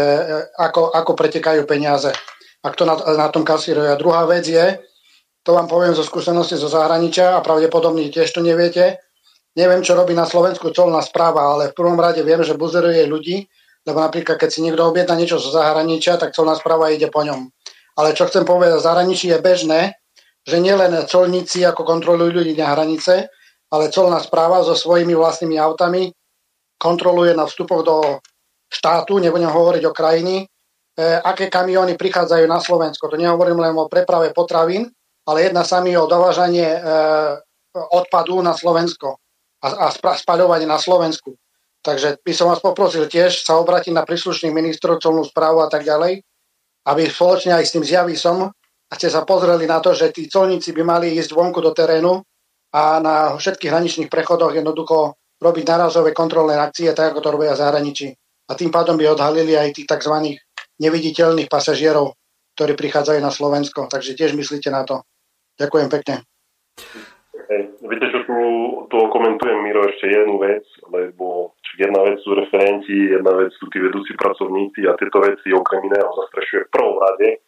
[0.58, 2.10] ako, ako pretekajú peniaze
[2.60, 3.86] a kto na, na tom kasíruje.
[3.94, 4.82] A druhá vec je,
[5.46, 8.98] to vám poviem zo skúsenosti zo zahraničia a pravdepodobne tiež to neviete,
[9.54, 13.46] neviem, čo robí na Slovensku colná správa, ale v prvom rade viem, že buzeruje ľudí,
[13.86, 17.48] lebo napríklad, keď si niekto objedná niečo zo zahraničia, tak colná správa ide po ňom.
[17.96, 19.99] Ale čo chcem povedať, zahraničí je bežné,
[20.44, 23.28] že nielen colníci ako kontrolujú ľudí na hranice,
[23.70, 26.10] ale colná správa so svojimi vlastnými autami
[26.80, 27.96] kontroluje na vstupoch do
[28.70, 30.46] štátu, nebudem hovoriť o krajiny, e,
[31.20, 33.10] aké kamióny prichádzajú na Slovensko.
[33.12, 34.88] To nehovorím len o preprave potravín,
[35.28, 36.80] ale jedna sa mi o dovážanie e,
[37.76, 39.20] odpadu na Slovensko
[39.60, 41.36] a, a spaľovanie na Slovensku.
[41.80, 45.84] Takže by som vás poprosil tiež sa obrátiť na príslušných ministrov, colnú správu a tak
[45.84, 46.20] ďalej,
[46.88, 48.52] aby spoločne aj s tým zjavisom
[48.90, 52.18] a ste sa pozreli na to, že tí colníci by mali ísť vonku do terénu
[52.74, 58.10] a na všetkých hraničných prechodoch jednoducho robiť narazové kontrolné akcie, tak ako to robia zahraničí.
[58.50, 60.36] A tým pádom by odhalili aj tých tzv.
[60.82, 62.18] neviditeľných pasažierov,
[62.58, 63.86] ktorí prichádzajú na Slovensko.
[63.86, 65.06] Takže tiež myslíte na to.
[65.54, 66.26] Ďakujem pekne.
[67.50, 68.38] Hej, viete, čo tu,
[68.90, 73.78] tu komentujem, Miro, ešte jednu vec, lebo jedna vec sú referenti, jedna vec sú tí
[73.82, 77.42] vedúci pracovníci a tieto veci okrem iného zastrešuje v prvom rade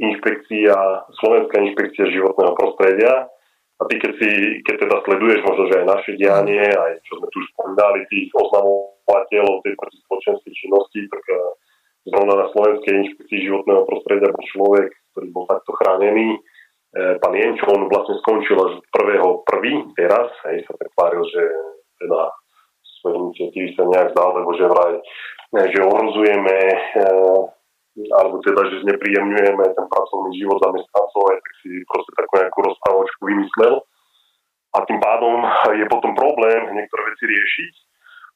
[0.00, 0.76] inšpekcia,
[1.20, 3.28] Slovenská inšpekcia životného prostredia,
[3.80, 4.30] a ty, keď, si,
[4.62, 8.30] keď teda sleduješ možno, že aj naše dianie, aj čo sme tu už spomínali, tých
[8.30, 11.38] oznamovateľov tej protispoločenskej činnosti, tak eh,
[12.06, 16.34] zrovna na Slovenskej inšpekcii životného prostredia bol človek, ktorý bol takto chránený.
[16.34, 21.42] E, pán Jenčo, on vlastne skončil až prvého prvý teraz, hej, sa tak tváril, že
[22.02, 22.20] teda
[23.00, 24.94] svoje iniciatívy sa nejak zdal, lebo že vraj,
[25.70, 26.78] že ohrozujeme e,
[27.92, 33.22] alebo teda, že znepríjemňujeme ten pracovný život zamestnancov, aj tak si proste takú nejakú rozprávočku
[33.28, 33.74] vymyslel.
[34.72, 35.44] A tým pádom
[35.76, 37.72] je potom problém niektoré veci riešiť.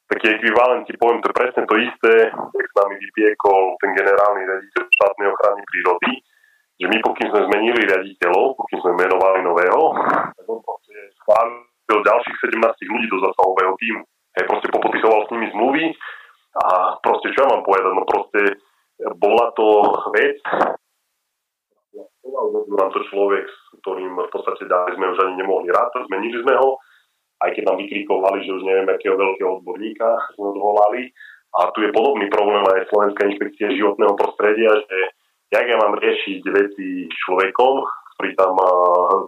[0.07, 4.45] Taký ekvivalent ti poviem, to je presne to isté, jak s nami vypiekol ten generálny
[4.45, 6.11] riaditeľ štátnej ochrany prírody,
[6.77, 9.83] že my pokým sme zmenili riaditeľov, pokým sme menovali nového,
[10.37, 10.87] tak on proste
[12.07, 14.03] ďalších 17 ľudí do zasahového týmu.
[14.37, 15.85] Hej, proste popodpisoval s nimi zmluvy
[16.61, 18.41] a proste čo ja mám povedať, no proste
[19.17, 19.67] bola to
[20.15, 20.41] vec,
[22.67, 26.53] nám to človek, s ktorým v podstate dali sme už ani nemohli rád, zmenili sme
[26.59, 26.77] ho,
[27.41, 31.13] aj keď nám vykrikovali, že už neviem, akého veľkého odborníka sme odvolali.
[31.57, 34.97] A tu je podobný problém aj Slovenská inšpekcia životného prostredia, že
[35.53, 37.73] jak ja mám riešiť veci človekom,
[38.17, 38.53] ktorý tam,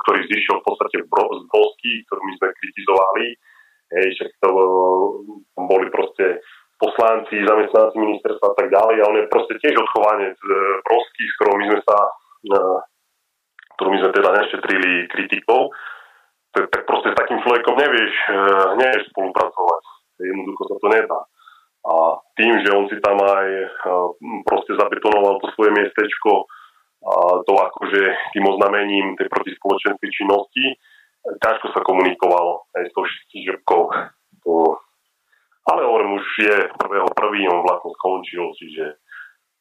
[0.03, 3.25] ktorý zišiel v podstate z Bosky, ktorú my sme kritizovali,
[3.95, 4.49] hej, však to
[5.55, 6.43] boli proste
[6.79, 10.49] poslanci, zamestnanci ministerstva a tak ďalej a on je proste tiež odchovanec e,
[10.87, 12.59] Prosky, s ktorou my sme sa e,
[13.75, 15.71] ktorú my sme teda nešetrili kritikou,
[16.55, 18.39] tak, proste s takým človekom nevieš, e,
[18.79, 19.83] nevieš spolupracovať.
[20.19, 21.19] Jednoducho sa to nedá.
[21.79, 21.95] A
[22.35, 23.47] tým, že on si tam aj
[24.43, 26.43] proste zabetonoval to svoje miestečko
[26.99, 28.01] a to akože
[28.35, 30.75] tým oznamením tej protispoločenskej činnosti,
[31.39, 33.83] ťažko sa komunikovalo aj s tou žrbkou.
[34.43, 34.75] To,
[35.67, 38.85] ale hovorím, už je prvého prvý, on vlastne skončil, čiže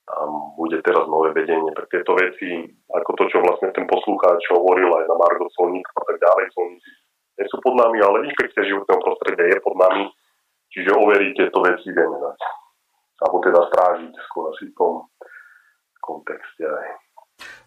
[0.08, 4.88] tam bude teraz nové vedenie pre tieto veci, ako to, čo vlastne ten poslucháč hovoril
[4.88, 6.44] aj na Margo Solník a tak ďalej.
[6.56, 6.90] Solníci
[7.38, 10.10] nie sú pod nami, ale inšpekcia životného prostredia je pod nami,
[10.74, 12.38] čiže overiť tieto veci vieme dať.
[13.22, 14.94] Alebo teda strážiť skôr asi v tom
[16.02, 17.07] kontexte aj.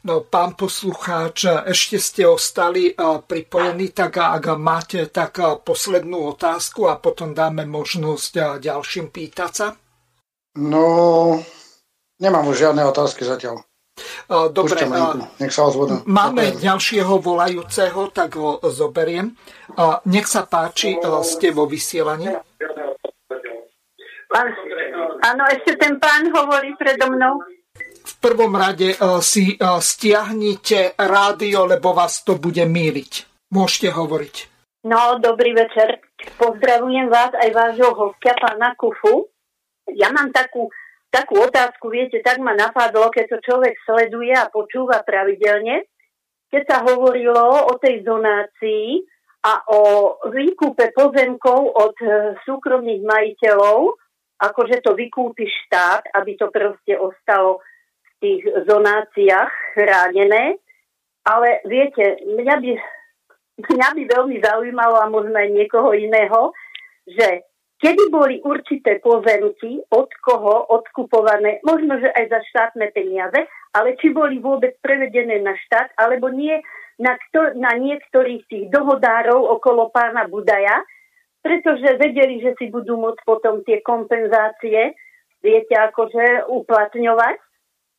[0.01, 7.37] No, pán poslucháč, ešte ste ostali pripojení, tak ak máte tak poslednú otázku a potom
[7.37, 9.67] dáme možnosť ďalším pýtať sa.
[10.57, 11.37] No,
[12.17, 13.61] nemám už žiadne otázky zatiaľ.
[14.27, 14.89] Dobre,
[15.37, 16.01] nech sa ozvodnú.
[16.09, 16.63] Máme Dobre.
[16.65, 19.37] ďalšieho volajúceho, tak ho zoberiem.
[20.09, 22.33] Nech sa páči, ste vo vysielaní.
[25.21, 27.37] Áno, ešte ten pán hovorí predo mnou
[28.11, 33.11] v prvom rade e, si e, stiahnite rádio, lebo vás to bude míliť.
[33.55, 34.35] Môžete hovoriť.
[34.83, 36.01] No, dobrý večer.
[36.41, 39.29] Pozdravujem vás aj vášho hostia, pána Kufu.
[39.93, 40.67] Ja mám takú,
[41.13, 45.85] takú otázku, viete, tak ma napadlo, keď to človek sleduje a počúva pravidelne,
[46.49, 49.05] keď sa hovorilo o tej zonácii
[49.45, 49.81] a o
[50.29, 52.09] výkupe pozemkov od e,
[52.45, 53.97] súkromných majiteľov,
[54.41, 57.61] akože to vykúpi štát, aby to proste ostalo
[58.21, 60.61] tých zonáciách chránené,
[61.25, 62.71] ale viete, mňa by,
[63.65, 66.53] mňa by veľmi zaujímalo a možno aj niekoho iného,
[67.09, 67.45] že
[67.81, 73.41] kedy boli určité pozemky, od koho odkupované, možno, že aj za štátne peniaze,
[73.73, 76.61] ale či boli vôbec prevedené na štát, alebo nie
[77.01, 80.85] na, kto, na niektorých tých dohodárov okolo pána Budaja,
[81.41, 84.93] pretože vedeli, že si budú môcť potom tie kompenzácie,
[85.41, 87.37] viete, akože uplatňovať.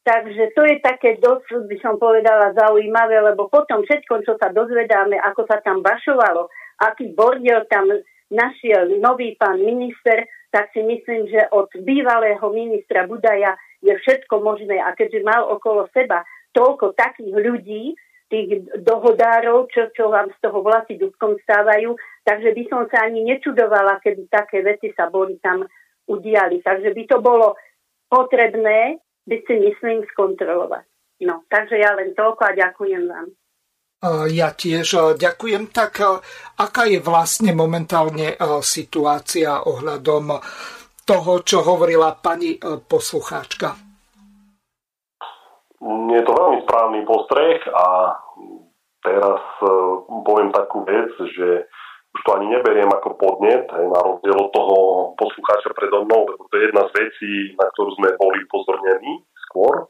[0.03, 5.15] Takže to je také dosť, by som povedala, zaujímavé, lebo potom všetko, čo sa dozvedáme,
[5.15, 6.51] ako sa tam bašovalo,
[6.83, 7.87] aký bordel tam
[8.35, 14.83] našiel nový pán minister, tak si myslím, že od bývalého ministra Budaja je všetko možné.
[14.83, 17.85] A keďže mal okolo seba toľko takých ľudí,
[18.33, 21.93] tých dohodárov, čo, čo vám z toho vlasy duskom stávajú.
[22.25, 25.69] Takže by som sa ani nečudovala, keby také veci sa boli tam
[26.09, 26.65] udiali.
[26.65, 27.61] Takže by to bolo
[28.09, 28.97] potrebné,
[29.29, 30.85] by si myslím, skontrolovať.
[31.23, 33.29] No, takže ja len toľko a ďakujem vám.
[34.35, 35.71] Ja tiež ďakujem.
[35.71, 36.03] Tak
[36.59, 40.43] aká je vlastne momentálne situácia ohľadom
[41.07, 43.79] toho, čo hovorila pani poslucháčka?
[46.11, 48.19] Je to veľmi správny postreh a
[49.07, 49.39] teraz
[50.27, 51.71] poviem takú vec, že
[52.13, 54.77] už to ani neberiem ako podnet, aj na rozdiel od toho
[55.17, 59.89] poslucháča predo mnou, lebo to je jedna z vecí, na ktorú sme boli pozornení skôr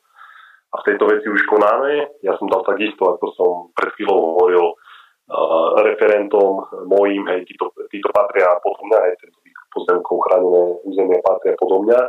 [0.73, 2.23] a v tejto veci už konáme.
[2.25, 8.09] Ja som dal takisto, ako som pred chvíľou hovoril, uh, referentom mojim, hej, títo, títo
[8.15, 9.39] patria podľa mňa, aj tento
[9.73, 12.01] pozemkov chránené územie patria podľa mňa.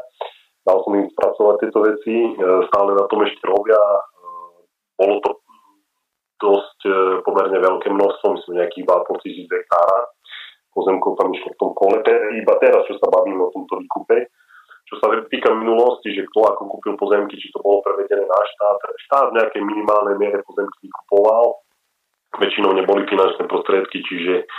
[0.64, 3.76] Dal som im spracovať tieto veci, uh, stále na tom ešte robia.
[3.76, 4.64] Uh,
[4.96, 5.43] bolo to
[6.44, 6.94] dosť uh,
[7.24, 10.12] pomerne veľké množstvo, myslím nejakých 2,5 tisíc hektára
[10.76, 12.02] pozemkov tam išlo v tom kole.
[12.34, 14.28] Iba teraz, čo sa bavíme o tomto výkupe,
[14.90, 18.78] čo sa týka minulosti, že kto ako kúpil pozemky, či to bolo prevedené na štát.
[19.08, 21.62] Štát v nejakej minimálnej miere pozemky vykupoval,
[22.42, 24.50] väčšinou neboli finančné prostriedky, čiže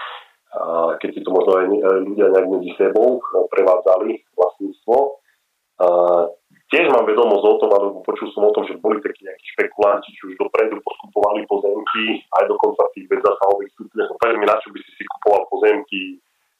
[0.54, 1.66] a keď si to možno aj
[2.06, 3.18] ľudia nejak medzi sebou
[3.50, 4.96] prevádzali vlastníctvo.
[5.82, 5.86] A
[6.72, 10.08] tiež mám vedomosť o tom, alebo počul som o tom, že boli takí nejakí špekulanti,
[10.14, 14.10] či už dopredu poskupovali pozemky, aj dokonca v tých bezzasahových stupňoch.
[14.10, 16.00] No mi, na čo by si si kupoval pozemky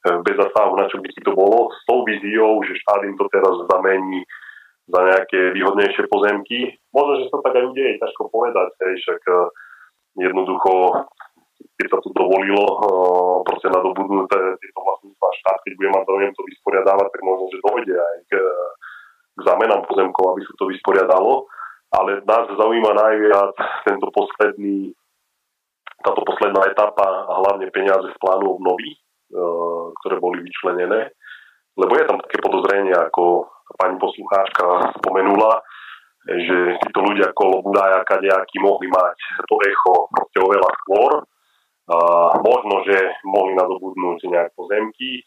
[0.05, 3.25] bez zasahu, na čo by si to bolo, s tou víziou, že štát im to
[3.33, 4.21] teraz zamení
[4.85, 6.77] za nejaké výhodnejšie pozemky.
[6.93, 9.49] Možno, že sa tak aj udeje, ťažko povedať, hej, však uh,
[10.21, 10.73] jednoducho,
[11.81, 16.41] keď sa to dovolilo uh, proste nadobudnuté tieto vlastníctva štát, keď bude mať záujem to
[16.53, 18.33] vysporiadávať, tak možno, že dojde aj k,
[19.35, 21.45] k zámenám pozemkov, aby sa to vysporiadalo.
[21.91, 23.55] Ale nás zaujíma najviac
[23.87, 24.91] tento posledný,
[26.03, 31.11] táto posledná etapa a hlavne peniaze z plánu obnovy, Eh, ktoré boli vyčlenené.
[31.75, 35.65] Lebo je tam také podozrenie, ako pani poslucháčka spomenula,
[36.29, 39.17] že títo ľudia okolo Budaja kadejakí mohli mať
[39.49, 41.11] to echo proste oveľa skôr.
[41.89, 41.97] A
[42.37, 42.95] možno, že
[43.25, 45.25] mohli nadobudnúť nejak pozemky,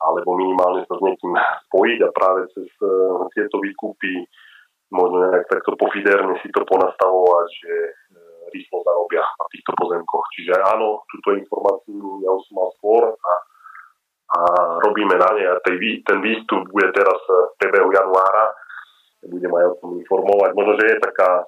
[0.00, 1.32] alebo minimálne sa s niekým
[1.68, 4.24] spojiť a práve cez uh, tieto výkupy
[4.90, 10.24] možno nejak takto pofiderne si to ponastavovať, že uh, rýchlo zarobia na týchto pozemkoch.
[10.34, 13.32] Čiže áno, túto informáciu ja už som mal skôr a
[14.30, 14.38] a
[14.86, 18.54] robíme na ne a tej, ten výstup bude teraz v priebehu januára.
[19.26, 20.50] Budem aj o tom informovať.
[20.54, 21.44] Možno, že je taká,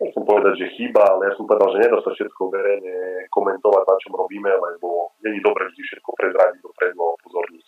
[0.00, 2.94] ja som povedať, že chyba, ale ja som povedal, že nedá sa všetko verejne
[3.30, 7.66] komentovať, na čom robíme, lebo není dobre vždy všetko prezradiť dopredu a upozorniť.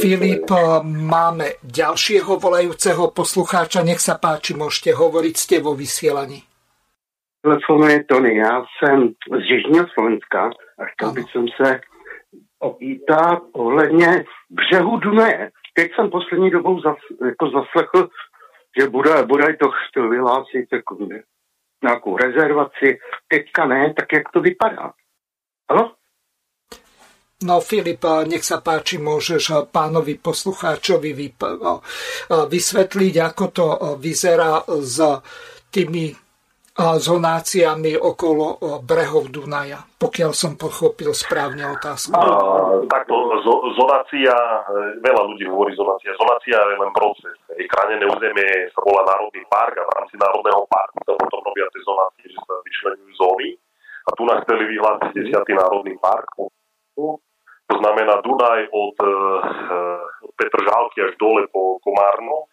[0.00, 0.48] Filip,
[0.84, 3.84] máme ďalšieho volajúceho poslucháča.
[3.84, 6.40] Nech sa páči, môžete hovoriť, ste vo vysielaní.
[7.44, 11.24] Telefonuje Tony, já jsem z Jižního Slovenska a chtěl bych
[11.60, 11.80] se
[12.58, 15.50] opýtat ohledně břehu Dunaje.
[15.74, 18.08] Teď jsem poslední dobou zas, jako zaslechl,
[18.78, 20.98] že bude, bude to chtěl vyhlásit jako
[21.82, 22.98] nějakou rezervaci.
[23.28, 24.92] Teďka ne, tak jak to vypadá?
[25.68, 25.92] Ano?
[27.44, 31.12] No Filip, nech sa páči, môžeš pánovi poslucháčovi
[32.48, 33.66] vysvetliť, ako to
[34.00, 34.96] vyzerá s
[35.68, 36.08] tými
[36.74, 42.18] zonáciami okolo brehov Dunaja, pokiaľ som pochopil správne otázku.
[42.18, 42.26] A,
[42.90, 43.14] takto,
[43.78, 44.34] zonácia,
[44.98, 46.10] veľa ľudí hovorí zonácia.
[46.18, 47.38] Zonácia je len proces.
[47.46, 51.82] Chránené územie sa volá Národný park a v rámci Národného parku sa potom robia tie
[51.86, 53.48] zonácie, že sa vyčlenujú zóny.
[54.04, 55.46] A tu nás chceli vyhlásiť 10.
[55.54, 56.26] Národný park.
[57.64, 59.14] To znamená Dunaj od, e,
[60.26, 62.50] od Petržálky až dole po Komárno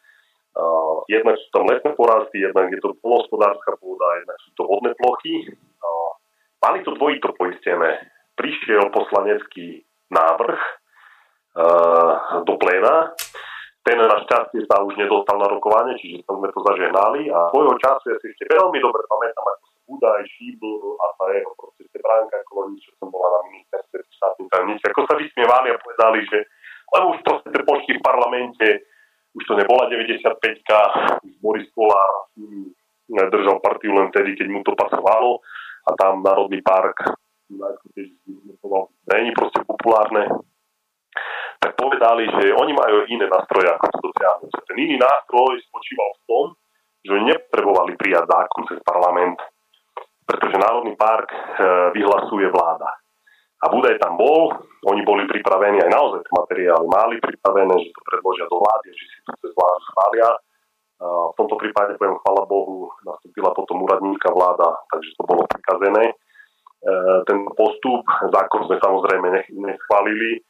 [1.08, 5.48] jednak sú tam lesné porasty, jednak je to polospodárska pôda, jednak sú to vodné plochy.
[5.80, 6.12] Uh,
[6.60, 8.04] mali to dvojito poistené.
[8.36, 10.62] Prišiel poslanecký návrh
[11.56, 13.16] uh, do pléna.
[13.82, 18.18] Ten našťastie sa už nedostal na rokovanie, čiže sme to zažehnali a svojho času ja
[18.22, 22.86] si ešte veľmi dobre pamätám, ako sa Budaj, Šíbl a sa jeho proste Bránka Kolonič,
[22.86, 26.40] čo som bola na ministerstve štátnej tajomnice, ako sa vysmievali a povedali, že
[26.92, 28.68] lebo už proste tie počty v parlamente
[29.32, 30.80] už to nebola 95-ka,
[31.40, 32.32] Boris Kolár
[33.12, 35.44] držal partiu len vtedy, keď mu to pasovalo
[35.88, 36.96] a tam Národný park
[39.12, 40.24] není proste populárne,
[41.60, 44.52] tak povedali, že oni majú iné nástroje, ako to dosiahnuť.
[44.66, 46.46] Ten iný nástroj spočíval v tom,
[47.04, 49.38] že oni nepotrebovali prijať zákon cez parlament,
[50.26, 51.38] pretože Národný park eh,
[51.94, 52.90] vyhlasuje vláda.
[53.62, 54.50] A Budaj tam bol,
[54.90, 59.18] oni boli pripravení aj naozaj materiály mali pripravené, že to predložia do vlády, že si
[59.22, 60.30] to cez vládu schvália.
[61.02, 66.14] v tomto prípade, poviem, chvala Bohu, nastúpila potom úradníka vláda, takže to bolo prikazené.
[67.26, 70.42] Ten postup, zákon sme samozrejme neschválili,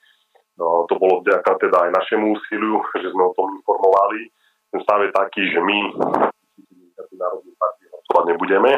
[0.60, 4.32] no, to bolo vďaka teda aj našemu úsiliu, že sme o tom informovali.
[4.72, 5.78] Ten stav je taký, že my
[7.16, 8.72] národný party hlasovať nebudeme.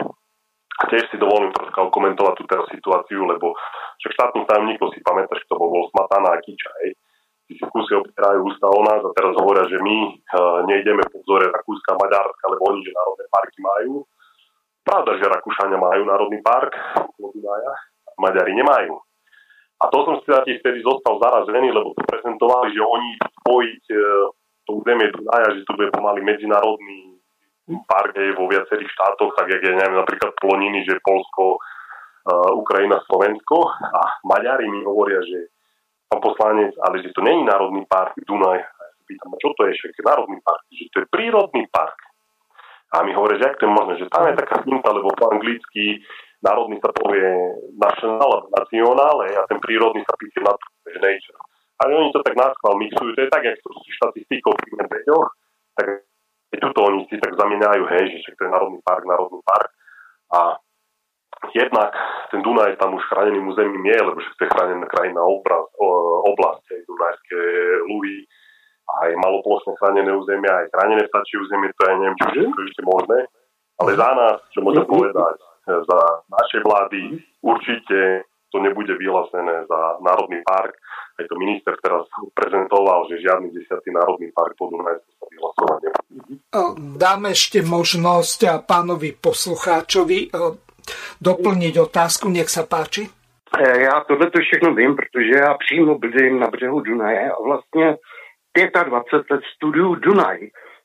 [0.73, 3.53] A tiež si dovolím troška komentovať tú teraz situáciu, lebo
[4.01, 6.97] však štátnych tajomníkov si pamätáš, kto bol, bol Smatana a Kiča, hej
[7.47, 11.19] si si kusy opierajú ústa o nás a teraz hovoria, že my uh, nejdeme po
[11.21, 13.93] vzore Rakúska Maďarska, lebo oni, že národné parky majú.
[14.83, 16.71] Pravda, že Rakúšania majú národný park,
[17.19, 17.73] Dunaja,
[18.07, 18.95] a Maďari nemajú.
[19.79, 23.09] A to som si tiež vtedy zostal zarazený, lebo to prezentovali, že oni
[23.43, 24.01] spojiť uh,
[24.63, 27.12] to územie Dunaja, že tu bude pomaly medzinárodný
[27.87, 32.99] park aj vo viacerých štátoch, tak jak je, neviem, napríklad Ploniny, že Polsko, uh, Ukrajina,
[33.07, 35.51] Slovensko a Maďari mi hovoria, že
[36.11, 38.59] pán poslanec, ale že to není národný park Dunaj.
[38.59, 41.97] A ja sa pýtam, čo to je, však národný park, že to je prírodný park.
[42.93, 45.33] A mi hovorí, že ak to je možné, že tam je taká finta, lebo po
[45.33, 46.05] anglicky
[46.45, 47.25] národný sa povie
[47.73, 50.53] national, nacionál, a ten prírodný sa píše na
[50.85, 51.39] že nature.
[51.81, 55.27] A oni to tak náskval mixujú, to je tak, jak sú štatistikou pri medveďoch,
[55.73, 56.05] tak
[56.61, 59.69] tuto oni si tak zamieňajú, hej, že to je národný park, národný park.
[60.33, 60.39] A
[61.53, 61.91] jednak
[62.31, 65.65] ten Dunaj tam už chráneným územím je, lebo to je chránená krajina obraz,
[66.29, 67.41] oblasť, aj Dunajské
[67.89, 68.17] luhy,
[69.03, 73.19] aj maloplošné chránené územia, aj chránené vtačie územie, to ja neviem, či všetko ešte možné.
[73.81, 75.35] Ale za nás, čo môžem povedať,
[75.65, 75.99] za
[76.29, 77.01] našej vlády
[77.41, 80.77] určite to nebude vyhlásené za Národný park.
[81.17, 82.05] Aj to minister teraz
[82.37, 86.35] prezentoval, že žiadny desiatý Národný park po Dunajsku sa vyhlasovať nebude.
[87.01, 90.29] Dáme ešte možnosť pánovi poslucháčovi
[91.17, 93.09] doplniť otázku, nech sa páči.
[93.53, 97.97] E, já tohle to všechno vím, protože já přímo bydlím na břehu Dunaje a vlastně
[98.89, 100.39] 25 let studiu Dunaj.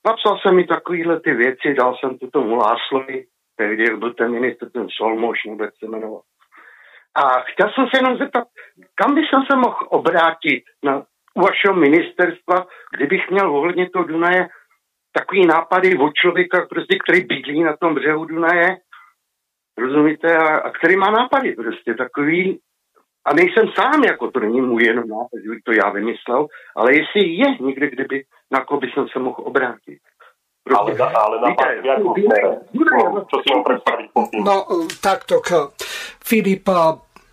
[0.07, 3.25] Napsal jsem mi takovýhle ty věci, dal jsem to tomu Láslovi,
[3.57, 6.21] tehdy byl ten ministr, ten Solmoš, nebo jak se jmenoval.
[7.19, 8.45] A chtěl jsem se jenom zeptat,
[8.95, 11.03] kam bych se mohl obrátit na,
[11.35, 12.67] u vašeho ministerstva,
[12.97, 14.49] kdybych měl ohledně toho Dunaje
[15.13, 18.77] takový nápady od člověka, prostě, který bydlí na tom břehu Dunaje
[19.79, 22.61] rozumíte, a, a který má nápady prostě takový,
[23.25, 26.47] a nejsem sám, jako to není můj jenom nápad, že to já vymyslel,
[26.77, 29.99] ale jestli je někde, kdyby, na koho by jsem se mohl obrátit.
[30.65, 32.15] Prostě, ale, ale na víte, jako,
[33.15, 34.07] no, čo si mám predstaviť
[34.45, 34.69] No,
[35.01, 35.41] takto,
[36.21, 36.69] Filip,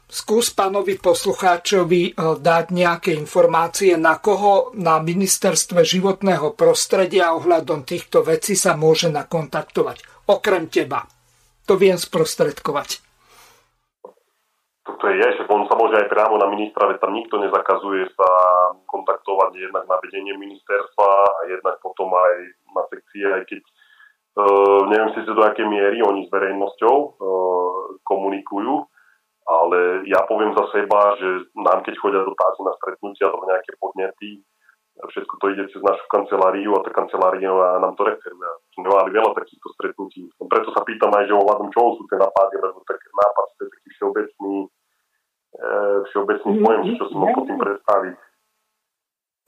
[0.05, 8.53] skús pánovi poslucháčovi dať nejaké informácie, na koho na ministerstve životného prostredia ohľadom týchto vecí
[8.53, 11.03] sa môže nakontaktovať, okrem teba.
[11.65, 13.01] To viem sprostredkovať.
[14.85, 18.29] To je, že on sa môže aj priamo na ministra, veď tam nikto nezakazuje sa
[18.85, 22.33] kontaktovať jednak na vedenie ministerstva a jednak potom aj
[22.69, 28.85] na sekcie, aj keď uh, neviem si do akej miery oni s verejnosťou uh, komunikujú,
[29.45, 34.41] ale ja poviem za seba, že nám keď chodia dotázy na stretnutia alebo nejaké podnety,
[34.95, 37.51] všetko to ide cez našu kanceláriu a tá kancelária
[37.83, 38.47] nám to referuje.
[38.73, 40.31] Sme mali veľa takýchto stretnutí.
[40.39, 43.61] No preto sa pýtam aj, že ohľadom čoho sú tie nápady, lebo tak nápad to
[43.61, 44.53] je taký všeobecný,
[45.51, 45.67] e,
[46.09, 48.15] všeobecný mm, pojem, čo si môžem tým predstaviť.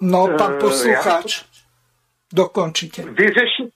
[0.04, 1.30] No, pán e, poslucháč,
[2.28, 3.00] dokončite.
[3.08, 3.68] Vyřešil,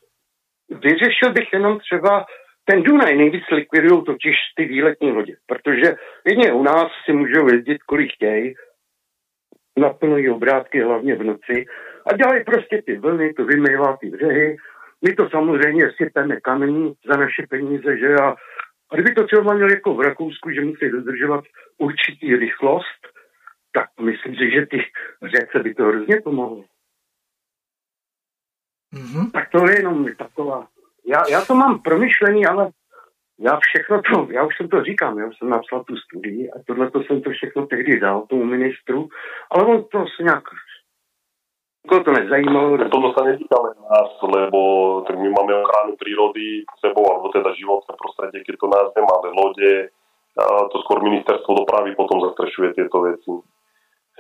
[0.69, 2.25] vyřešil bych jenom třeba
[2.65, 7.83] ten Dunaj nejvíc likvidují totiž ty výletní lodě, protože jedině u nás si můžou jezdit,
[7.83, 8.53] kolik chtějí,
[9.77, 11.65] naplňují obrátky hlavně v noci
[12.11, 14.57] a dělají prostě ty vlny, to vymývá ty břehy.
[15.01, 18.35] My to samozřejmě sypeme kamení za naše peníze, že a,
[18.89, 21.43] a kdyby to třeba měl jako v Rakousku, že musí dodržovat
[21.77, 23.01] určitý rychlost,
[23.73, 24.83] tak myslím si, že ty
[25.23, 26.63] řece by to hrozně pomohlo.
[28.93, 29.31] Mm-hmm.
[29.31, 30.67] Tak to je jenom taková.
[31.05, 32.71] Já, já to mám promyšlený, ale
[33.39, 36.55] já všechno to, já už jsem to říkám, já už jsem napsal tu studii a
[36.67, 39.09] tohle to jsem to všechno tehdy dal tomu ministru,
[39.51, 40.43] ale on to se nějak
[41.81, 42.77] Koho to nezajímalo.
[42.77, 44.59] Toto sa netýka len nás, lebo
[45.09, 49.33] tak my máme ochranu prírody sebou, alebo teda životné prostredie, keď to nás nemá, ale
[49.33, 49.73] lode,
[50.37, 53.33] a to skôr ministerstvo dopravy potom zastrešuje tieto veci.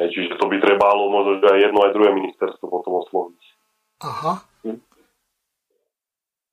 [0.01, 3.41] Hej, čiže to by trebalo možno aj jedno, aj druhé ministerstvo potom osloviť.
[4.09, 4.33] Aha.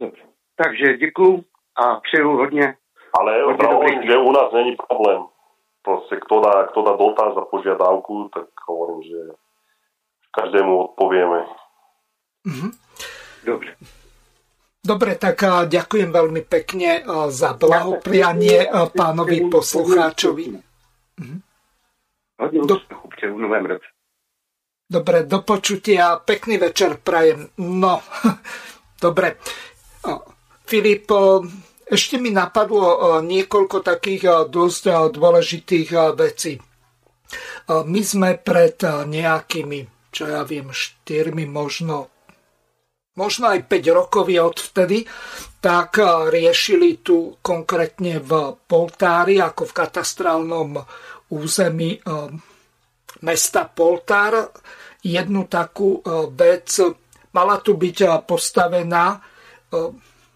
[0.00, 0.22] Dobre.
[0.56, 1.44] Takže děkuju
[1.76, 2.76] a přeju hodně.
[3.18, 5.22] Ale hovorím, že u nás není problém.
[5.82, 9.18] Proste, kto dá, kto dá dotaz a požiadavku, tak hovorím, že
[10.40, 11.40] každému odpovieme.
[12.46, 12.70] Mm-hmm.
[13.46, 13.70] Dobre.
[14.78, 20.46] Dobre, tak ďakujem veľmi pekne za blahoprianie pánovi poslucháčovi.
[21.18, 21.38] Mhm.
[22.38, 22.76] Do...
[24.88, 26.22] Dobre, do počutia.
[26.22, 27.50] Pekný večer prajem.
[27.58, 28.00] No,
[29.00, 29.38] Dobre.
[30.68, 31.08] Filip,
[31.88, 36.60] ešte mi napadlo niekoľko takých dosť dôležitých vecí.
[37.68, 42.12] My sme pred nejakými, čo ja viem, štyrmi, možno
[43.18, 44.98] možno aj 5 rokov je odvtedy,
[45.58, 45.98] tak
[46.30, 50.78] riešili tu konkrétne v Poltári, ako v katastrálnom
[51.34, 51.98] území
[53.26, 54.54] mesta Poltár,
[55.02, 55.98] jednu takú
[56.30, 56.78] vec.
[57.34, 59.18] Mala tu byť postavená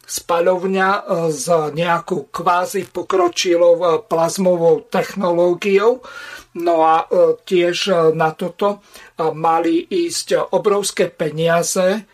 [0.03, 0.89] spaľovňa
[1.33, 6.05] s nejakou kvázi pokročilou plazmovou technológiou.
[6.53, 7.09] No a
[7.49, 8.85] tiež na toto
[9.33, 12.05] mali ísť obrovské peniaze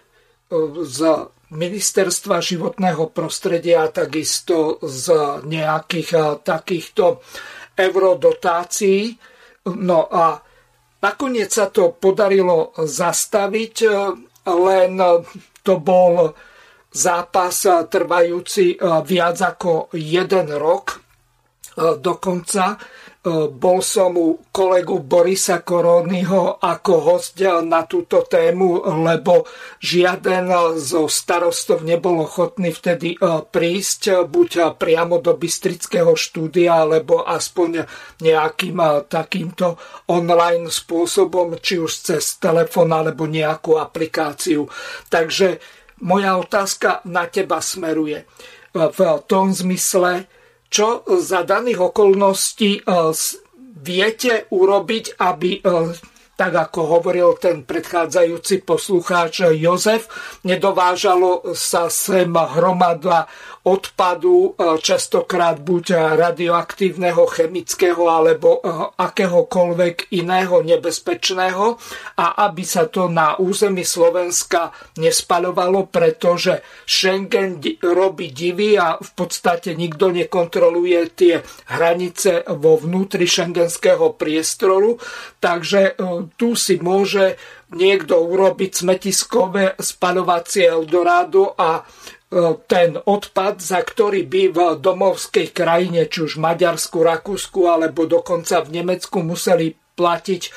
[0.85, 0.99] z
[1.49, 5.11] ministerstva životného prostredia, takisto z
[5.43, 7.25] nejakých takýchto
[7.75, 9.17] eurodotácií.
[9.75, 10.39] No a
[11.03, 13.77] nakoniec sa to podarilo zastaviť,
[14.45, 14.93] len
[15.65, 16.37] to bol
[16.91, 21.05] zápas trvajúci viac ako jeden rok.
[21.79, 22.81] Dokonca
[23.19, 29.43] E, bol som u kolegu Borisa Koronyho ako host na túto tému, lebo
[29.83, 30.49] žiaden
[30.79, 33.19] zo starostov nebol ochotný vtedy
[33.51, 37.85] prísť buď priamo do Bystrického štúdia, alebo aspoň
[38.23, 38.79] nejakým
[39.11, 39.75] takýmto
[40.09, 44.71] online spôsobom, či už cez telefón alebo nejakú aplikáciu.
[45.11, 48.25] Takže moja otázka na teba smeruje
[48.75, 50.29] v tom zmysle,
[50.69, 52.83] čo za daných okolností e,
[53.81, 55.61] viete urobiť, aby e,
[56.39, 60.07] tak ako hovoril ten predchádzajúci poslucháč Jozef,
[60.47, 63.27] nedovážalo sa sem hromada
[63.69, 68.61] odpadu, e, častokrát buď radioaktívneho, chemického alebo e,
[68.97, 71.77] akéhokoľvek iného nebezpečného.
[72.17, 79.77] A aby sa to na území Slovenska nespaľovalo, pretože Schengen robí divy a v podstate
[79.77, 81.35] nikto nekontroluje tie
[81.69, 84.97] hranice vo vnútri šengenského priestoru,
[85.39, 87.37] takže e, tu si môže
[87.69, 91.83] niekto urobiť smetiskové spaľovacie Eldorado a e,
[92.69, 98.81] ten odpad, za ktorý by v domovskej krajine, či už Maďarsku, Rakúsku alebo dokonca v
[98.81, 100.51] Nemecku museli platiť e,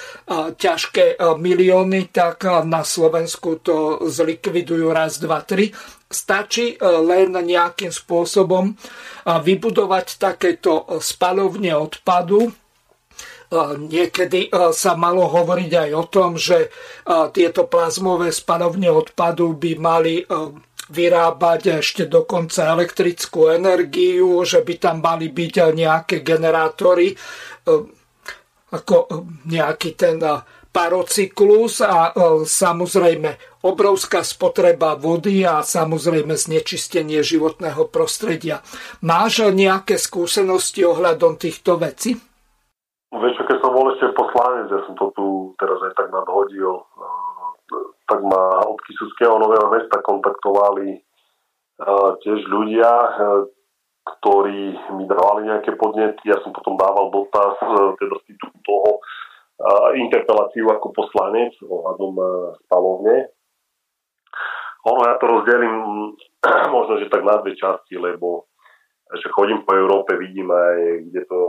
[0.54, 5.72] ťažké e, milióny, tak na Slovensku to zlikvidujú raz, dva, tri.
[6.12, 8.76] Stačí len nejakým spôsobom
[9.24, 12.52] vybudovať takéto spalovne odpadu,
[13.92, 16.72] Niekedy sa malo hovoriť aj o tom, že
[17.36, 20.24] tieto plazmové spalovne odpadu by mali
[20.92, 27.16] vyrábať ešte dokonca elektrickú energiu, že by tam mali byť nejaké generátory,
[28.72, 28.96] ako
[29.48, 30.20] nejaký ten
[30.72, 32.16] parocyklus a
[32.48, 38.64] samozrejme obrovská spotreba vody a samozrejme znečistenie životného prostredia.
[39.04, 42.16] Máš nejaké skúsenosti ohľadom týchto vecí?
[43.12, 46.80] Vieš, keď som bol ešte poslanec, ja som to tu teraz aj tak nadhodil,
[48.12, 51.00] tak ma od Kisuského nového mesta kontaktovali
[52.20, 52.92] tiež ľudia,
[54.04, 56.28] ktorí mi dávali nejaké podnety.
[56.28, 57.56] Ja som potom dával dotaz,
[57.96, 59.00] teda z titulu
[59.96, 62.14] interpeláciu ako poslanec ohľadom
[62.68, 63.32] spalovne.
[64.82, 65.76] Ono, ja to rozdelím
[66.76, 68.50] možno, že tak na dve časti, lebo
[69.12, 70.78] že chodím po Európe, vidím aj,
[71.12, 71.40] kde to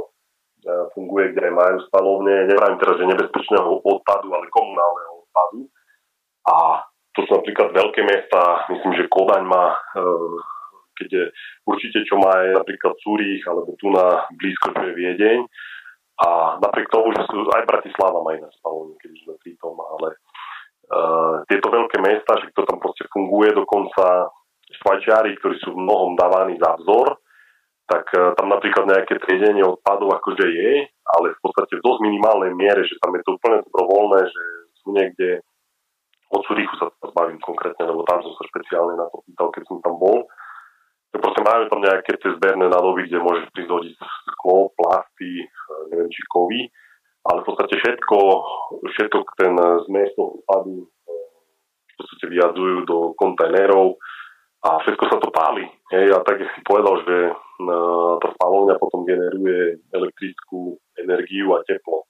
[0.95, 5.61] funguje, kde aj majú spalovne, neviem teraz, že nebezpečného odpadu, ale komunálneho odpadu.
[6.49, 6.83] A
[7.13, 10.05] to sú napríklad veľké mesta, myslím, že Kodaň má, e,
[10.97, 11.25] keď je
[11.69, 15.39] určite čo má je napríklad Zurich, alebo tu na blízko, čo je Viedeň.
[16.23, 20.15] A napriek tomu, že sú, aj Bratislava má na spalovne, keď sme pri tom, ale
[20.93, 24.31] uh, tieto veľké mesta, že to tam proste funguje, dokonca
[24.71, 27.17] Švajčiari, ktorí sú v mnohom dávaní za vzor,
[27.85, 32.53] tak e, tam napríklad nejaké triedenie odpadov akože je, ale v podstate v dosť minimálnej
[32.57, 34.45] miere, že tam je to úplne dobrovoľné, že
[34.81, 35.29] sú niekde
[36.33, 39.79] od Curychu sa bavím konkrétne, lebo tam som sa špeciálne na to pýtal, keď som
[39.85, 40.25] tam bol.
[41.13, 43.95] Tak proste majú tam nejaké tie zberné nádoby, kde môžeš prizhodiť
[44.33, 45.47] sklo, plasty, e,
[45.93, 46.73] neviem či kovy,
[47.29, 48.19] ale v podstate všetko,
[48.97, 49.53] všetko ten
[49.87, 54.01] zmes toho odpadu v podstate vyjadzujú do kontajnerov,
[54.63, 55.67] a všetko sa to páli.
[55.91, 62.07] Hej, a tak si povedal, že uh, tá spalovňa potom generuje elektrickú energiu a teplo.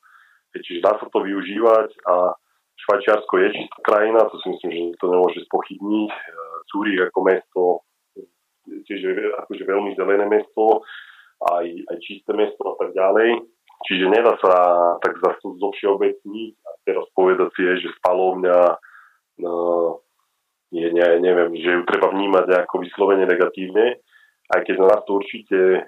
[0.52, 2.36] Čiže dá sa to využívať a
[2.82, 6.10] Švajčiarsko je čistá krajina, to si myslím, že to nemôže spochybniť.
[6.70, 7.62] Cúrich ako mesto
[8.66, 10.86] tiež je akože veľmi zelené mesto,
[11.42, 13.42] aj, aj čisté mesto a tak ďalej.
[13.82, 14.54] Čiže nedá sa
[15.02, 18.58] tak zase zo všeobecniť a teraz povedať si, že spalovňa
[19.42, 19.90] uh,
[20.70, 23.98] je, ne, neviem, že ju treba vnímať nejako vyslovene negatívne,
[24.54, 25.80] aj keď na nás to určite e,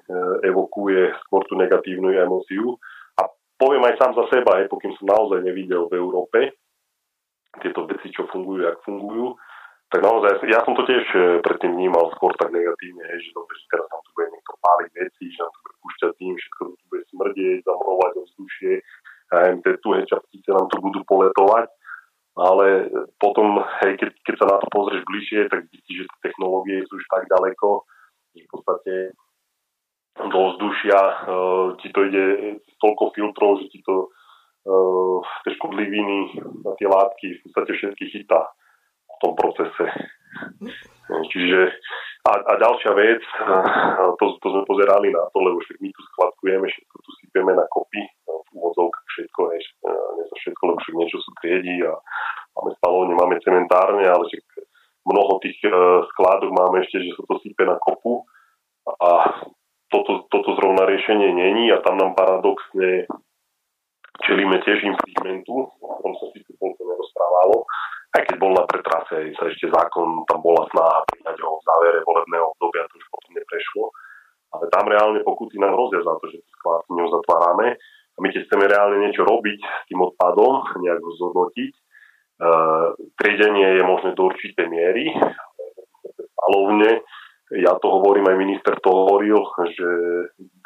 [0.44, 2.76] evokuje skôr tú negatívnu emóciu.
[3.16, 6.52] A poviem aj sám za seba, aj pokým som naozaj nevidel v Európe
[7.62, 9.36] tieto veci, čo fungujú, jak fungujú,
[9.92, 13.70] tak naozaj, ja som to tiež e, predtým vnímal skôr tak negatívne, že dobre, že
[13.70, 16.84] teraz tam tu bude niekto páliť veci, že nám tu bude púšťať tým, všetko tu
[16.90, 18.72] bude smrdieť, zamorovať ovzdušie,
[19.32, 21.66] a tie tuhé častice nám tu budú poletovať.
[22.34, 22.90] Ale
[23.22, 27.06] potom, hej, keď, keď sa na to pozrieš bližšie, tak zistíš, že technológie sú už
[27.06, 27.86] tak ďaleko,
[28.34, 28.94] že v podstate
[30.18, 32.26] do vzdušia uh, ti to ide
[32.82, 34.10] toľko filtrov, že ti to
[35.44, 36.40] tie škodliviny
[36.80, 38.48] tie látky v podstate všetky chytá
[39.04, 39.86] v tom procese.
[41.04, 41.60] Čiže
[42.24, 43.22] a, a ďalšia vec,
[44.16, 48.00] to, to sme pozerali na to, lebo my tu skladkujeme, všetko tu sypeme na kopy,
[48.24, 51.92] v úvodzovkách všetko, ne, nie za všetko, lebo však niečo sú triedi a
[52.56, 54.44] máme spalovne, máme cementárne, ale však
[55.04, 55.60] mnoho tých
[56.16, 58.24] skládok máme ešte, že sa to sype na kopu
[58.88, 59.10] a
[59.92, 63.04] toto, toto zrovna riešenie není a tam nám paradoxne
[64.22, 67.66] čelíme tiež infringementu, o ktorom sa si tu nerozprávalo,
[68.14, 71.98] aj keď bol na pretrase, sa ešte zákon, tam bola snaha prijať ho v závere
[72.06, 73.84] volebného obdobia, to už potom neprešlo.
[74.54, 77.74] Ale tam reálne pokuty nám hrozia za to, že skládky zatvárame.
[78.14, 83.66] A my keď chceme reálne niečo robiť s tým odpadom, nejak ho zhodnotiť, uh, triedenie
[83.74, 85.10] je možné do určitej miery,
[86.38, 87.02] spalovne,
[87.54, 89.88] ja to hovorím, aj minister to hovoril, že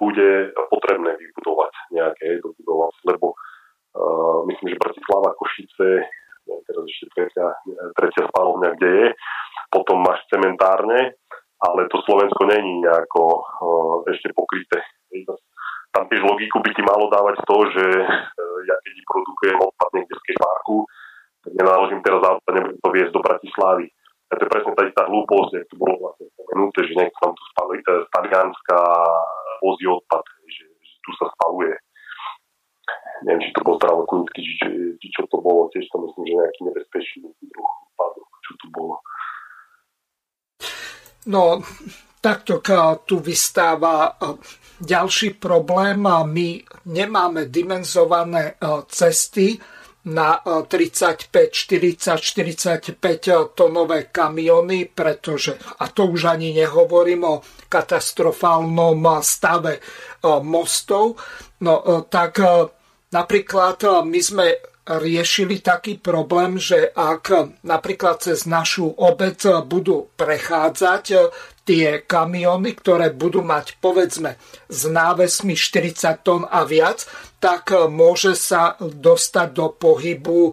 [0.00, 6.08] bude potrebné vybudovať nejaké dobudovať, lebo uh, myslím, že Bratislava Košice
[6.48, 7.46] teraz ešte tretia,
[7.96, 9.06] tretia spalovňa, kde je.
[9.68, 11.12] Potom máš cementárne,
[11.60, 14.80] ale to Slovensko není nejako uh, ešte pokryté.
[15.92, 20.14] Tam tiež logiku by ti malo dávať to, že uh, ja keď produkujem odpad niekde
[20.16, 20.76] v parku,
[21.44, 23.86] tak nenaložím teraz auto nebudem to viesť do Bratislavy.
[24.28, 27.32] A to je presne tá istá hlúposť, jak tu bolo vlastne spomenuté, že niekto tam
[27.32, 28.78] tu spali, z Talianska
[29.64, 31.72] vozí odpad, že, že tu sa spaluje
[33.22, 36.34] neviem, či to bol zdravotnícky, či, či, či čo to bolo, tiež to myslím, že
[36.38, 38.94] nejaký nebezpečný druh pádu, čo tu bolo.
[41.28, 41.60] No,
[42.22, 42.62] takto
[43.04, 44.14] tu vystáva
[44.78, 46.48] ďalší problém my
[46.88, 48.56] nemáme dimenzované
[48.88, 49.58] cesty
[50.04, 59.82] na 35, 40, 45 tonové kamiony, pretože, a to už ani nehovorím o katastrofálnom stave
[60.42, 61.18] mostov,
[61.60, 62.40] no tak
[63.08, 64.46] Napríklad my sme
[64.88, 71.04] riešili taký problém, že ak napríklad cez našu obec budú prechádzať
[71.64, 77.04] tie kamiony, ktoré budú mať povedzme s návesmi 40 tón a viac,
[77.38, 80.52] tak eh, môže sa dostať do pohybu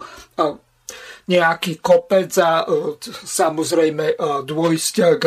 [1.26, 2.70] nejaký kopec a
[3.26, 4.14] samozrejme
[4.45, 5.26] dôjsť k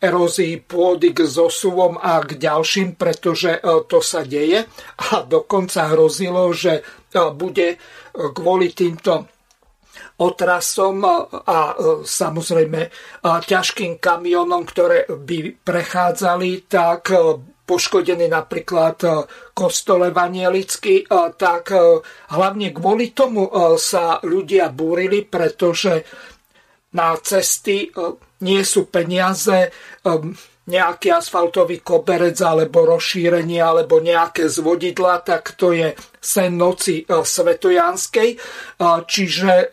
[0.00, 4.64] erózii pôdy k zosuvom a k ďalším, pretože e, to sa deje.
[5.12, 6.82] A dokonca hrozilo, že e,
[7.36, 7.78] bude e,
[8.32, 9.28] kvôli týmto
[10.20, 11.00] otrasom
[11.48, 11.60] a
[12.04, 12.92] samozrejme
[13.24, 17.08] ťažkým kamionom, ktoré by prechádzali, tak
[17.70, 18.98] poškodený napríklad
[19.54, 21.06] kostole Vanielicky,
[21.38, 21.70] tak
[22.34, 23.46] hlavne kvôli tomu
[23.78, 26.02] sa ľudia búrili, pretože
[26.90, 27.86] na cesty
[28.42, 29.70] nie sú peniaze,
[30.70, 38.38] nejaký asfaltový koberec alebo rozšírenie alebo nejaké zvodidla, tak to je sen noci svetojanskej.
[39.06, 39.70] Čiže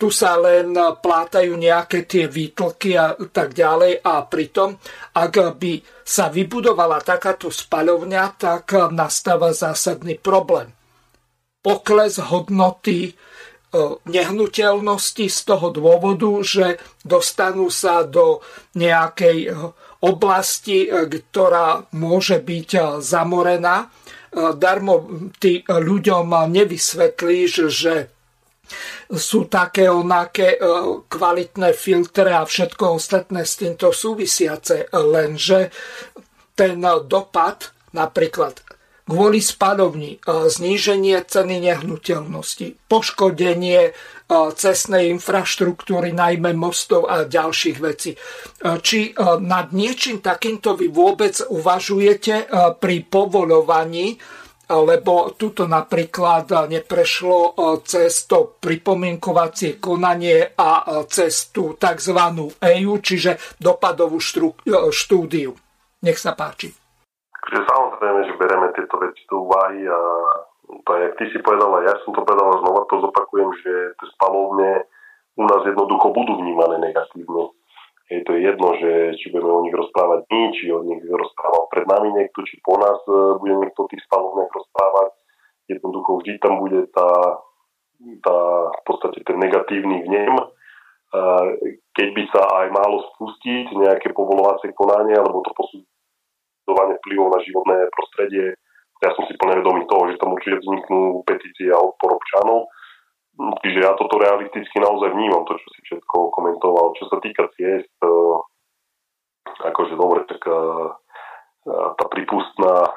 [0.00, 4.80] tu sa len plátajú nejaké tie výtlky a tak ďalej a pritom,
[5.12, 10.72] ak by sa vybudovala takáto spaľovňa, tak nastáva zásadný problém.
[11.60, 13.12] Pokles hodnoty
[14.06, 16.66] nehnuteľnosti z toho dôvodu, že
[17.06, 18.42] dostanú sa do
[18.74, 19.50] nejakej e,
[20.02, 23.90] oblasti, e, ktorá môže byť e, zamorená.
[24.30, 28.14] Darmo ty ľuďom nevysvetlíš, že
[29.10, 30.56] sú také onaké
[31.10, 35.74] kvalitné filtre a všetko ostatné s týmto súvisiace, lenže
[36.54, 38.60] ten dopad napríklad
[39.10, 43.92] kvôli spadovni, e, zníženie ceny nehnuteľnosti, poškodenie e,
[44.54, 48.14] cestnej infraštruktúry, najmä mostov a ďalších vecí.
[48.14, 48.18] E,
[48.78, 49.10] či
[49.42, 52.46] nad niečím takýmto vy vôbec uvažujete
[52.78, 54.14] pri povolovaní,
[54.70, 62.18] lebo tuto napríklad neprešlo cez to pripomienkovacie konanie a cez tú tzv.
[62.54, 64.22] EU, čiže dopadovú
[64.94, 65.50] štúdiu.
[66.06, 66.70] Nech sa páči.
[67.50, 70.00] Takže samozrejme, že bereme tieto veci do úvahy a
[70.86, 74.06] to je, ty si povedal, a ja som to povedal, znova to zopakujem, že tie
[74.14, 74.86] spalovne
[75.34, 77.50] u nás jednoducho budú vnímané negatívne.
[78.10, 81.86] To je jedno, že či budeme o nich rozprávať my, či o nich rozprával pred
[81.86, 85.14] nami niekto, či po nás e, bude niekto tých stavov rozprávať.
[85.70, 87.38] Jednoducho vždy tam bude tá,
[88.26, 88.38] tá
[88.74, 90.34] v podstate ten negatívny vnem.
[90.34, 90.44] E,
[91.94, 97.76] keď by sa aj málo spustiť nejaké povolovacie konanie alebo to posudzovanie vplyvov na životné
[97.94, 98.58] prostredie,
[99.06, 102.66] ja som si plne vedomý toho, že tam určite vzniknú petície a odpor občanov,
[103.38, 106.96] Čiže ja toto realisticky naozaj vnímam, to, čo si všetko komentoval.
[106.98, 108.36] Čo sa týka ciest, eh,
[109.70, 110.88] akože dobre, tak eh,
[111.70, 112.88] tá prípustná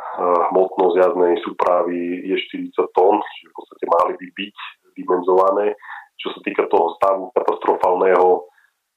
[0.50, 2.36] hmotnosť jazdnej súpravy je
[2.72, 4.56] 40 tón, čiže v podstate mali by byť
[4.96, 5.76] dimenzované.
[6.16, 8.48] Čo sa týka toho stavu katastrofálneho,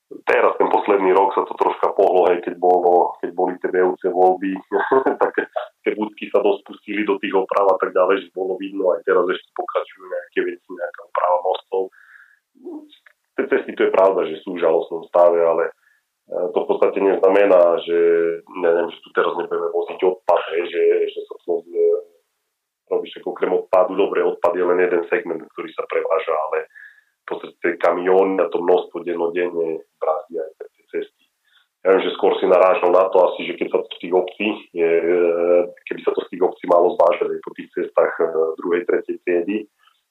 [0.06, 4.02] teraz ten posledný rok sa to troška pohlo, hej, keď, bolo, keď boli tie VUC
[4.06, 4.54] voľby,
[5.22, 5.32] tak
[5.82, 9.02] tie budky sa dosť pustili do tých oprav a tak ďalej, že bolo vidno, aj
[9.02, 11.82] teraz ešte pokračujú nejaké veci, nejaká oprava mostov.
[13.36, 15.72] Tie cesty to je pravda, že sú v žalostnom stave, ale e,
[16.54, 17.98] to v podstate neznamená, že,
[18.62, 21.82] neviem, že tu teraz nebudeme voziť odpad, hej, že, že sa to e,
[22.94, 26.70] robíš okrem odpadu, dobre, odpad je len jeden segment, ktorý sa preváža, ale
[27.26, 31.24] podstate kamióny a to množstvo dennodenne brázdi aj tie cesty.
[31.86, 34.14] Ja viem, že skôr si narážal na to asi, že keď sa to z tých
[34.14, 35.18] obcí, je, e,
[35.86, 38.24] keby sa to z tých obcí malo zvážať aj po tých cestách e,
[38.58, 39.56] druhej, tretej triedy,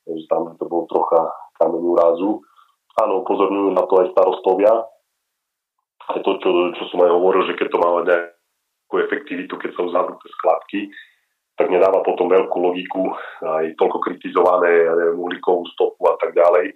[0.08, 1.28] že tam to bol trocha
[1.60, 2.40] kameň úrazu.
[2.96, 4.72] Áno, upozorňujú na to aj starostovia.
[6.06, 9.82] Aj to, čo, čo som aj hovoril, že keď to má nejakú efektivitu, keď sa
[9.84, 10.80] uzavnú tie skladky,
[11.56, 16.76] tak nedáva potom veľkú logiku, aj toľko kritizované, ja neviem, uhlíkovú stopu a tak ďalej,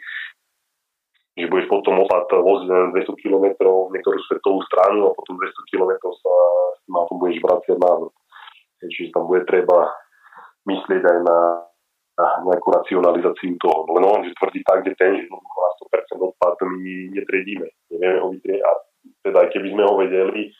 [1.39, 3.45] že budeš potom opať voziť len 200 km
[3.91, 6.33] niektorú svetovú stranu a potom 200 km sa
[6.83, 8.11] tým autom budeš vraciať nazad.
[8.79, 9.91] Čiže tam bude treba
[10.67, 11.39] myslieť aj na,
[12.15, 13.87] na nejakú racionalizáciu toho.
[13.95, 15.69] Len on, že tvrdí tak, že ten, že na
[16.15, 17.67] 100% odpad my netriedíme.
[17.91, 18.61] Nevieme ho vytrieť.
[18.63, 18.71] A
[19.27, 20.51] teda keby sme ho vedeli,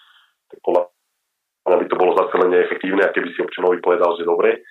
[0.52, 0.92] tak podľa
[1.78, 4.64] by to bolo zase len neefektívne a keby si občanovi povedal, že dobre,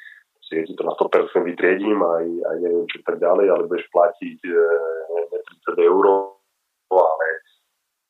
[0.48, 4.52] si to na 100% vytriedím aj, aj neviem čo tak ďalej, ale budeš platiť e,
[5.28, 5.38] ne
[5.76, 6.04] 30 eur,
[6.88, 7.28] ale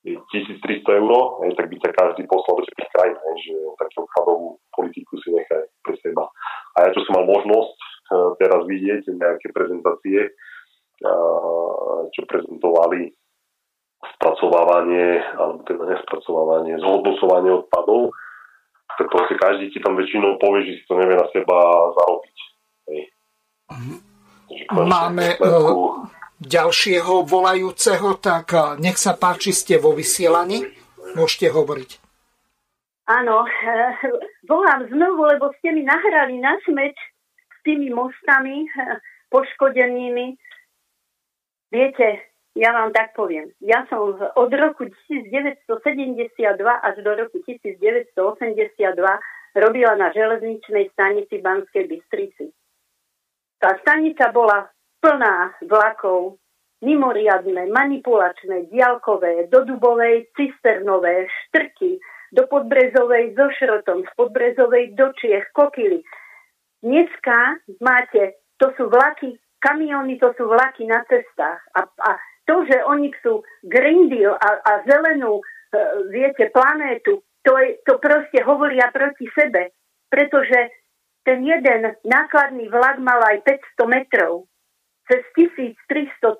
[0.06, 1.12] 1300 eur,
[1.42, 5.34] hej, tak by ťa každý poslal do všetkých krajín, hej, že takú odpadovú politiku si
[5.34, 6.30] nechaj pre seba.
[6.78, 7.86] A ja čo som mal možnosť e,
[8.38, 10.30] teraz vidieť nejaké prezentácie,
[12.10, 13.06] čo prezentovali
[14.18, 18.14] spracovávanie, alebo teda nespracovávanie, zhodnocovanie odpadov,
[18.98, 21.56] tak proste každý ti tam väčšinou povie, že si to nevie na seba
[21.94, 22.36] zarobiť.
[22.90, 23.00] Hej.
[24.74, 26.02] Máme uh,
[26.42, 30.66] ďalšieho volajúceho, tak uh, nech sa páči, ste vo vysielaní.
[31.14, 31.90] Môžete hovoriť.
[33.06, 33.94] Áno, uh,
[34.50, 36.98] volám znovu, lebo ste mi nahrali na smeč
[37.38, 38.66] s tými mostami
[39.30, 40.34] poškodenými.
[41.70, 42.27] Viete,
[42.58, 43.54] ja vám tak poviem.
[43.62, 48.18] Ja som od roku 1972 až do roku 1982
[49.54, 52.50] robila na železničnej stanici Banskej Bystrici.
[53.62, 54.66] Tá stanica bola
[54.98, 56.42] plná vlakov,
[56.82, 61.98] mimoriadne, manipulačné, diálkové, do Dubovej cisternové, štrky,
[62.30, 66.02] do Podbrezovej so šrotom, z Podbrezovej do Čiech, kokily.
[66.82, 72.10] Dneska máte, to sú vlaky, kamiony, to sú vlaky na cestách a, a
[72.48, 75.44] to, že oni chcú Green Deal a, a zelenú, e,
[76.08, 79.76] viete, planétu, to, je, to proste hovoria proti sebe.
[80.08, 80.72] Pretože
[81.28, 84.48] ten jeden nákladný vlak mal aj 500 metrov,
[85.04, 85.76] cez 1300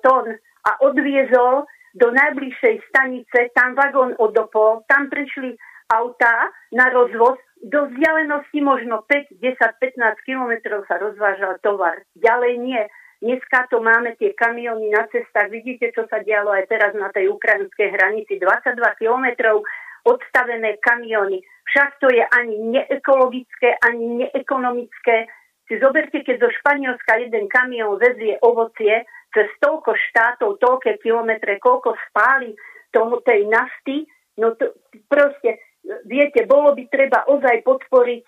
[0.01, 0.33] tón
[0.65, 5.57] a odviezol do najbližšej stanice, tam vagón odopol, tam prišli
[5.89, 11.99] autá na rozvoz, do vzdialenosti možno 5, 10, 15 kilometrov sa rozvážal tovar.
[12.15, 12.81] Ďalej nie.
[13.19, 15.51] Dneska to máme tie kamiony na cestách.
[15.51, 18.39] Vidíte, čo sa dialo aj teraz na tej ukrajinskej hranici.
[18.39, 19.59] 22 kilometrov
[20.07, 21.43] odstavené kamiony.
[21.67, 25.27] Však to je ani neekologické, ani neekonomické.
[25.67, 29.03] Si zoberte, keď zo Španielska jeden kamión vezie ovocie
[29.35, 32.55] cez toľko štátov, toľké kilometre, koľko spáli
[32.89, 34.07] tomu, tej nafty,
[34.39, 34.73] no to
[35.11, 35.61] proste,
[36.09, 38.23] viete, bolo by treba ozaj podporiť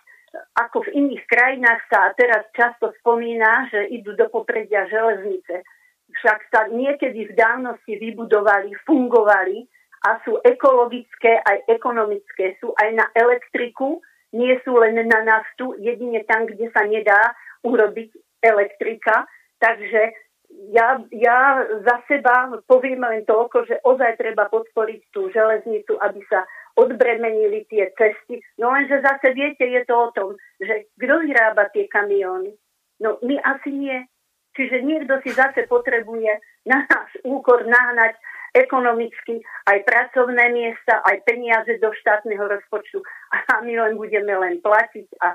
[0.55, 5.63] ako v iných krajinách sa teraz často spomína, že idú do popredia železnice.
[6.11, 9.67] Však sa niekedy v dávnosti vybudovali, fungovali
[10.07, 14.01] a sú ekologické aj ekonomické, sú aj na elektriku,
[14.31, 17.35] nie sú len na naftu, jedine tam, kde sa nedá
[17.67, 19.27] urobiť elektrika.
[19.59, 20.01] Takže
[20.71, 26.43] ja, ja za seba poviem len toľko, že ozaj treba podporiť tú železnicu, aby sa
[26.75, 28.39] odbremenili tie cesty.
[28.59, 30.29] No lenže zase viete, je to o tom,
[30.59, 32.55] že kto vyrába tie kamióny?
[33.01, 33.97] No my asi nie.
[34.51, 36.31] Čiže niekto si zase potrebuje
[36.67, 38.19] na náš úkor nahnať
[38.51, 42.99] ekonomicky, aj pracovné miesta, aj peniaze do štátneho rozpočtu
[43.31, 45.31] a my len budeme len platiť a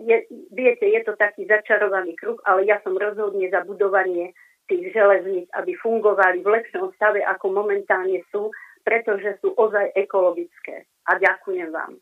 [0.00, 4.32] je, viete, je to taký začarovaný kruh, ale ja som rozhodne za budovanie
[4.64, 8.48] tých železníc, aby fungovali v lepšom stave, ako momentálne sú,
[8.84, 10.88] pretože sú ozaj ekologické.
[11.08, 11.98] A ďakujem vám.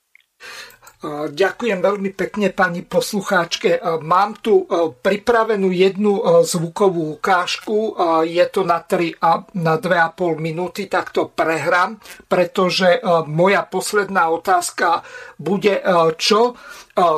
[1.30, 3.82] Ďakujem veľmi pekne pani poslucháčke.
[4.02, 4.66] Mám tu
[5.02, 7.98] pripravenú jednu zvukovú ukážku.
[8.22, 11.98] Je to na 3 a na 2,5 minúty, tak to prehrám,
[12.30, 15.02] pretože moja posledná otázka
[15.38, 15.82] bude,
[16.18, 16.54] čo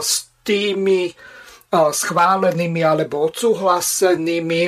[0.00, 1.12] s tými
[1.72, 4.62] schválenými alebo odsúhlasenými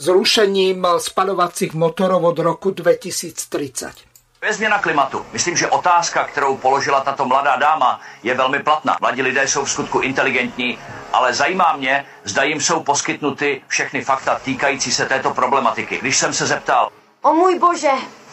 [0.00, 3.92] zrušením spalovacích motorov od roku 2030.
[4.40, 5.26] To je změna klimatu.
[5.32, 8.96] Myslím, že otázka, kterou položila tato mladá dáma, je velmi platná.
[9.00, 10.78] Mladí lidé jsou v skutku inteligentní,
[11.12, 15.98] ale zajímá mě, zda jim jsou poskytnuty všechny fakta týkající se této problematiky.
[15.98, 16.88] Když jsem se zeptal,
[17.22, 17.90] O můj bože,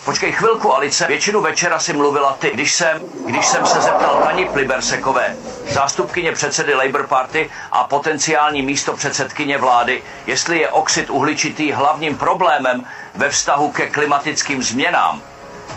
[0.08, 1.08] Počkej chvilku, Alice.
[1.08, 2.52] Většinu večera si mluvila ty.
[2.52, 5.36] Když jsem, když jsem se zeptal Tani Plibersekové,
[5.70, 12.84] zástupkyně předsedy Labour Party a potenciální místo předsedkyně vlády, jestli je oxid uhličitý hlavním problémem
[13.16, 15.22] ve vztahu ke klimatickým změnám,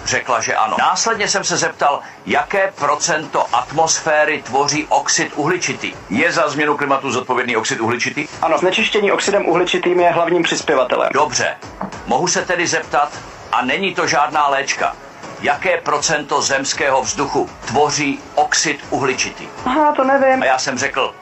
[0.05, 0.77] Řekla, že ano.
[0.79, 5.93] Následně jsem se zeptal, jaké procento atmosféry tvoří oxid uhličitý.
[6.11, 8.29] Je za změnu klimatu zodpovědný oxid uhličitý?
[8.43, 11.11] Ano, znečištění oxidem uhličitým je hlavním přispěvatelem.
[11.15, 11.57] Dobře.
[12.07, 13.13] Mohu se tedy zeptat,
[13.53, 14.97] a není to žádná léčka,
[15.41, 19.49] jaké procento zemského vzduchu tvoří oxid uhličitý?
[19.65, 20.43] Aha, to nevím.
[20.43, 21.15] A já jsem řekl,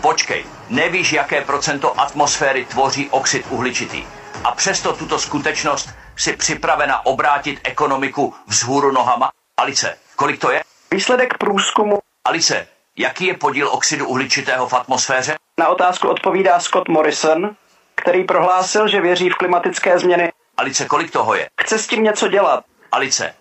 [0.00, 4.04] počkej, nevíš, jaké procento atmosféry tvoří oxid uhličitý.
[4.44, 9.30] A přesto tuto skutečnost si připravena obrátit ekonomiku vzhůru nohama?
[9.56, 10.62] Alice, kolik to je?
[10.90, 15.36] Výsledek průzkumu Alice, jaký je podíl oxidu uhličitého v atmosféře?
[15.58, 17.56] na otázku odpovídá Scott Morrison,
[17.94, 20.32] který prohlásil, že věří v klimatické změny.
[20.56, 21.48] Alice, kolik toho je?
[21.60, 22.64] Chce s tím něco dělat.
[22.92, 23.34] Alice,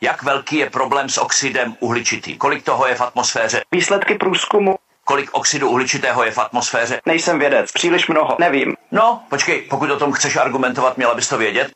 [0.00, 2.36] jak velký je problém s oxidem uhličitý?
[2.38, 3.62] Kolik toho je v atmosféře?
[3.72, 7.00] Výsledky průzkumu Kolik oxidu uhličitého je v atmosféře?
[7.06, 8.74] nejsem vědec, příliš mnoho, nevím.
[8.90, 11.70] No, počkej, pokud o tom chceš argumentovat, měla bys to vědět.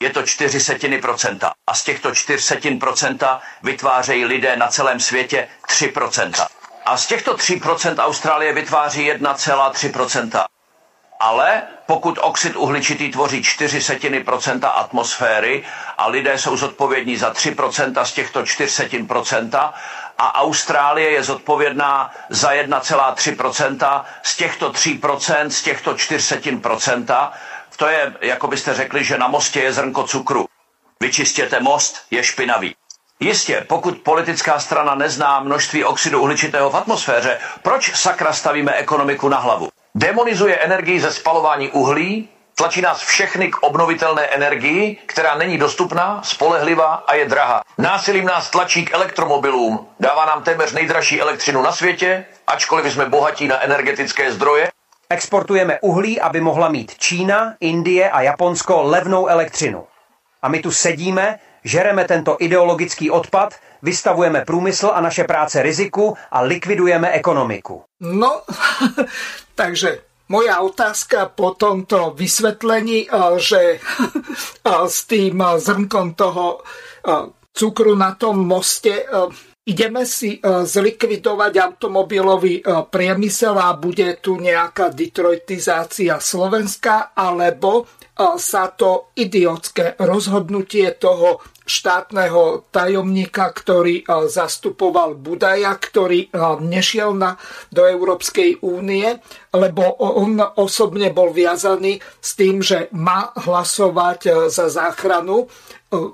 [0.00, 1.52] Je to čtyři setiny procenta.
[1.66, 6.48] A z těchto čtyř setin procenta vytvářejí lidé na celém světě 3 procenta.
[6.86, 10.46] A z těchto 3 procent Austrálie vytváří 1,3 procenta.
[11.20, 15.64] Ale pokud oxid uhličitý tvoří 4 setiny procenta atmosféry
[15.98, 19.74] a lidé jsou zodpovědní za 3 procenta z těchto 4 setin procenta
[20.18, 26.60] a Austrálie je zodpovědná za 1,3 procenta z těchto 3 procent, z těchto 4 setin
[26.60, 27.32] procenta,
[27.76, 30.46] to je, jako byste řekli, že na mostě je zrnko cukru.
[31.00, 32.76] Vyčistěte most, je špinavý.
[33.20, 39.38] Jistě, pokud politická strana nezná množství oxidu uhličitého v atmosféře, proč sakra stavíme ekonomiku na
[39.38, 39.68] hlavu?
[39.98, 46.94] Demonizuje energii ze spalování uhlí, tlačí nás všechny k obnovitelné energii, která není dostupná, spolehlivá
[46.94, 47.62] a je drahá.
[47.78, 53.48] Násilím nás tlačí k elektromobilům, dává nám téměř nejdražší elektřinu na světě, ačkoliv jsme bohatí
[53.48, 54.70] na energetické zdroje,
[55.10, 59.86] Exportujeme uhlí, aby mohla mít Čína, Indie a Japonsko levnou elektřinu.
[60.42, 66.40] A my tu sedíme, žereme tento ideologický odpad, vystavujeme průmysl a naše práce riziku a
[66.40, 67.82] likvidujeme ekonomiku.
[68.00, 68.42] No,
[69.58, 73.82] takže moja otázka po tomto vysvetlení, a, že
[74.62, 76.62] a, s tým a, zrnkom toho
[77.50, 79.08] cukru na tom moste
[79.66, 87.88] ideme si zlikvidovať automobilový priemysel a bude tu nejaká detroitizácia Slovenska, alebo
[88.18, 91.38] sa to idiotské rozhodnutie toho
[91.68, 97.36] štátneho tajomníka, ktorý a, zastupoval Budaja, ktorý a, nešiel na,
[97.68, 99.20] do Európskej únie,
[99.52, 105.46] lebo on osobne bol viazaný s tým, že má hlasovať a, za záchranu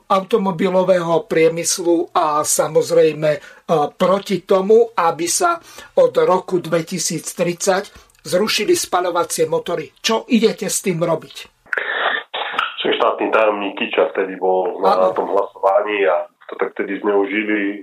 [0.07, 3.43] automobilového priemyslu a samozrejme
[3.99, 5.59] proti tomu, aby sa
[5.99, 9.91] od roku 2030 zrušili spalovacie motory.
[9.99, 11.54] Čo idete s tým robiť?
[12.85, 15.17] Štátny tajomník Kiča vtedy bol na Áno.
[15.17, 17.79] tom hlasovaní a to tak vtedy zneužili e,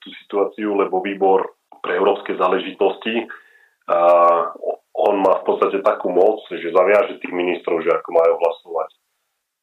[0.00, 1.52] tú situáciu, lebo výbor
[1.84, 3.28] pre európske záležitosti
[3.88, 4.00] a
[4.98, 8.90] on má v podstate takú moc, že zaviaže tých ministrov, že ako majú hlasovať.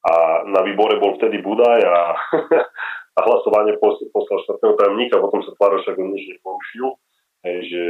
[0.06, 0.14] A
[0.54, 1.98] na výbore bol vtedy Budaj a,
[3.18, 6.88] a hlasovanie pos- poslal štátneho tajomníka, potom sa on nič neporušil,
[7.46, 7.86] že,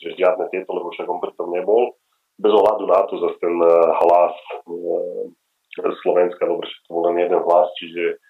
[0.00, 1.96] že žiadne tieto, lebo však on pritom nebol.
[2.40, 4.34] Bez ohľadu na to zase ten eh, hlas
[4.64, 5.24] eh,
[5.76, 8.20] Slovenska, dobre, že to bol len jeden hlas, čiže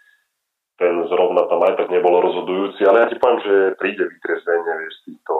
[0.78, 4.94] ten zrovna tam aj tak nebol rozhodujúci, ale ja ti poviem, že príde vytrezvenie vieš,
[4.98, 5.34] z týchto,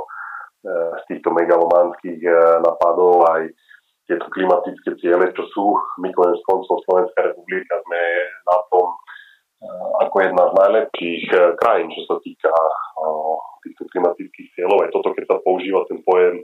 [0.66, 3.42] eh, z týchto megalománskych eh, napadov aj
[4.10, 5.78] tieto klimatické ciele, čo sú.
[6.02, 8.02] My konec koncov Slovenská republika sme
[8.50, 8.98] na tom
[10.02, 11.24] ako jedna z najlepších
[11.62, 12.50] krajín, čo sa týka
[13.62, 14.82] týchto klimatických cieľov.
[14.82, 16.42] Aj toto, keď sa používa ten pojem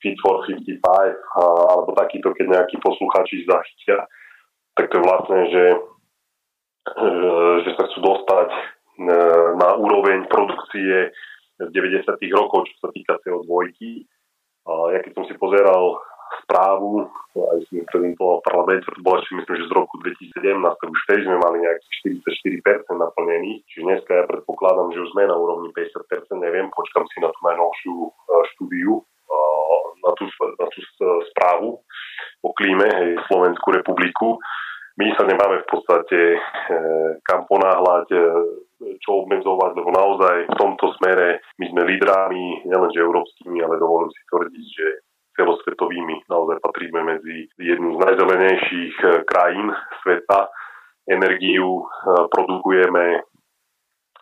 [0.00, 0.80] Fit for 55,
[1.36, 4.04] alebo takýto, keď nejakí posluchači zachytia,
[4.80, 5.64] tak to je vlastne, že,
[7.68, 8.48] že sa chcú dostať
[9.60, 11.12] na úroveň produkcie
[11.60, 12.08] z 90.
[12.32, 13.76] rokov, čo sa týka CO2.
[14.96, 16.00] Ja keď som si pozeral
[16.46, 20.88] správu, aj som prezentoval v parlamente, to bolo ešte myslím, že z roku 2017, tak
[20.88, 21.92] už vtedy sme mali nejakých
[22.88, 25.90] 44% naplnených, čiže dneska ja predpokladám, že už sme na úrovni 50%,
[26.40, 28.10] neviem, počkam si na tú najnovšiu e,
[28.54, 29.02] štúdiu, e,
[30.06, 30.78] na tú, na tú
[31.34, 31.68] správu
[32.40, 34.38] o klíme, hej, Slovenskú republiku.
[35.00, 36.38] My sa nemáme v podstate e,
[37.24, 38.12] kam ponáhľať,
[39.00, 44.20] čo obmedzovať, lebo naozaj v tomto smere my sme lídrami, nielenže európskymi, ale dovolím si
[44.28, 44.86] tvrdiť, že
[45.40, 49.72] celosvetovými naozaj patríme medzi jednu z najzelenejších eh, krajín
[50.04, 50.52] sveta.
[51.10, 51.90] Energiu
[52.30, 53.24] produkujeme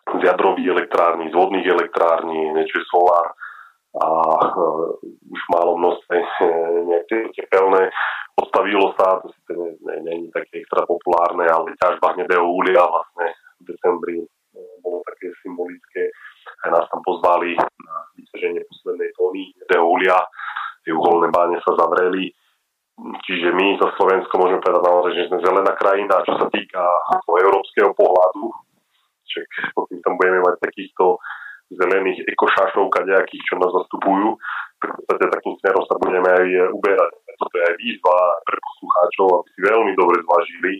[0.09, 3.35] z jadrových elektrární, z vodných elektrární, niečo solár
[3.97, 4.93] a uh,
[5.33, 6.15] už málo množstve
[6.85, 7.89] nejaké tepelné.
[8.37, 9.73] Postavilo sa, to si nie,
[10.05, 14.23] nie, nie také extra populárne, ale ťažba hnedého úlia vlastne v decembri
[14.83, 16.09] bolo také symbolické.
[16.65, 20.17] Aj nás tam pozvali na vyťaženie poslednej tóny hnedého úlia.
[20.83, 22.31] Tie uholné báne sa zavreli.
[22.99, 26.25] Čiže my za Slovensko môžeme povedať naozaj, že sme zelená krajina.
[26.27, 26.83] Čo sa týka
[27.23, 28.43] toho európskeho pohľadu,
[29.23, 29.47] však
[30.03, 31.15] tam budeme mať takýchto
[31.69, 34.37] zelených ekošášov, kadejakých, čo nás zastupujú,
[34.79, 37.11] v podstate takým smerom sa budeme aj uberať.
[37.39, 38.17] Toto je aj výzva
[38.47, 40.73] pre poslucháčov, aby si veľmi dobre zvážili,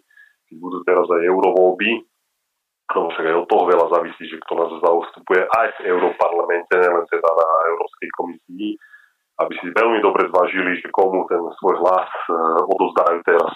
[0.49, 1.91] keď budú teraz aj eurovoľby,
[2.89, 7.05] lebo však aj od toho veľa závisí, že kto nás zastupuje aj v Európarlamente, nielen
[7.05, 8.69] teda na Európskej komisii,
[9.39, 13.51] aby si veľmi dobre zvažili, že komu ten svoj hlas uh, odozdajú teraz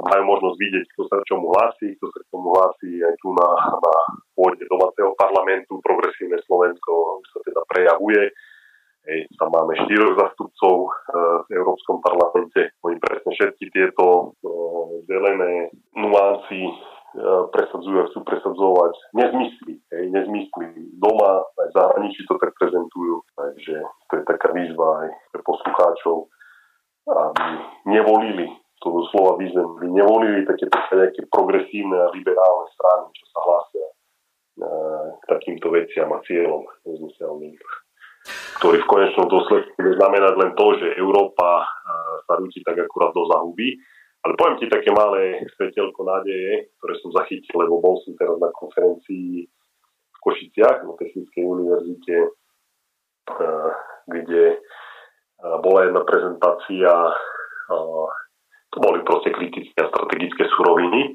[0.00, 3.14] a majú možnosť vidieť, kto sa k čomu hlási, kto sa k tomu hlási aj
[3.20, 3.94] tu na, na
[4.32, 8.32] pôde domáceho parlamentu, progresívne Slovensko sa teda prejavuje.
[9.00, 12.72] Hej, tam máme štyroch zastupcov uh, v Európskom parlamente.
[12.84, 16.68] Oni presne všetky tieto uh, zelené nuancy
[17.50, 23.26] presadzujú a chcú presadzovať nezmysly, hej, nezmysly doma, aj v zahraničí to tak prezentujú.
[23.34, 26.30] Takže to je taká výzva aj pre poslucháčov,
[27.10, 27.46] aby
[27.90, 28.46] nevolili,
[28.80, 33.94] to doslova výzvem, aby nevolili také nejaké progresívne a liberálne strany, čo sa hlásia e,
[35.20, 37.56] k takýmto veciam a cieľom nezmyselným
[38.60, 41.66] ktorý v konečnom dôsledku bude znamenať len to, že Európa e,
[42.28, 43.80] sa rúti tak akurát do zahuby.
[44.20, 48.52] Ale poviem ti také malé svetelko nádeje, ktoré som zachytil, lebo bol som teraz na
[48.52, 49.48] konferencii
[50.12, 52.16] v Košiciach, na Technickej univerzite,
[53.32, 53.70] eh,
[54.04, 54.60] kde
[55.40, 56.92] bola jedna prezentácia,
[58.70, 61.14] to boli proste kritické a strategické suroviny.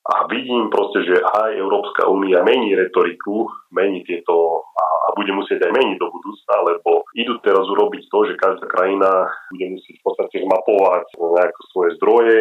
[0.00, 5.76] A vidím proste, že aj Európska únia mení retoriku, mení tieto a bude musieť aj
[5.76, 10.36] meniť do budúcna, lebo idú teraz urobiť to, že každá krajina bude musieť v podstate
[10.40, 12.38] zmapovať nejaké svoje zdroje,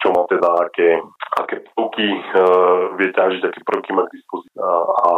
[0.00, 0.88] čo má teda, aké,
[1.44, 2.08] aké prvky
[2.96, 4.58] vie ťažiť, aké prvky má k dispozícii.
[4.64, 5.10] A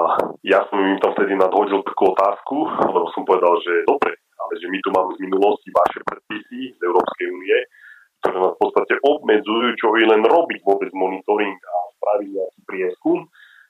[0.42, 4.10] ja som im tam vtedy nadhodil takú otázku, lebo som povedal, že dobre,
[4.42, 7.56] ale že my tu máme z minulosti vaše predpisy z Európskej únie,
[8.22, 13.18] ktoré nás v podstate obmedzujú, čo je len robiť vôbec monitoring a spraviť nejaký prieskum.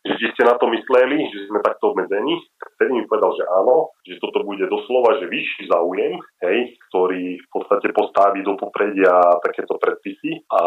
[0.07, 2.39] Že či ste na to mysleli, že sme takto obmedzení,
[2.79, 6.15] vtedy mi povedal, že áno, že toto bude doslova, že vyšší záujem,
[6.47, 10.47] hej, ktorý v podstate postaví do popredia takéto predpisy.
[10.47, 10.61] A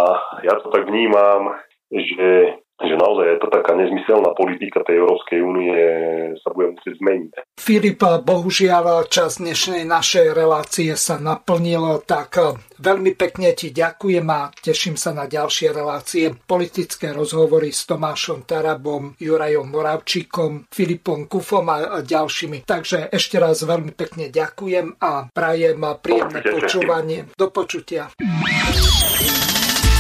[0.44, 1.56] ja to tak vnímam,
[1.88, 5.76] že že naozaj je to taká nezmyselná politika tej Európskej únie
[6.40, 7.32] sa bude musieť zmeniť.
[7.60, 12.40] Filip, bohužiaľ čas dnešnej našej relácie sa naplnil, tak
[12.80, 16.32] veľmi pekne ti ďakujem a teším sa na ďalšie relácie.
[16.32, 22.64] Politické rozhovory s Tomášom Tarabom, Jurajom Moravčíkom, Filipom Kufom a ďalšími.
[22.64, 27.20] Takže ešte raz veľmi pekne ďakujem a prajem príjemné počúvanie.
[27.36, 28.08] Do počutia.